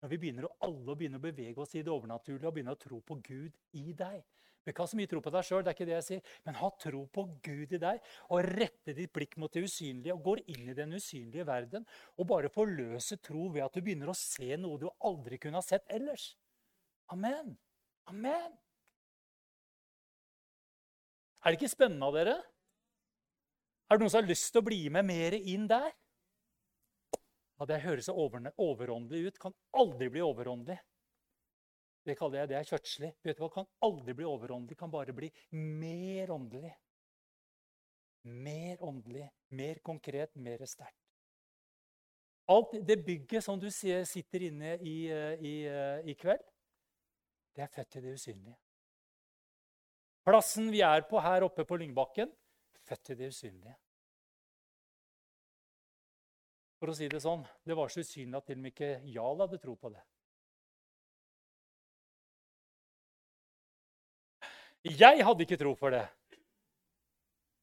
når 0.00 0.08
vi 0.08 0.18
begynner 0.22 0.46
å, 0.48 0.54
alle 0.64 0.94
begynner 0.96 1.20
å 1.20 1.26
bevege 1.26 1.60
oss 1.60 1.74
i 1.76 1.82
det 1.84 1.92
overnaturlige 1.92 2.48
og 2.48 2.54
begynner 2.56 2.78
å 2.78 2.80
tro 2.80 3.00
på 3.04 3.18
Gud 3.20 3.58
i 3.76 3.92
deg. 3.92 4.22
Du 4.64 4.70
ikke 4.72 4.84
ha 4.84 4.88
så 4.88 4.96
mye 4.96 5.08
tro 5.08 5.20
på 5.24 5.32
deg 5.32 5.44
sjøl, 5.44 5.68
men 6.46 6.56
ha 6.56 6.70
tro 6.80 7.02
på 7.12 7.26
Gud 7.44 7.74
i 7.76 7.80
deg. 7.80 8.00
Og 8.32 8.48
rette 8.48 8.94
ditt 8.96 9.12
blikk 9.12 9.36
mot 9.40 9.52
det 9.52 9.66
usynlige 9.68 10.16
og 10.16 10.24
går 10.24 10.42
inn 10.52 10.72
i 10.72 10.76
den 10.76 10.96
usynlige 10.96 11.44
verden. 11.48 11.84
Og 12.16 12.28
bare 12.32 12.52
forløse 12.52 13.20
tro 13.20 13.50
ved 13.52 13.66
at 13.66 13.76
du 13.76 13.84
begynner 13.84 14.12
å 14.12 14.16
se 14.16 14.56
noe 14.60 14.80
du 14.80 14.88
aldri 15.04 15.40
kunne 15.40 15.60
ha 15.60 15.64
sett 15.64 15.84
ellers. 15.92 16.30
Amen. 17.12 17.52
Amen. 18.08 18.56
Er 21.40 21.52
det 21.52 21.60
ikke 21.60 21.72
spennende 21.72 22.08
av 22.08 22.16
dere? 22.16 22.40
Er 23.88 23.96
det 23.98 24.04
noen 24.04 24.12
som 24.12 24.22
har 24.22 24.28
lyst 24.32 24.52
til 24.52 24.60
å 24.60 24.68
bli 24.68 24.84
med 24.92 25.08
mer 25.08 25.36
inn 25.40 25.68
der? 25.68 25.92
Ja, 27.60 27.66
Det 27.68 27.82
høres 27.84 28.08
så 28.08 28.14
overåndelig 28.16 29.26
ut. 29.26 29.38
Kan 29.38 29.54
aldri 29.76 30.08
bli 30.08 30.22
overåndelig. 30.24 30.78
Det 32.08 32.16
kaller 32.16 32.40
jeg 32.40 32.48
det 32.48 32.56
er 32.56 32.68
kjøttslig. 32.70 33.10
Vet 33.22 33.36
du 33.36 33.42
hva? 33.44 33.50
Kan 33.52 33.68
aldri 33.84 34.14
bli 34.16 34.24
overåndelig. 34.24 34.78
Kan 34.80 34.92
bare 34.92 35.12
bli 35.12 35.28
mer 35.52 36.32
åndelig. 36.32 36.72
Mer 38.24 38.80
åndelig, 38.84 39.28
mer 39.56 39.80
konkret, 39.84 40.32
mer 40.36 40.64
sterkt. 40.68 40.96
Alt 42.50 42.74
det 42.86 42.98
bygget 43.06 43.44
som 43.44 43.60
du 43.60 43.68
sitter 43.70 44.42
inne 44.48 44.74
i, 44.82 44.96
eh, 45.12 45.36
i, 45.38 45.54
eh, 45.68 46.08
i 46.10 46.14
kveld, 46.18 46.42
det 47.54 47.62
er 47.62 47.70
født 47.70 47.96
i 47.96 48.00
det 48.00 48.14
usynlige. 48.18 48.56
Plassen 50.26 50.70
vi 50.72 50.80
er 50.80 51.06
på 51.08 51.20
her 51.22 51.46
oppe 51.46 51.64
på 51.64 51.78
Lyngbakken, 51.78 52.32
født 52.88 53.10
i 53.10 53.14
det 53.14 53.30
usynlige. 53.30 53.76
For 56.80 56.88
å 56.88 56.96
si 56.96 57.10
det 57.12 57.20
sånn, 57.20 57.42
det 57.68 57.76
var 57.76 57.90
så 57.92 58.00
usynlig 58.00 58.38
at 58.38 58.46
til 58.48 58.56
og 58.56 58.62
med 58.64 58.72
ikke 58.72 58.94
Jarl 59.12 59.42
hadde 59.44 59.58
tro 59.60 59.74
på 59.76 59.90
det. 59.92 60.00
Jeg 64.88 65.26
hadde 65.28 65.44
ikke 65.44 65.60
tro 65.60 65.74
for 65.76 65.92
det. 65.92 66.06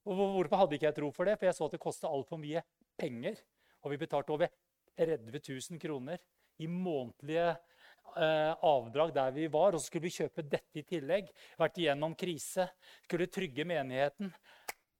Og 0.05 0.21
Hvorfor 0.21 0.61
hadde 0.61 0.77
ikke 0.77 0.91
jeg 0.91 0.97
tro 0.99 1.09
for 1.15 1.25
det? 1.25 1.33
For 1.39 1.49
jeg 1.49 1.57
så 1.57 1.65
at 1.65 1.73
det 1.73 1.81
kostet 1.81 2.11
altfor 2.11 2.37
mye 2.37 2.61
penger. 2.93 3.41
Og 3.81 3.95
vi 3.95 4.01
betalte 4.05 4.35
over 4.37 4.53
30 5.01 5.33
000 5.33 5.81
kroner 5.81 6.21
i 6.61 6.69
månedlige 6.69 7.49
eh, 7.49 8.53
avdrag 8.53 9.17
der 9.17 9.33
vi 9.33 9.49
var. 9.49 9.73
Og 9.73 9.81
så 9.81 9.89
skulle 9.89 10.05
vi 10.05 10.13
kjøpe 10.13 10.45
dette 10.45 10.77
i 10.77 10.85
tillegg. 10.85 11.33
Vært 11.57 11.81
igjennom 11.81 12.13
krise. 12.13 12.69
Skulle 13.09 13.33
trygge 13.33 13.65
menigheten. 13.65 14.29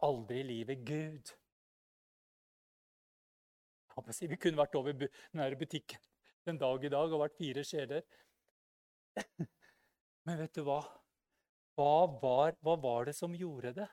Aldri 0.10 0.42
i 0.42 0.50
livet 0.56 0.82
Gud 0.90 1.38
vi 4.06 4.38
kunne 4.38 4.62
vært 4.62 4.76
over 4.78 4.94
denne 4.98 5.50
butikken 5.60 6.02
en 6.48 6.60
dag 6.60 6.84
i 6.84 6.92
dag 6.92 7.12
og 7.12 7.22
vært 7.24 7.38
fire 7.38 7.64
sjeler. 7.68 8.04
Men 10.28 10.40
vet 10.42 10.56
du 10.56 10.64
hva? 10.68 10.80
Hva 11.78 12.08
var, 12.22 12.56
hva 12.66 12.76
var, 12.82 13.06
det 13.10 13.16
som 13.18 13.36
gjorde 13.38 13.74
det? 13.78 13.88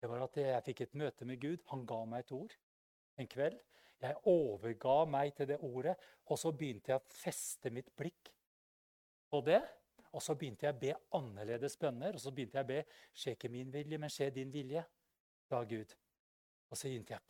Det 0.00 0.10
var 0.10 0.26
at 0.26 0.36
jeg 0.38 0.64
fikk 0.68 0.84
et 0.84 0.98
møte 1.00 1.26
med 1.28 1.40
Gud. 1.42 1.64
Han 1.72 1.86
ga 1.88 2.02
meg 2.06 2.26
et 2.26 2.34
ord 2.36 2.54
en 3.16 3.30
kveld. 3.30 3.58
Jeg 4.02 4.20
overga 4.28 4.96
meg 5.08 5.32
til 5.36 5.48
det 5.48 5.56
ordet, 5.64 5.96
og 6.28 6.38
så 6.38 6.52
begynte 6.52 6.92
jeg 6.92 7.00
å 7.00 7.16
feste 7.16 7.72
mitt 7.72 7.88
blikk 7.96 8.30
på 9.32 9.40
det. 9.46 9.62
Og 10.12 10.22
så 10.22 10.36
begynte 10.38 10.68
jeg 10.68 10.76
å 10.76 10.80
be 10.80 10.92
annerledes 11.18 11.76
bønner. 11.80 12.16
Og 12.16 12.22
så 12.22 12.32
begynte 12.32 12.60
jeg 12.60 12.68
å 12.68 12.70
be 12.70 12.82
skje 13.16 13.36
ikke 13.36 13.52
min 13.52 13.72
vilje, 13.72 14.00
men 14.00 14.12
skje 14.12 14.30
din 14.36 14.52
vilje. 14.52 14.84
Da, 15.50 15.62
Gud. 15.64 15.96
Og 16.70 16.76
så 16.76 16.90
begynte 16.90 17.16
jeg 17.16 17.24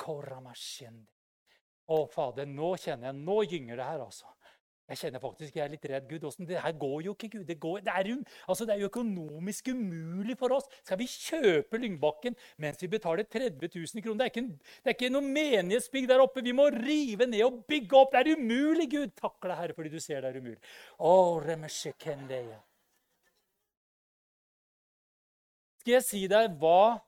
å, 1.86 2.06
Fader, 2.10 2.48
nå 2.50 2.74
kjenner 2.82 3.12
jeg, 3.12 3.20
nå 3.22 3.42
gynger 3.46 3.78
det 3.78 3.90
her, 3.90 4.02
altså. 4.06 4.30
Jeg 4.86 5.00
kjenner 5.00 5.18
faktisk 5.18 5.56
jeg 5.56 5.64
er 5.64 5.70
litt 5.72 5.86
redd. 5.90 6.04
Gud, 6.06 6.22
hvordan, 6.22 6.46
Det 6.46 6.60
her 6.62 6.74
går 6.78 7.00
jo 7.08 7.14
ikke, 7.16 7.28
Gud. 7.28 7.44
Det, 7.46 7.56
går, 7.58 7.80
det, 7.82 7.90
er, 7.90 8.10
altså, 8.46 8.64
det 8.64 8.74
er 8.74 8.84
jo 8.84 8.90
økonomisk 8.90 9.68
umulig 9.72 10.36
for 10.38 10.54
oss. 10.54 10.68
Skal 10.84 11.00
vi 11.00 11.08
kjøpe 11.10 11.80
Lyngbakken 11.82 12.36
mens 12.62 12.78
vi 12.82 12.90
betaler 12.92 13.26
30 13.26 13.66
000 13.66 14.04
kroner? 14.04 14.22
Det 14.22 14.28
er 14.28 14.30
ikke, 14.30 14.46
det 14.84 14.92
er 14.92 14.94
ikke 14.94 15.10
noe 15.10 15.26
menighetsbygg 15.26 16.06
der 16.12 16.22
oppe. 16.22 16.44
Vi 16.46 16.54
må 16.54 16.68
rive 16.70 17.26
ned 17.26 17.42
og 17.48 17.64
bygge 17.66 17.98
opp. 17.98 18.14
Det 18.14 18.22
er 18.22 18.38
umulig, 18.38 18.86
Gud. 18.94 19.10
Takk 19.18 19.42
deg, 19.42 19.56
Herre, 19.58 19.74
fordi 19.74 19.90
du 19.90 19.98
ser 19.98 20.22
det 20.22 20.30
er 20.30 20.38
umulig. 20.38 20.62
Oh, 21.02 21.42
Skal 25.82 25.98
jeg 25.98 26.06
si 26.06 26.22
deg 26.30 26.54
hva 26.62 27.00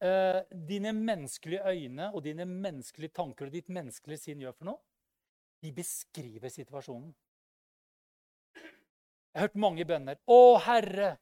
eh, 0.00 0.40
dine 0.68 0.92
menneskelige 0.92 1.62
øyne 1.66 2.10
og 2.14 2.24
dine 2.24 2.46
menneskelige 2.48 3.14
tanker 3.16 3.48
og 3.48 3.54
ditt 3.54 3.68
menneskelige 3.68 4.22
sinn 4.22 4.42
gjør 4.44 4.56
for 4.56 4.70
noe? 4.72 4.80
De 5.62 5.72
beskriver 5.74 6.52
situasjonen. 6.52 7.14
Jeg 8.54 9.42
har 9.42 9.48
hørt 9.48 9.56
mange 9.60 9.84
bønner. 9.84 10.18
'Å, 10.26 10.58
Herre, 10.64 11.16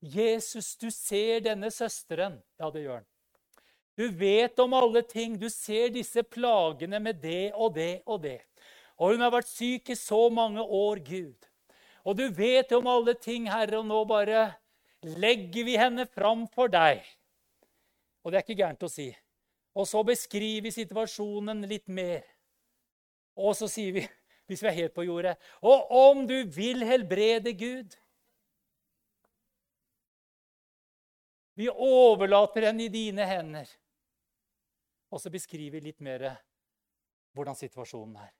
Jesus, 0.00 0.76
du 0.76 0.90
ser 0.90 1.40
denne 1.40 1.70
søsteren.' 1.70 2.42
Ja, 2.60 2.70
det 2.70 2.82
gjør 2.84 3.00
han. 3.00 3.06
Du 3.96 4.08
vet 4.12 4.58
om 4.58 4.74
alle 4.76 5.02
ting. 5.02 5.38
Du 5.40 5.48
ser 5.50 5.88
disse 5.88 6.22
plagene 6.22 7.00
med 7.00 7.22
det 7.22 7.52
og 7.54 7.74
det 7.74 8.02
og 8.06 8.22
det. 8.22 8.42
Og 9.00 9.14
hun 9.14 9.24
har 9.24 9.32
vært 9.32 9.48
syk 9.48 9.90
i 9.92 9.96
så 9.96 10.28
mange 10.32 10.60
år, 10.60 11.00
Gud. 11.04 11.48
Og 12.04 12.16
du 12.16 12.28
vet 12.30 12.72
om 12.76 12.86
alle 12.86 13.16
ting, 13.18 13.48
Herre, 13.50 13.80
og 13.80 13.88
nå 13.88 14.04
bare 14.08 14.44
legger 15.02 15.66
vi 15.66 15.76
henne 15.80 16.06
fram 16.06 16.46
for 16.52 16.70
deg. 16.72 17.02
Og 18.26 18.32
det 18.32 18.40
er 18.40 18.42
ikke 18.42 18.58
gærent 18.58 18.82
å 18.82 18.90
si. 18.90 19.06
Og 19.78 19.86
så 19.86 20.00
beskriver 20.02 20.64
vi 20.66 20.72
situasjonen 20.74 21.62
litt 21.70 21.86
mer. 21.86 22.24
Og 23.38 23.54
så 23.54 23.68
sier 23.70 23.94
vi, 23.94 24.02
hvis 24.50 24.64
vi 24.64 24.70
er 24.70 24.76
helt 24.80 24.94
på 24.96 25.04
jordet 25.04 25.34
Og 25.66 25.90
om 25.92 26.22
du 26.24 26.36
vil 26.54 26.84
helbrede 26.86 27.52
Gud 27.58 27.96
Vi 31.56 31.66
overlater 31.70 32.68
henne 32.68 32.84
i 32.84 32.92
dine 32.92 33.24
hender. 33.24 33.68
Og 35.08 35.22
så 35.22 35.32
beskriver 35.32 35.78
vi 35.78 35.86
litt 35.86 36.02
mer 36.04 36.26
hvordan 37.36 37.56
situasjonen 37.56 38.18
er. 38.20 38.34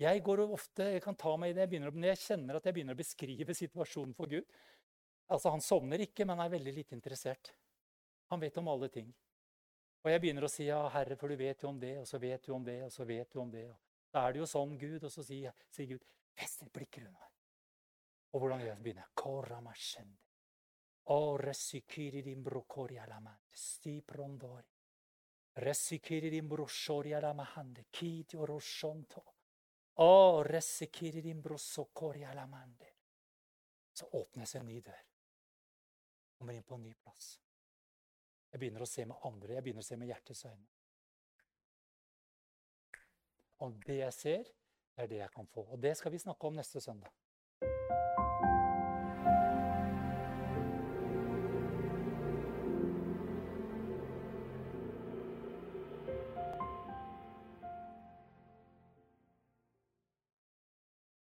Jeg 0.00 0.22
går 0.24 0.40
ofte, 0.46 0.86
jeg 0.94 1.02
kan 1.04 1.18
ta 1.20 1.34
meg 1.36 1.52
i 1.52 1.56
det, 1.56 1.66
jeg 1.66 1.72
begynner, 1.74 1.92
når 1.92 2.14
jeg 2.14 2.22
kjenner 2.22 2.56
at 2.56 2.64
jeg 2.64 2.76
begynner 2.78 2.96
å 2.96 3.00
beskrive 3.02 3.56
situasjonen 3.58 4.16
for 4.16 4.32
Gud. 4.32 4.48
Altså, 5.28 5.52
Han 5.52 5.60
sovner 5.60 6.00
ikke, 6.06 6.24
men 6.24 6.40
er 6.40 6.54
veldig 6.54 6.74
lite 6.78 6.96
interessert. 6.96 7.52
Han 8.32 8.40
vet 8.40 8.56
om 8.56 8.68
alle 8.72 8.88
ting. 8.88 9.12
Og 10.02 10.10
jeg 10.10 10.20
begynner 10.22 10.46
å 10.46 10.50
si 10.50 10.64
ja, 10.66 10.80
Herre, 10.90 11.18
for 11.20 11.28
du 11.28 11.36
vet 11.36 11.62
jo 11.62 11.68
om 11.68 11.78
det, 11.78 11.92
og 12.00 12.06
så 12.08 12.18
vet 12.18 12.46
du 12.46 12.54
om 12.56 12.64
det, 12.64 12.78
og 12.86 12.90
så 12.90 13.04
vet 13.06 13.28
du 13.30 13.38
om 13.42 13.50
det. 13.52 13.66
Da 14.12 14.24
er 14.24 14.32
det 14.32 14.40
jo 14.40 14.48
sånn, 14.48 14.72
Gud. 14.80 15.04
Og 15.04 15.12
så 15.12 15.24
sier, 15.26 15.52
sier 15.70 15.92
Gud, 15.92 16.06
fest 16.32 16.64
ditt 16.64 16.72
blikk 16.72 16.98
rundt 17.02 17.12
meg. 17.12 17.28
Og 18.32 18.40
hvordan 18.40 18.64
gjør 18.64 18.72
jeg? 18.72 18.82
begynner 18.86 19.04
jeg? 19.04 19.14
Koramashende. 19.20 20.18
O 21.12 21.36
resikiri 21.36 22.22
din 22.24 22.42
brokori 22.42 22.96
alamante, 23.02 23.52
sti 23.58 23.94
prondori. 24.06 24.72
Resikiri 25.60 26.30
din 26.32 26.48
broshori 26.48 27.12
alamahande, 27.12 27.84
kiti 27.92 28.40
oroshonto. 28.40 29.24
O 30.00 30.42
resikiri 30.46 31.20
din 31.20 31.42
brosokori 31.44 32.24
alamande. 32.24 32.94
Så 33.92 34.08
åpnes 34.16 34.54
en 34.56 34.66
ny 34.66 34.80
dør. 34.80 35.02
Kommer 36.38 36.56
inn 36.56 36.64
på 36.64 36.80
en 36.80 36.86
ny 36.88 36.94
plass. 36.94 37.34
Jeg 38.52 38.60
begynner 38.60 38.84
å 38.84 38.88
se 38.88 39.04
med 39.08 39.16
andre. 39.24 39.54
Jeg 39.56 39.64
begynner 39.64 39.84
å 39.84 39.86
se 39.86 39.96
med 39.96 40.10
hjertets 40.12 40.44
øyne. 40.44 40.68
Og 43.64 43.78
det 43.86 43.98
jeg 44.00 44.14
ser, 44.16 44.52
det 44.92 45.04
er 45.04 45.10
det 45.12 45.20
jeg 45.22 45.34
kan 45.34 45.48
få. 45.48 45.64
Og 45.72 45.82
det 45.82 45.96
skal 45.96 46.12
vi 46.12 46.20
snakke 46.20 46.46
om 46.46 46.58
neste 46.58 46.82
søndag. 46.84 47.12